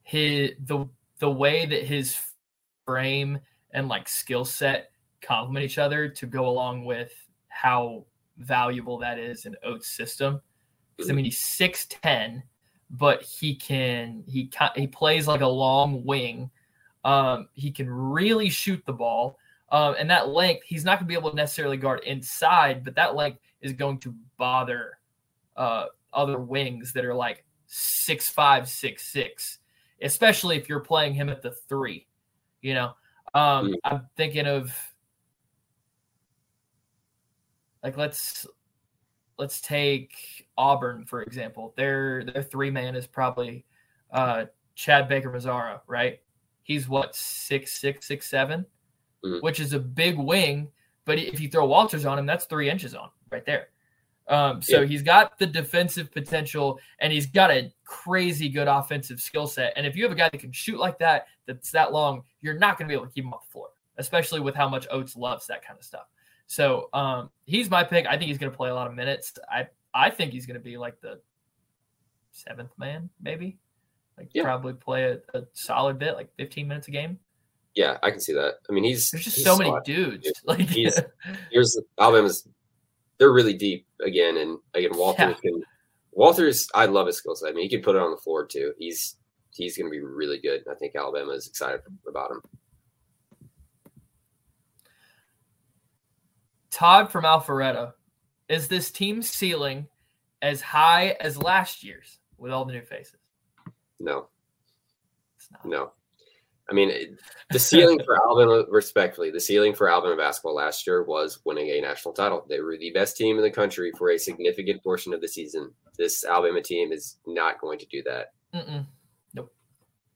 his 0.03 0.51
the 0.65 0.87
the 1.19 1.31
way 1.31 1.65
that 1.65 1.83
his 1.83 2.19
frame 2.85 3.39
and 3.71 3.87
like 3.87 4.09
skill 4.09 4.45
set 4.45 4.91
complement 5.21 5.65
each 5.65 5.77
other 5.77 6.09
to 6.09 6.25
go 6.25 6.47
along 6.47 6.85
with 6.85 7.13
how 7.47 8.05
valuable 8.37 8.97
that 8.97 9.17
is 9.17 9.45
in 9.45 9.55
Oats' 9.63 9.95
system. 9.95 10.41
Because 10.97 11.09
I 11.09 11.13
mean, 11.13 11.25
he's 11.25 11.39
six 11.39 11.85
ten, 11.85 12.43
but 12.89 13.23
he 13.23 13.55
can 13.55 14.23
he 14.27 14.51
he 14.75 14.87
plays 14.87 15.27
like 15.27 15.41
a 15.41 15.47
long 15.47 16.03
wing. 16.03 16.51
Um, 17.03 17.49
he 17.53 17.71
can 17.71 17.89
really 17.89 18.49
shoot 18.49 18.81
the 18.85 18.93
ball, 18.93 19.37
um, 19.71 19.95
and 19.99 20.09
that 20.09 20.29
length 20.29 20.63
he's 20.65 20.85
not 20.85 20.99
going 20.99 21.07
to 21.07 21.11
be 21.11 21.17
able 21.17 21.31
to 21.31 21.35
necessarily 21.35 21.77
guard 21.77 22.01
inside, 22.05 22.83
but 22.83 22.95
that 22.95 23.15
length 23.15 23.39
is 23.61 23.73
going 23.73 23.99
to 23.99 24.13
bother 24.37 24.99
uh, 25.57 25.85
other 26.13 26.39
wings 26.39 26.93
that 26.93 27.05
are 27.05 27.13
like 27.13 27.45
six 27.67 28.29
five, 28.29 28.69
six 28.69 29.07
six, 29.07 29.59
especially 30.01 30.55
if 30.57 30.69
you're 30.69 30.79
playing 30.79 31.13
him 31.13 31.29
at 31.29 31.41
the 31.41 31.51
three. 31.51 32.07
You 32.61 32.75
know, 32.75 32.93
um, 33.33 33.75
I'm 33.83 34.07
thinking 34.15 34.47
of 34.47 34.73
like 37.83 37.97
let's 37.97 38.47
let's 39.37 39.59
take 39.59 40.47
Auburn 40.57 41.05
for 41.05 41.21
example. 41.21 41.73
Their 41.75 42.23
their 42.23 42.43
three 42.43 42.71
man 42.71 42.95
is 42.95 43.07
probably 43.07 43.65
uh, 44.11 44.45
Chad 44.75 45.07
Baker 45.09 45.31
Mazara, 45.31 45.81
right? 45.87 46.21
He's 46.63 46.87
what 46.89 47.15
six 47.15 47.73
six 47.79 48.07
six 48.07 48.27
seven, 48.27 48.65
Mhm. 49.23 49.41
which 49.41 49.59
is 49.59 49.73
a 49.73 49.79
big 49.79 50.17
wing. 50.17 50.71
But 51.05 51.19
if 51.19 51.39
you 51.39 51.49
throw 51.49 51.65
Walters 51.65 52.05
on 52.05 52.17
him, 52.17 52.25
that's 52.25 52.45
three 52.45 52.69
inches 52.69 52.95
on 52.95 53.09
right 53.31 53.45
there. 53.45 53.69
Um, 54.29 54.61
so 54.61 54.79
Yeah. 54.81 54.87
he's 54.87 55.03
got 55.03 55.37
the 55.37 55.45
defensive 55.45 56.09
potential 56.11 56.79
and 56.99 57.11
he's 57.11 57.25
got 57.25 57.51
a 57.51 57.73
crazy 57.83 58.47
good 58.47 58.69
offensive 58.69 59.19
skill 59.19 59.47
set. 59.47 59.73
And 59.75 59.85
if 59.85 59.97
you 59.97 60.03
have 60.03 60.13
a 60.13 60.15
guy 60.15 60.29
that 60.29 60.39
can 60.39 60.53
shoot 60.53 60.79
like 60.79 60.97
that, 60.99 61.27
that's 61.45 61.71
that 61.71 61.91
long, 61.91 62.23
you're 62.39 62.57
not 62.57 62.77
going 62.77 62.87
to 62.87 62.91
be 62.91 62.95
able 62.95 63.07
to 63.07 63.11
keep 63.11 63.25
him 63.25 63.33
off 63.33 63.45
the 63.45 63.51
floor, 63.51 63.69
especially 63.97 64.39
with 64.39 64.55
how 64.55 64.69
much 64.69 64.87
Oats 64.89 65.17
loves 65.17 65.45
that 65.47 65.61
kind 65.61 65.77
of 65.77 65.83
stuff. 65.83 66.07
So 66.47 66.89
um, 66.93 67.31
he's 67.45 67.69
my 67.69 67.83
pick. 67.83 68.05
I 68.05 68.11
think 68.17 68.29
he's 68.29 68.37
going 68.37 68.51
to 68.51 68.55
play 68.57 68.69
a 68.69 68.73
lot 68.75 68.87
of 68.87 68.93
minutes. 68.93 69.33
I 69.51 69.67
I 69.93 70.09
think 70.09 70.31
he's 70.31 70.45
going 70.45 70.55
to 70.59 70.63
be 70.63 70.77
like 70.77 70.99
the 71.01 71.21
seventh 72.31 72.71
man, 72.77 73.09
maybe. 73.21 73.57
Like 74.17 74.29
Yeah. 74.33 74.43
probably 74.43 74.73
play 74.73 75.03
a, 75.33 75.37
a 75.37 75.43
solid 75.53 75.97
bit, 75.99 76.15
like 76.15 76.29
15 76.37 76.67
minutes 76.67 76.87
a 76.87 76.91
game. 76.91 77.19
Yeah, 77.75 77.97
I 78.03 78.11
can 78.11 78.19
see 78.19 78.33
that. 78.33 78.55
I 78.69 78.73
mean, 78.73 78.83
he's 78.83 79.09
There's 79.09 79.23
just 79.23 79.37
he's 79.37 79.45
so 79.45 79.57
many 79.57 79.71
solid. 79.71 79.83
dudes. 79.83 80.23
dude. 80.25 80.33
Like 80.45 80.59
He's- 80.59 81.01
Here's 81.51 81.79
Alabama's. 81.99 82.47
They're 83.17 83.31
really 83.31 83.53
deep 83.53 83.87
again, 84.01 84.37
and 84.37 84.57
again, 84.73 84.95
Walter 84.97 85.29
Yeah. 85.29 85.33
can. 85.33 85.63
Walter's. 86.11 86.67
I 86.75 86.85
love 86.85 87.07
his 87.07 87.17
skill 87.17 87.35
set. 87.35 87.49
I 87.49 87.53
mean, 87.53 87.63
he 87.63 87.69
can 87.69 87.81
put 87.81 87.95
it 87.95 88.01
on 88.01 88.11
the 88.11 88.17
floor 88.17 88.45
too. 88.45 88.73
He's 88.77 89.15
he's 89.51 89.77
going 89.77 89.87
to 89.87 89.91
be 89.91 89.99
really 90.01 90.39
good. 90.39 90.63
I 90.69 90.75
think 90.75 90.95
Alabama 90.95 91.31
is 91.31 91.47
excited 91.47 91.81
about 92.07 92.31
him. 92.31 92.41
Todd 96.71 97.11
from 97.11 97.23
Alpharetta, 97.23 97.93
is 98.49 98.67
this 98.67 98.91
team's 98.91 99.29
ceiling 99.29 99.87
as 100.41 100.59
high 100.61 101.15
as 101.19 101.37
last 101.37 101.83
year's 101.83 102.19
with 102.37 102.51
all 102.51 102.65
the 102.65 102.73
new 102.73 102.81
faces? 102.81 103.19
No, 103.99 104.27
no. 105.65 105.91
I 106.69 106.73
mean, 106.73 106.89
it- 106.89 107.19
the 107.51 107.59
ceiling 107.59 108.01
for 108.05 108.15
Alabama, 108.15 108.65
respectfully, 108.69 109.29
the 109.31 109.39
ceiling 109.39 109.73
for 109.73 109.89
Alabama 109.89 110.15
basketball 110.15 110.55
last 110.55 110.87
year 110.87 111.03
was 111.03 111.39
winning 111.45 111.69
a 111.69 111.81
national 111.81 112.13
title. 112.13 112.45
They 112.47 112.61
were 112.61 112.77
the 112.77 112.91
best 112.91 113.17
team 113.17 113.35
in 113.37 113.43
the 113.43 113.51
country 113.51 113.91
for 113.97 114.11
a 114.11 114.17
significant 114.17 114.81
portion 114.81 115.13
of 115.13 115.21
the 115.21 115.27
season. 115.27 115.73
This 115.97 116.23
Alabama 116.25 116.61
team 116.61 116.91
is 116.91 117.17
not 117.27 117.59
going 117.59 117.79
to 117.79 117.85
do 117.87 118.01
that. 118.03 118.31
Mm-mm. 118.53 118.85
Nope. 119.33 119.53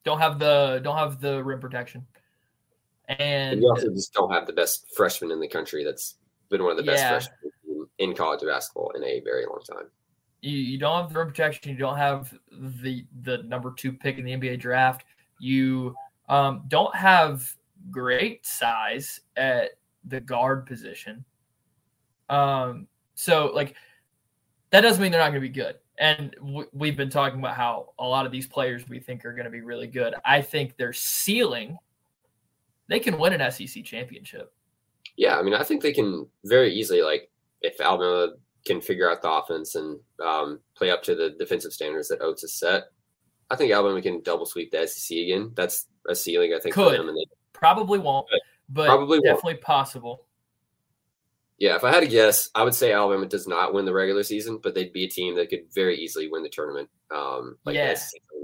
Don't 0.05 0.19
have 0.19 0.39
the 0.39 0.79
don't 0.83 0.95
have 0.97 1.19
the 1.19 1.43
rim 1.43 1.59
protection. 1.59 2.07
And 3.09 3.53
And 3.53 3.61
you 3.61 3.69
also 3.69 3.89
just 3.89 4.13
don't 4.13 4.31
have 4.31 4.47
the 4.47 4.53
best 4.53 4.87
freshman 4.95 5.31
in 5.31 5.39
the 5.39 5.47
country 5.47 5.83
that's 5.83 6.15
been 6.49 6.63
one 6.63 6.71
of 6.71 6.77
the 6.77 6.83
best 6.83 7.01
Yeah. 7.03 7.09
freshmen 7.19 7.51
in- 7.99 8.09
in 8.09 8.15
college 8.15 8.41
basketball 8.41 8.91
in 8.91 9.03
a 9.03 9.19
very 9.21 9.45
long 9.45 9.61
time. 9.69 9.91
You, 10.41 10.57
you 10.57 10.77
don't 10.77 11.01
have 11.01 11.13
the 11.13 11.19
rim 11.19 11.27
protection. 11.27 11.71
You 11.71 11.77
don't 11.77 11.97
have 11.97 12.33
the 12.51 13.05
the 13.23 13.43
number 13.43 13.73
two 13.75 13.91
pick 13.91 14.17
in 14.17 14.25
the 14.25 14.31
NBA 14.31 14.59
draft. 14.59 15.05
You 15.39 15.95
um, 16.29 16.63
don't 16.67 16.95
have 16.95 17.55
great 17.91 18.45
size 18.45 19.21
at 19.35 19.71
the 20.05 20.19
guard 20.19 20.65
position. 20.65 21.23
Um, 22.29 22.87
so 23.15 23.51
like 23.53 23.75
that 24.71 24.81
doesn't 24.81 25.01
mean 25.01 25.11
they're 25.11 25.21
not 25.21 25.29
going 25.29 25.41
to 25.41 25.47
be 25.47 25.49
good. 25.49 25.75
And 25.97 26.35
w- 26.39 26.67
we've 26.73 26.97
been 26.97 27.09
talking 27.09 27.39
about 27.39 27.55
how 27.55 27.93
a 27.99 28.05
lot 28.05 28.25
of 28.25 28.31
these 28.31 28.47
players 28.47 28.87
we 28.87 28.99
think 28.99 29.25
are 29.25 29.33
going 29.33 29.45
to 29.45 29.51
be 29.51 29.61
really 29.61 29.87
good. 29.87 30.13
I 30.25 30.41
think 30.41 30.77
their 30.77 30.93
ceiling, 30.93 31.77
they 32.87 32.99
can 32.99 33.17
win 33.17 33.33
an 33.33 33.51
SEC 33.51 33.83
championship. 33.83 34.53
Yeah, 35.15 35.37
I 35.37 35.41
mean, 35.41 35.53
I 35.53 35.63
think 35.63 35.81
they 35.81 35.93
can 35.93 36.27
very 36.45 36.71
easily, 36.71 37.01
like, 37.01 37.31
if 37.61 37.81
Alabama 37.81 38.33
can 38.67 38.81
figure 38.81 39.09
out 39.09 39.21
the 39.23 39.31
offense 39.31 39.73
and 39.75 39.99
um, 40.23 40.59
play 40.75 40.91
up 40.91 41.01
to 41.03 41.15
the 41.15 41.31
defensive 41.39 41.73
standards 41.73 42.09
that 42.09 42.21
Oats 42.21 42.41
has 42.41 42.53
set, 42.59 42.83
I 43.49 43.55
think 43.55 43.71
Alabama 43.71 44.01
can 44.01 44.21
double 44.21 44.45
sweep 44.45 44.71
the 44.71 44.85
SEC 44.87 45.17
again. 45.17 45.51
That's 45.55 45.87
a 46.07 46.13
ceiling, 46.13 46.53
I 46.53 46.59
think, 46.59 46.75
for 46.75 46.89
Could. 46.89 46.99
them. 46.99 47.07
And 47.09 47.17
they, 47.17 47.25
Probably 47.53 47.97
won't, 47.97 48.27
But 48.69 48.85
probably 48.87 49.17
won't. 49.19 49.25
definitely 49.25 49.55
possible. 49.55 50.25
yeah, 51.57 51.75
if 51.75 51.83
I 51.83 51.91
had 51.91 52.01
to 52.01 52.07
guess, 52.07 52.49
I 52.53 52.63
would 52.63 52.75
say 52.75 52.91
Alabama 52.93 53.25
does 53.25 53.47
not 53.47 53.73
win 53.73 53.85
the 53.85 53.93
regular 53.93 54.21
season, 54.23 54.59
but 54.61 54.75
they'd 54.75 54.93
be 54.93 55.05
a 55.05 55.09
team 55.09 55.35
that 55.37 55.49
could 55.49 55.61
very 55.73 55.97
easily 55.97 56.29
win 56.29 56.43
the 56.43 56.49
tournament, 56.49 56.87
um, 57.09 57.57
like 57.65 57.75
Yeah. 57.75 57.95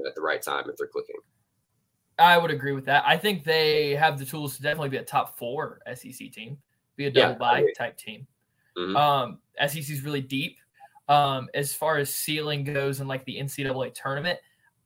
at 0.07 0.15
the 0.15 0.21
right 0.21 0.41
time 0.41 0.67
if 0.69 0.78
they're 0.78 0.88
clicking. 0.88 1.17
I 2.17 2.38
would 2.38 2.51
agree 2.51 2.71
with 2.74 2.86
that. 2.86 3.03
I 3.05 3.17
think 3.17 3.43
they 3.43 3.95
have 3.95 4.17
the 4.19 4.26
tools 4.26 4.55
to 4.57 4.61
definitely 4.63 4.89
be 4.89 4.97
a 4.97 5.03
top 5.03 5.38
four 5.38 5.82
SEC 5.95 6.32
team, 6.32 6.57
be 6.95 7.05
a 7.05 7.11
double 7.11 7.36
I 7.43 7.61
bye 7.61 7.67
type 7.78 7.97
team. 7.97 8.26
Mhm. 8.78 8.95
Um, 8.95 9.39
SEC 9.59 9.89
is 9.93 10.03
really 10.03 10.21
deep. 10.21 10.57
Um, 11.09 11.49
as 11.53 11.74
far 11.74 11.97
as 11.97 12.13
ceiling 12.13 12.63
goes 12.63 13.01
in 13.01 13.07
like 13.07 13.26
the 13.26 13.38
NCAA 13.38 13.91
tournament, 13.93 14.39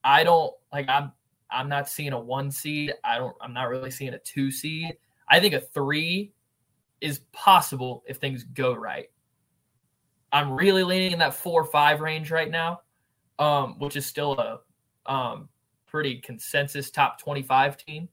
I 0.04 0.24
don't 0.24 0.54
like 0.74 0.90
I'm 0.90 1.14
I'm 1.50 1.70
not 1.70 1.88
seeing 1.88 2.14
a 2.14 2.20
one 2.20 2.52
seed. 2.52 2.94
I 3.04 3.18
don't 3.18 3.36
I'm 3.42 3.54
not 3.54 3.70
really 3.70 3.92
seeing 3.92 4.14
a 4.14 4.20
two 4.20 4.52
seed. 4.52 4.98
I 5.30 5.40
think 5.40 5.54
a 5.54 5.62
three 5.62 6.34
is 7.02 7.20
possible 7.32 8.04
if 8.08 8.18
things 8.18 8.44
go 8.44 8.74
right. 8.74 9.10
I'm 10.32 10.52
really 10.52 10.84
leaning 10.84 11.14
in 11.14 11.20
that 11.20 11.34
four 11.34 11.62
or 11.62 11.66
five 11.66 12.02
range 12.02 12.32
right 12.32 12.50
now, 12.50 12.82
um, 13.40 13.80
which 13.80 13.96
is 13.96 14.06
still 14.06 14.34
a 14.38 14.62
um, 15.12 15.48
pretty 15.86 16.20
consensus 16.20 16.92
top 16.92 17.18
25 17.20 17.78
team, 17.78 18.10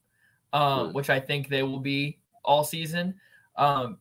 um, 0.53 0.89
Hmm. 0.89 0.93
which 0.95 1.11
I 1.11 1.19
think 1.19 1.49
they 1.49 1.63
will 1.63 1.81
be 1.81 2.21
all 2.45 2.63
season. 2.63 3.19
Um, 3.57 4.01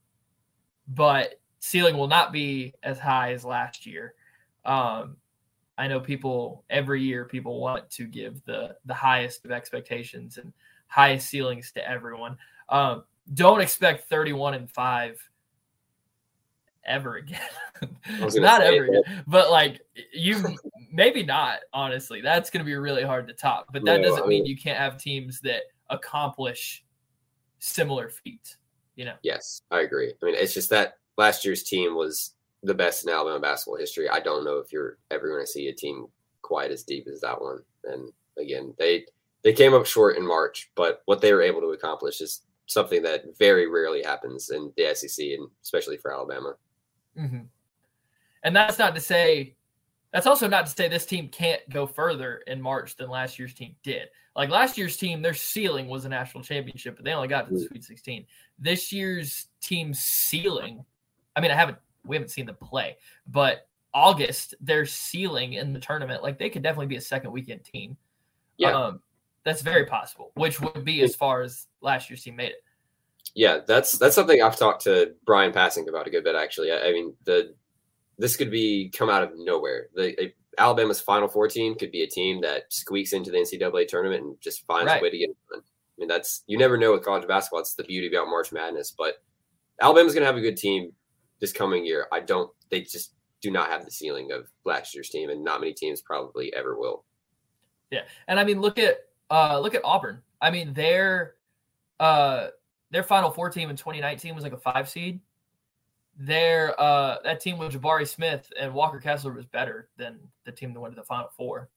but 0.88 1.42
ceiling 1.64 1.96
will 1.98 2.10
not 2.10 2.34
be 2.34 2.74
as 2.84 3.00
high 3.00 3.32
as 3.32 3.46
last 3.46 3.86
year. 3.86 4.16
Um, 4.66 5.16
I 5.78 5.88
know 5.88 6.02
people 6.02 6.66
every 6.70 7.02
year 7.02 7.24
people 7.24 7.62
want 7.62 7.90
to 7.92 8.06
give 8.06 8.44
the 8.44 8.76
the 8.86 8.94
highest 8.94 9.46
of 9.46 9.52
expectations 9.52 10.38
and 10.38 10.52
highest 10.88 11.30
ceilings 11.30 11.72
to 11.72 11.90
everyone. 11.90 12.38
Um, 12.68 13.06
don't 13.34 13.62
expect 13.62 14.10
31 14.10 14.56
and 14.56 14.70
5 14.70 15.30
ever 16.86 17.16
again. 17.16 17.40
not 18.36 18.62
ever 18.62 18.84
again. 18.84 19.24
But 19.26 19.50
like 19.50 19.80
you 20.14 20.58
maybe 20.92 21.24
not, 21.24 21.60
honestly. 21.72 22.20
That's 22.20 22.50
gonna 22.50 22.66
be 22.66 22.76
really 22.76 23.04
hard 23.04 23.26
to 23.30 23.34
top. 23.34 23.68
But 23.72 23.86
that 23.86 24.02
No, 24.02 24.10
doesn't 24.10 24.26
I 24.26 24.28
mean 24.28 24.44
mean- 24.44 24.46
you 24.48 24.58
can't 24.58 24.78
have 24.78 24.98
teams 24.98 25.40
that 25.42 25.62
accomplish 25.90 26.84
similar 27.60 28.10
feats. 28.10 28.58
You 28.96 29.06
know. 29.06 29.16
Yes, 29.24 29.62
I 29.72 29.80
agree. 29.80 30.14
I 30.22 30.26
mean, 30.26 30.36
it's 30.36 30.54
just 30.54 30.70
that 30.70 30.98
last 31.18 31.46
year's 31.46 31.64
team 31.64 31.96
was 31.96 32.34
the 32.64 32.74
best 32.74 33.06
in 33.06 33.14
Alabama 33.14 33.40
basketball 33.40 33.78
history. 33.78 34.10
I 34.10 34.20
don't 34.20 34.46
know 34.46 34.58
if 34.58 34.72
you're 34.72 34.98
ever 35.12 35.28
going 35.28 35.44
to 35.44 35.52
see 35.52 35.68
a 35.68 35.74
team 35.74 36.08
quite 36.42 36.72
as 36.72 36.84
deep 36.84 37.08
as 37.12 37.22
that 37.22 37.42
one. 37.42 37.60
And 37.84 38.12
again, 38.38 38.74
they 38.78 39.06
they 39.44 39.54
came 39.54 39.74
up 39.74 39.86
short 39.86 40.18
in 40.18 40.26
March, 40.26 40.72
but 40.76 41.02
what 41.06 41.22
they 41.22 41.34
were 41.34 41.42
able 41.42 41.60
to 41.62 41.72
accomplish 41.72 42.22
is 42.22 42.42
something 42.68 43.04
that 43.04 43.26
very 43.38 43.68
rarely 43.68 44.02
happens 44.02 44.50
in 44.50 44.72
the 44.78 44.96
SEC, 44.96 45.26
and 45.26 45.48
especially 45.62 45.98
for 45.98 46.14
Alabama. 46.14 46.56
hmm 47.18 47.40
And 48.44 48.56
that's 48.56 48.80
not 48.80 48.96
to 48.96 49.02
say, 49.02 49.56
that's 50.14 50.28
also 50.28 50.48
not 50.48 50.66
to 50.68 50.72
say 50.72 50.88
this 50.88 51.06
team 51.06 51.28
can't 51.28 51.62
go 51.70 51.86
further 51.86 52.42
in 52.48 52.62
March 52.62 52.96
than 52.96 53.10
last 53.10 53.38
year's 53.38 53.54
team 53.54 53.76
did. 53.84 54.08
Like 54.36 54.50
last 54.50 54.78
year's 54.78 54.98
team, 54.98 55.22
their 55.22 55.34
ceiling 55.34 55.88
was 55.88 56.06
a 56.06 56.10
national 56.10 56.44
championship, 56.44 56.96
but 56.96 57.06
they 57.06 57.14
only 57.14 57.28
got 57.28 57.48
to 57.48 57.54
the 57.54 57.66
Sweet 57.66 57.84
16. 57.84 58.26
This 58.58 58.92
year's 58.92 59.48
team's 59.62 60.00
ceiling, 60.00 60.86
I 61.36 61.42
mean, 61.42 61.52
I 61.52 61.56
haven't, 61.56 61.78
we 62.06 62.16
haven't 62.16 62.30
seen 62.30 62.46
them 62.46 62.58
play, 62.62 62.98
but 63.28 63.68
August, 63.94 64.56
their 64.60 64.86
ceiling 64.86 65.54
in 65.54 65.74
the 65.74 65.80
tournament, 65.80 66.24
like 66.24 66.38
they 66.40 66.50
could 66.50 66.64
definitely 66.64 66.88
be 66.88 66.96
a 66.96 67.02
second 67.02 67.32
weekend 67.32 67.64
team. 67.64 67.96
Yeah. 68.58 68.72
Um, 68.72 69.02
that's 69.44 69.62
very 69.62 69.86
possible, 69.86 70.32
which 70.36 70.62
would 70.62 70.86
be 70.86 71.02
as 71.02 71.16
far 71.16 71.42
as 71.42 71.68
last 71.82 72.10
year's 72.10 72.24
team 72.24 72.36
made 72.36 72.52
it. 72.52 72.64
Yeah, 73.36 73.60
that's 73.66 73.98
that's 73.98 74.16
something 74.16 74.42
I've 74.42 74.58
talked 74.58 74.84
to 74.84 75.14
Brian 75.26 75.52
Passing 75.52 75.90
about 75.90 76.08
a 76.08 76.10
good 76.10 76.24
bit 76.24 76.36
actually. 76.36 76.72
I, 76.72 76.80
I 76.88 76.92
mean, 76.92 77.14
the 77.26 77.56
this 78.18 78.36
could 78.36 78.52
be 78.52 78.90
come 78.96 79.10
out 79.10 79.24
of 79.24 79.32
nowhere. 79.36 79.88
The, 79.96 80.22
a 80.22 80.34
Alabama's 80.60 81.02
Final 81.02 81.28
Four 81.28 81.48
team 81.48 81.76
could 81.76 81.92
be 81.92 82.04
a 82.04 82.08
team 82.08 82.42
that 82.42 82.72
squeaks 82.72 83.14
into 83.14 83.32
the 83.32 83.38
NCAA 83.38 83.88
tournament 83.88 84.24
and 84.24 84.40
just 84.40 84.66
finds 84.68 84.88
Right. 84.88 85.02
a 85.02 85.04
way 85.04 85.10
to 85.10 85.18
get 85.18 85.30
it 85.30 85.38
done. 85.52 85.62
I 85.62 85.98
mean, 85.98 86.08
that's 86.08 86.44
you 86.48 86.58
never 86.58 86.78
know 86.78 86.92
with 86.92 87.04
college 87.04 87.28
basketball. 87.28 87.62
It's 87.62 87.74
the 87.74 87.84
beauty 87.84 88.08
about 88.08 88.28
March 88.28 88.52
Madness. 88.52 88.94
But 88.96 89.16
Alabama's 89.82 90.14
going 90.14 90.22
to 90.22 90.28
have 90.28 90.38
a 90.38 90.42
good 90.42 90.58
team 90.58 90.94
this 91.44 91.52
coming 91.52 91.86
year. 91.86 92.08
I 92.14 92.22
don't. 92.22 92.50
They 92.72 92.82
just 92.82 93.16
do 93.42 93.52
not 93.52 93.68
have 93.68 93.84
the 93.84 93.92
ceiling 93.92 94.32
of 94.32 94.48
last 94.64 94.96
year's 94.96 95.10
team, 95.10 95.30
and 95.30 95.44
not 95.44 95.60
many 95.60 95.74
teams 95.74 96.02
probably 96.02 96.54
ever 96.54 96.78
will. 96.80 97.04
Yeah, 97.92 98.04
and 98.30 98.40
I 98.40 98.46
mean, 98.46 98.62
look 98.62 98.80
at 98.80 99.00
uh 99.30 99.60
look 99.60 99.76
at 99.76 99.82
Auburn. 99.84 100.22
I 100.42 100.50
mean, 100.52 100.74
their 100.74 101.36
uh 102.00 102.48
their 102.92 103.04
Final 103.04 103.30
Four 103.30 103.50
team 103.50 103.70
in 103.70 103.76
2019 103.76 104.34
was 104.34 104.46
like 104.46 104.54
a 104.54 104.58
five 104.58 104.88
seed. 104.88 105.20
Their 106.16 106.80
uh 106.80 107.18
that 107.26 107.42
team 107.42 107.58
with 107.58 107.74
Jabari 107.74 108.08
Smith 108.08 108.50
and 108.58 108.74
Walker 108.74 109.00
Kessler 109.00 109.34
was 109.34 109.46
better 109.46 109.90
than 109.98 110.22
the 110.46 110.52
team 110.54 110.74
that 110.74 110.80
went 110.80 110.96
to 110.96 111.02
the 111.02 111.06
Final 111.06 111.30
4 111.36 111.70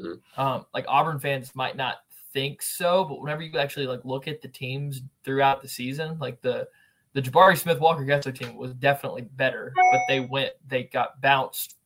Mhm. 0.00 0.20
Um, 0.36 0.66
like 0.74 0.86
Auburn 0.88 1.20
fans 1.20 1.54
might 1.54 1.76
not 1.76 1.98
think 2.32 2.60
so, 2.60 3.04
but 3.04 3.20
whenever 3.20 3.42
you 3.42 3.56
actually 3.58 3.86
like 3.86 4.04
look 4.04 4.26
at 4.26 4.40
the 4.42 4.48
teams 4.48 5.02
throughout 5.22 5.62
the 5.62 5.68
season, 5.68 6.18
like 6.18 6.40
the 6.40 6.66
the 7.14 7.22
Jabari 7.22 7.58
Smith 7.58 7.78
Walker 7.78 8.04
Kessler 8.04 8.32
team 8.32 8.56
was 8.56 8.72
definitely 8.74 9.22
better, 9.22 9.72
but 9.92 10.00
they 10.08 10.20
went 10.20 10.52
they 10.66 10.84
got 10.84 11.20
bounced 11.20 11.76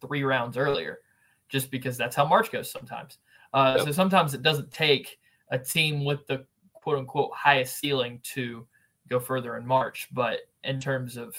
three 0.00 0.22
rounds 0.22 0.56
earlier 0.56 0.98
just 1.48 1.70
because 1.70 1.96
that's 1.96 2.16
how 2.16 2.24
March 2.24 2.50
goes 2.50 2.70
sometimes. 2.70 3.18
Uh, 3.52 3.74
Yep. 3.78 3.86
So 3.86 3.92
sometimes 3.92 4.34
it 4.34 4.42
doesn't 4.42 4.72
take 4.72 5.18
a 5.50 5.58
team 5.58 6.04
with 6.04 6.26
the 6.26 6.46
quote 6.72 6.98
unquote 6.98 7.32
highest 7.34 7.78
ceiling 7.78 8.20
to 8.34 8.66
go 9.08 9.20
further 9.20 9.56
in 9.56 9.66
March. 9.66 10.08
But 10.12 10.38
in 10.64 10.80
terms 10.80 11.16
of 11.16 11.36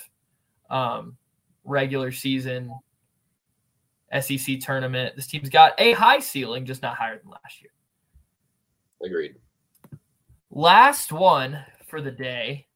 um, 0.69 1.17
regular 1.63 2.11
season, 2.11 2.71
SEC 4.19 4.59
tournament, 4.59 5.15
this 5.15 5.27
team's 5.27 5.49
got 5.49 5.73
a 5.77 5.93
high 5.93 6.19
ceiling, 6.19 6.65
just 6.65 6.81
not 6.81 6.97
higher 6.97 7.17
than 7.17 7.31
last 7.31 7.61
year. 7.61 7.71
Agreed. 9.03 9.35
Last 10.51 11.11
one 11.11 11.63
for 11.87 12.01
the 12.01 12.11
day. 12.11 12.67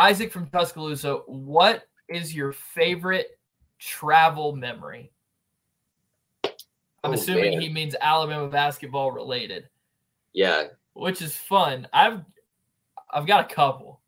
Isaac 0.00 0.32
from 0.32 0.46
Tuscaloosa, 0.48 1.16
what 1.26 1.84
is 2.08 2.34
your 2.34 2.52
favorite 2.52 3.38
travel 3.78 4.56
memory? 4.56 5.12
I'm 6.44 6.50
Oh, 7.04 7.12
assuming 7.12 7.52
man. 7.52 7.60
he 7.60 7.68
means 7.68 7.94
Alabama 8.00 8.48
basketball 8.48 9.12
related, 9.12 9.68
Yeah, 10.32 10.68
which 10.94 11.22
is 11.22 11.36
fun. 11.36 11.86
I've 11.92 12.22
I've 13.12 13.26
got 13.26 13.50
a 13.50 13.54
couple. 13.54 14.00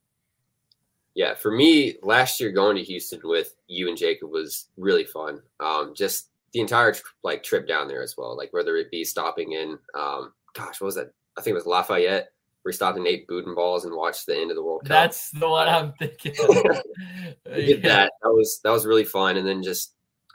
yeah. 1.15 1.35
For 1.35 1.51
me, 1.51 1.97
last 2.03 2.41
year 2.41 2.53
going 2.53 2.77
to 2.77 2.83
Houston 2.85 3.21
with 3.25 3.55
you 3.67 3.89
and 3.89 3.97
Jacob 3.99 4.31
was 4.31 4.69
really 4.77 5.05
fun. 5.05 5.43
Um, 5.61 5.93
just 5.95 6.29
the 6.53 6.61
entire 6.61 6.95
like 7.25 7.43
trip 7.43 7.67
down 7.67 7.89
there 7.89 8.03
as 8.03 8.17
well. 8.17 8.37
Like 8.37 8.53
whether 8.53 8.77
it 8.77 8.91
be 8.91 9.05
stopping 9.05 9.53
in, 9.53 9.79
um, 9.95 10.33
gosh, 10.55 10.81
what 10.81 10.87
was 10.87 10.95
that? 10.97 11.13
I 11.37 11.41
think 11.43 11.53
it 11.53 11.57
was 11.57 11.67
Lafayette. 11.67 12.33
We 12.65 12.73
stopped 12.73 12.97
in 12.97 13.05
Nate 13.05 13.27
Budenballs 13.27 13.85
and 13.85 13.95
watched 13.97 14.27
the 14.27 14.37
end 14.37 14.51
of 14.51 14.57
the 14.57 14.63
World 14.63 14.83
Cup. 14.83 14.89
That's 14.89 15.31
the 15.31 15.49
one 15.49 15.69
I'm 15.69 15.93
thinking. 15.99 16.35
Of. 16.49 16.57
we 17.47 17.67
did 17.67 17.83
Yeah. 17.83 17.89
that. 17.89 18.13
That 18.23 18.31
was 18.33 18.61
that 18.63 18.71
was 18.71 18.87
really 18.87 19.05
fun. 19.05 19.37
And 19.37 19.47
then 19.47 19.63
just 19.63 19.95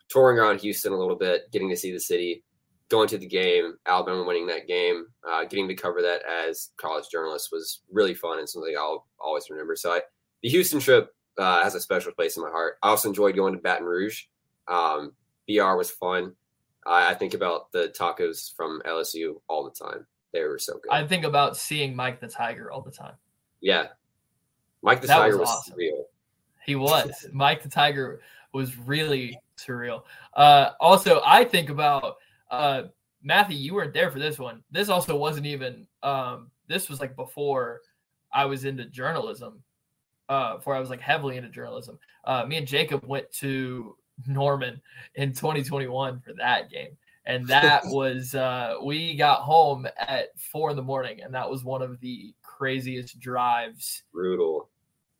touring 0.09 0.37
around 0.37 0.59
Houston 0.61 0.93
a 0.93 0.97
little 0.97 1.15
bit, 1.15 1.51
getting 1.51 1.69
to 1.69 1.77
see 1.77 1.91
the 1.91 1.99
city, 1.99 2.43
going 2.89 3.07
to 3.09 3.17
the 3.17 3.27
game, 3.27 3.75
Alabama 3.85 4.23
winning 4.23 4.47
that 4.47 4.67
game, 4.67 5.05
uh, 5.29 5.43
getting 5.45 5.67
to 5.69 5.75
cover 5.75 6.01
that 6.01 6.21
as 6.25 6.69
college 6.77 7.05
journalists 7.11 7.51
was 7.51 7.81
really 7.91 8.13
fun 8.13 8.39
and 8.39 8.47
something 8.49 8.75
I'll 8.77 9.05
always 9.19 9.49
remember. 9.49 9.75
So 9.75 9.91
I, 9.93 10.01
the 10.43 10.49
Houston 10.49 10.79
trip 10.79 11.13
uh, 11.37 11.63
has 11.63 11.75
a 11.75 11.81
special 11.81 12.11
place 12.13 12.37
in 12.37 12.43
my 12.43 12.49
heart. 12.49 12.77
I 12.83 12.89
also 12.89 13.09
enjoyed 13.09 13.35
going 13.35 13.53
to 13.53 13.59
Baton 13.59 13.85
Rouge. 13.85 14.23
Um, 14.67 15.13
BR 15.47 15.75
was 15.75 15.91
fun. 15.91 16.33
I, 16.85 17.11
I 17.11 17.13
think 17.13 17.33
about 17.33 17.71
the 17.71 17.93
tacos 17.97 18.53
from 18.55 18.81
LSU 18.85 19.35
all 19.49 19.63
the 19.65 19.71
time. 19.71 20.05
They 20.37 20.43
were 20.43 20.59
so 20.59 20.73
good. 20.73 20.91
I 20.91 21.05
think 21.07 21.25
about 21.25 21.57
seeing 21.57 21.95
Mike 21.95 22.19
the 22.19 22.27
Tiger 22.27 22.71
all 22.71 22.81
the 22.81 22.91
time. 22.91 23.15
yeah. 23.61 23.87
Mike 24.83 25.01
the 25.01 25.07
That 25.07 25.17
Tiger 25.17 25.37
was 25.37 25.47
was, 25.47 25.49
awesome. 25.49 25.75
real. 25.75 26.05
He 26.63 26.75
was. 26.75 27.25
Mike 27.33 27.63
the 27.63 27.69
Tiger 27.69 28.21
was 28.53 28.77
really 28.77 29.39
surreal. 29.57 30.03
Uh, 30.35 30.71
also, 30.79 31.19
I 31.25 31.43
think 31.43 31.69
about 31.71 32.17
uh, 32.51 32.83
Matthew. 33.23 33.57
You 33.57 33.73
weren't 33.73 33.93
there 33.93 34.11
for 34.11 34.19
this 34.19 34.37
one. 34.37 34.61
This 34.69 34.89
also 34.89 35.17
wasn't 35.17 35.47
even. 35.47 35.87
Um, 36.03 36.51
this 36.67 36.89
was 36.89 36.99
like 36.99 37.15
before 37.15 37.81
I 38.31 38.45
was 38.45 38.65
into 38.65 38.85
journalism. 38.85 39.63
Uh, 40.29 40.57
before 40.57 40.75
I 40.75 40.79
was 40.79 40.91
like 40.91 41.01
heavily 41.01 41.37
into 41.37 41.49
journalism. 41.49 41.97
Uh, 42.25 42.45
me 42.45 42.57
and 42.57 42.67
Jacob 42.67 43.03
went 43.05 43.31
to 43.31 43.95
Norman 44.27 44.79
in 45.15 45.29
2021 45.33 46.19
for 46.19 46.33
that 46.33 46.69
game, 46.69 46.97
and 47.27 47.45
that 47.47 47.83
was 47.85 48.33
uh, 48.33 48.75
we 48.83 49.15
got 49.15 49.41
home 49.41 49.87
at 49.99 50.29
four 50.39 50.71
in 50.71 50.75
the 50.75 50.81
morning, 50.81 51.21
and 51.21 51.31
that 51.35 51.47
was 51.47 51.63
one 51.63 51.81
of 51.83 51.99
the 51.99 52.33
craziest 52.41 53.19
drives 53.19 54.01
Brutal. 54.11 54.69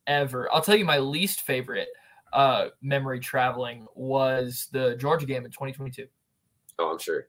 ever. 0.08 0.52
I'll 0.52 0.62
tell 0.62 0.76
you 0.76 0.86
my 0.86 0.98
least 1.00 1.42
favorite 1.42 1.90
uh 2.34 2.68
memory 2.82 3.20
traveling 3.22 3.86
was 3.96 4.68
the 4.74 4.96
Georgia 4.98 5.26
game 5.26 5.46
in 5.46 5.52
2022. 5.52 6.08
Oh, 6.80 6.92
I'm 6.92 7.00
sure. 7.00 7.28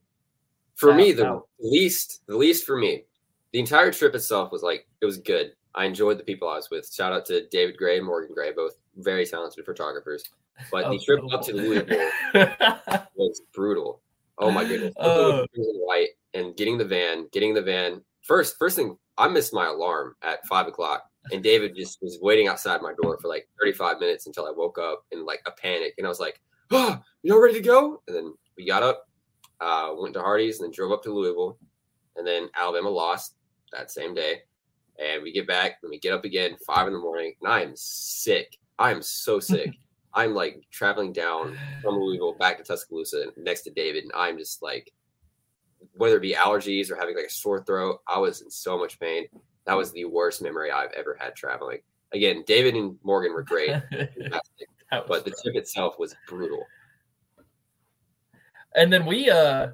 For 0.77 0.91
That- 0.93 0.97
me, 0.97 1.13
the 1.13 1.23
that- 1.25 1.43
least, 1.61 2.23
the 2.27 2.37
least 2.37 2.65
for 2.67 2.77
me, 2.77 3.05
the 3.53 3.59
entire 3.61 3.93
trip 3.93 4.15
itself 4.15 4.51
was 4.53 4.63
like 4.63 4.87
it 5.01 5.07
was 5.07 5.19
good. 5.19 5.53
I 5.75 5.85
enjoyed 5.85 6.19
the 6.19 6.25
people 6.25 6.49
I 6.49 6.57
was 6.57 6.71
with. 6.71 6.93
Shout 6.93 7.13
out 7.13 7.27
to 7.27 7.47
David 7.49 7.77
Gray 7.77 7.99
and 7.99 8.07
Morgan 8.07 8.35
Gray, 8.35 8.53
both 8.53 8.73
very 8.97 9.25
talented 9.27 9.65
photographers. 9.65 10.25
But 10.73 10.85
Oh, 10.87 10.91
the 10.93 10.99
trip 10.99 11.21
up 11.33 11.43
to 11.43 11.53
Louisville 11.53 12.11
was 13.15 13.43
brutal. 13.55 14.01
Oh 14.41 14.51
my 14.51 14.65
goodness! 14.65 14.95
And 15.01 15.47
white 15.55 16.11
and 16.35 16.57
getting 16.57 16.79
the 16.79 16.85
van, 16.85 17.29
getting 17.33 17.55
the 17.55 17.63
van. 17.63 18.03
First, 18.23 18.57
first 18.59 18.77
thing, 18.77 18.97
I 19.17 19.29
missed 19.29 19.55
my 19.55 19.67
alarm 19.67 20.15
at 20.23 20.47
five 20.47 20.67
o'clock, 20.67 21.03
and 21.33 21.43
David 21.43 21.75
just 21.75 21.99
was 22.03 22.19
waiting 22.21 22.47
outside 22.49 22.83
my 22.83 22.93
door 23.03 23.19
for 23.21 23.29
like 23.29 23.49
35 23.61 23.99
minutes 24.01 24.27
until 24.27 24.47
I 24.47 24.53
woke 24.55 24.79
up 24.79 25.05
in 25.11 25.25
like 25.25 25.41
a 25.47 25.51
panic, 25.53 25.95
and 25.99 26.07
I 26.07 26.11
was 26.11 26.21
like, 26.21 26.41
"Oh, 26.71 27.01
you 27.23 27.35
all 27.35 27.43
ready 27.43 27.55
to 27.55 27.61
go?" 27.61 28.03
And 28.07 28.17
then 28.17 28.35
we 28.57 28.67
got 28.67 28.83
up, 28.83 29.09
uh, 29.61 29.93
went 29.97 30.15
to 30.15 30.21
Hardee's, 30.21 30.61
and 30.61 30.67
then 30.67 30.75
drove 30.75 30.93
up 30.93 31.03
to 31.05 31.13
Louisville, 31.13 31.59
and 32.17 32.27
then 32.27 32.49
Alabama 32.55 32.91
lost 32.91 33.35
that 33.73 33.91
same 33.91 34.15
day, 34.15 34.43
and 34.99 35.23
we 35.23 35.33
get 35.33 35.47
back 35.47 35.79
and 35.83 35.91
we 35.91 35.99
get 35.99 36.13
up 36.13 36.25
again 36.25 36.57
five 36.67 36.87
in 36.87 36.93
the 36.93 36.99
morning, 36.99 37.35
and 37.43 37.53
I 37.53 37.63
am 37.63 37.73
sick. 37.75 38.57
I 38.79 38.91
am 38.91 39.03
so 39.03 39.41
sick. 39.41 39.75
I'm 40.19 40.35
like 40.35 40.65
traveling 40.73 41.13
down 41.13 41.57
from 41.81 41.95
Louisville 41.95 42.35
back 42.35 42.59
to 42.59 42.65
Tuscaloosa 42.65 43.27
next 43.37 43.63
to 43.63 43.71
David, 43.71 44.03
and 44.03 44.13
I'm 44.17 44.37
just 44.37 44.63
like, 44.65 44.93
whether 45.95 46.17
it 46.17 46.23
be 46.23 46.35
allergies 46.35 46.91
or 46.91 46.97
having 46.97 47.15
like 47.15 47.27
a 47.27 47.31
sore 47.31 47.63
throat, 47.63 48.01
I 48.09 48.19
was 48.19 48.41
in 48.41 48.51
so 48.51 48.77
much 48.77 48.99
pain. 48.99 49.27
That 49.65 49.77
was 49.77 49.93
the 49.93 50.07
worst 50.07 50.43
memory 50.43 50.73
I've 50.73 50.91
ever 50.91 51.17
had 51.21 51.37
traveling. 51.37 51.79
Again, 52.13 52.43
David 52.49 52.75
and 52.75 52.99
Morgan 53.05 53.33
were 53.33 53.45
great, 53.45 53.71
but 54.91 55.25
the 55.25 55.33
trip 55.41 55.55
itself 55.55 56.01
was 56.01 56.17
brutal. 56.27 56.65
and 58.75 58.93
then 58.93 59.07
we 59.07 59.31
uh 59.31 59.69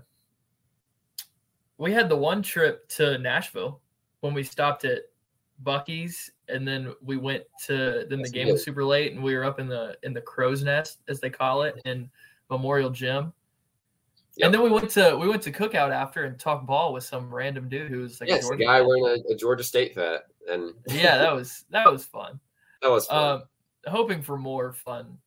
we 1.78 1.90
had 1.90 2.10
the 2.10 2.16
one 2.16 2.42
trip 2.42 2.86
to 2.88 3.16
Nashville 3.16 3.80
when 4.20 4.34
we 4.34 4.42
stopped 4.42 4.84
at 4.84 5.04
Buc-ee's 5.62 6.30
and 6.48 6.66
then 6.66 6.92
we 7.02 7.16
went 7.16 7.44
to 7.66 8.06
then 8.08 8.22
the 8.22 8.28
game 8.28 8.48
was 8.48 8.64
super 8.64 8.84
late 8.84 9.12
and 9.12 9.22
we 9.22 9.34
were 9.34 9.44
up 9.44 9.58
in 9.58 9.68
the 9.68 9.96
in 10.02 10.12
the 10.12 10.20
crow's 10.20 10.62
nest 10.62 10.98
as 11.08 11.20
they 11.20 11.30
call 11.30 11.62
it 11.62 11.80
in 11.84 12.08
Memorial 12.50 12.90
Gym. 12.90 13.32
Yep. 14.36 14.46
And 14.46 14.54
then 14.54 14.62
we 14.62 14.70
went 14.70 14.90
to 14.90 15.16
we 15.16 15.28
went 15.28 15.42
to 15.42 15.52
cookout 15.52 15.92
after 15.92 16.24
and 16.24 16.38
talked 16.38 16.66
ball 16.66 16.92
with 16.92 17.04
some 17.04 17.32
random 17.32 17.68
dude 17.68 17.90
who 17.90 18.00
was 18.00 18.20
like 18.20 18.28
a 18.30 18.32
yes, 18.32 18.46
Georgia 18.46 18.64
guy 18.64 18.80
wearing 18.80 19.06
a, 19.06 19.32
a 19.32 19.36
Georgia 19.36 19.62
State 19.62 19.96
hat, 19.96 20.24
and 20.50 20.74
yeah, 20.88 21.18
that 21.18 21.32
was 21.34 21.64
that 21.70 21.90
was 21.90 22.04
fun. 22.04 22.40
that 22.82 22.90
was 22.90 23.06
fun. 23.06 23.32
Um, 23.32 23.42
hoping 23.86 24.22
for 24.22 24.36
more 24.36 24.72
fun 24.72 25.18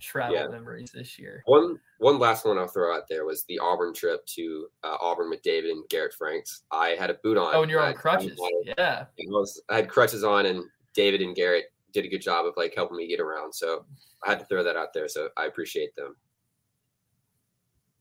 travel 0.00 0.36
Yeah. 0.36 0.48
memories 0.48 0.90
this 0.92 1.18
year. 1.18 1.42
One 1.46 1.78
one 1.98 2.18
last 2.18 2.44
one 2.44 2.58
I'll 2.58 2.66
throw 2.68 2.94
out 2.94 3.08
there 3.08 3.24
was 3.24 3.44
the 3.44 3.58
Auburn 3.58 3.94
trip 3.94 4.24
to 4.26 4.68
uh, 4.84 4.96
Auburn 5.00 5.30
with 5.30 5.42
David 5.42 5.70
and 5.70 5.88
Garrett 5.88 6.12
Franks. 6.14 6.62
I 6.70 6.90
had 6.98 7.10
a 7.10 7.14
boot 7.14 7.36
on. 7.38 7.54
Oh, 7.54 7.62
and 7.62 7.70
you're 7.70 7.80
on 7.80 7.94
crutches. 7.94 8.38
Yeah, 8.64 9.06
I 9.08 9.24
was 9.28 9.62
I 9.68 9.76
had 9.76 9.88
crutches 9.88 10.24
on, 10.24 10.46
and 10.46 10.64
David 10.94 11.22
and 11.22 11.34
Garrett 11.34 11.66
did 11.92 12.04
a 12.04 12.08
good 12.08 12.20
job 12.22 12.44
of 12.46 12.54
like 12.56 12.74
helping 12.74 12.96
me 12.98 13.06
get 13.08 13.20
around. 13.20 13.52
So 13.54 13.86
I 14.26 14.30
had 14.30 14.38
to 14.40 14.44
throw 14.46 14.62
that 14.62 14.76
out 14.76 14.92
there. 14.92 15.08
So 15.08 15.28
I 15.36 15.46
appreciate 15.46 15.94
them. 15.96 16.16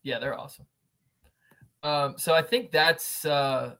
yeah, 0.03 0.19
they're 0.19 0.37
awesome. 0.37 0.65
Um, 1.83 2.15
so 2.17 2.33
I 2.33 2.41
think 2.41 2.71
that's 2.71 3.25
uh, 3.25 3.75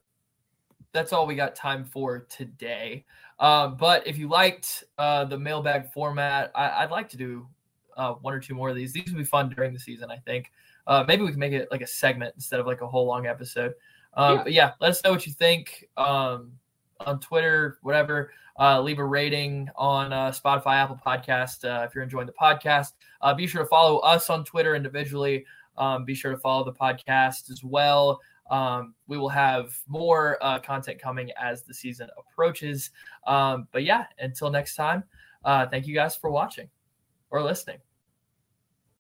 that's 0.94 1.12
all 1.12 1.26
we 1.28 1.36
got 1.36 1.56
time 1.56 1.84
for 1.84 2.20
today. 2.30 3.06
Um, 3.40 3.76
but 3.76 4.08
if 4.08 4.18
you 4.18 4.30
liked 4.30 4.86
uh, 4.98 5.26
the 5.26 5.38
mailbag 5.38 5.92
format, 5.92 6.52
I, 6.56 6.84
I'd 6.84 6.92
like 6.92 7.10
to 7.10 7.18
do 7.18 7.48
uh, 7.96 8.14
one 8.14 8.34
or 8.34 8.40
two 8.40 8.54
more 8.54 8.70
of 8.70 8.76
these. 8.76 8.94
These 8.94 9.12
will 9.12 9.20
be 9.20 9.24
fun 9.24 9.50
during 9.50 9.74
the 9.74 9.80
season, 9.80 10.12
I 10.12 10.18
think. 10.18 10.52
Uh, 10.88 11.04
maybe 11.08 11.24
we 11.24 11.32
can 11.32 11.40
make 11.40 11.54
it 11.54 11.68
like 11.72 11.82
a 11.82 11.88
segment 11.88 12.34
instead 12.36 12.60
of 12.60 12.68
like 12.68 12.82
a 12.82 12.88
whole 12.88 13.06
long 13.06 13.26
episode. 13.26 13.74
Um, 14.14 14.38
Yeah. 14.38 14.44
But 14.44 14.54
yeah, 14.54 14.72
let 14.80 14.92
us 14.92 15.04
know 15.04 15.12
what 15.12 15.26
you 15.26 15.34
think 15.34 15.86
um, 15.98 16.52
on 17.00 17.20
Twitter, 17.20 17.78
whatever. 17.82 18.32
Uh, 18.58 18.82
leave 18.82 19.00
a 19.00 19.06
rating 19.06 19.70
on 19.76 20.14
uh, 20.14 20.32
Spotify, 20.32 20.76
Apple 20.76 21.00
Podcast 21.06 21.66
uh, 21.66 21.84
if 21.84 21.94
you're 21.94 22.04
enjoying 22.04 22.28
the 22.28 22.34
podcast. 22.34 22.94
Uh, 23.22 23.34
be 23.34 23.48
sure 23.48 23.64
to 23.64 23.68
follow 23.68 23.98
us 24.00 24.30
on 24.30 24.46
Twitter 24.46 24.76
individually. 24.76 25.46
Um, 25.78 26.06
be 26.06 26.16
sure 26.16 26.32
to 26.32 26.38
follow 26.38 26.64
the 26.64 26.72
podcast 26.72 27.52
as 27.52 27.64
well. 27.64 28.22
Um, 28.50 28.94
we 29.08 29.18
will 29.18 29.30
have 29.30 29.78
more 29.88 30.38
uh, 30.40 30.60
content 30.60 31.02
coming 31.02 31.32
as 31.38 31.64
the 31.64 31.74
season 31.74 32.10
approaches. 32.18 32.92
Um, 33.28 33.68
but 33.74 33.84
yeah, 33.84 34.06
until 34.20 34.50
next 34.50 34.76
time, 34.76 35.04
uh, 35.44 35.66
thank 35.68 35.86
you 35.86 35.94
guys 35.94 36.16
for 36.16 36.30
watching 36.30 36.70
or 37.36 37.44
listening. 37.44 37.80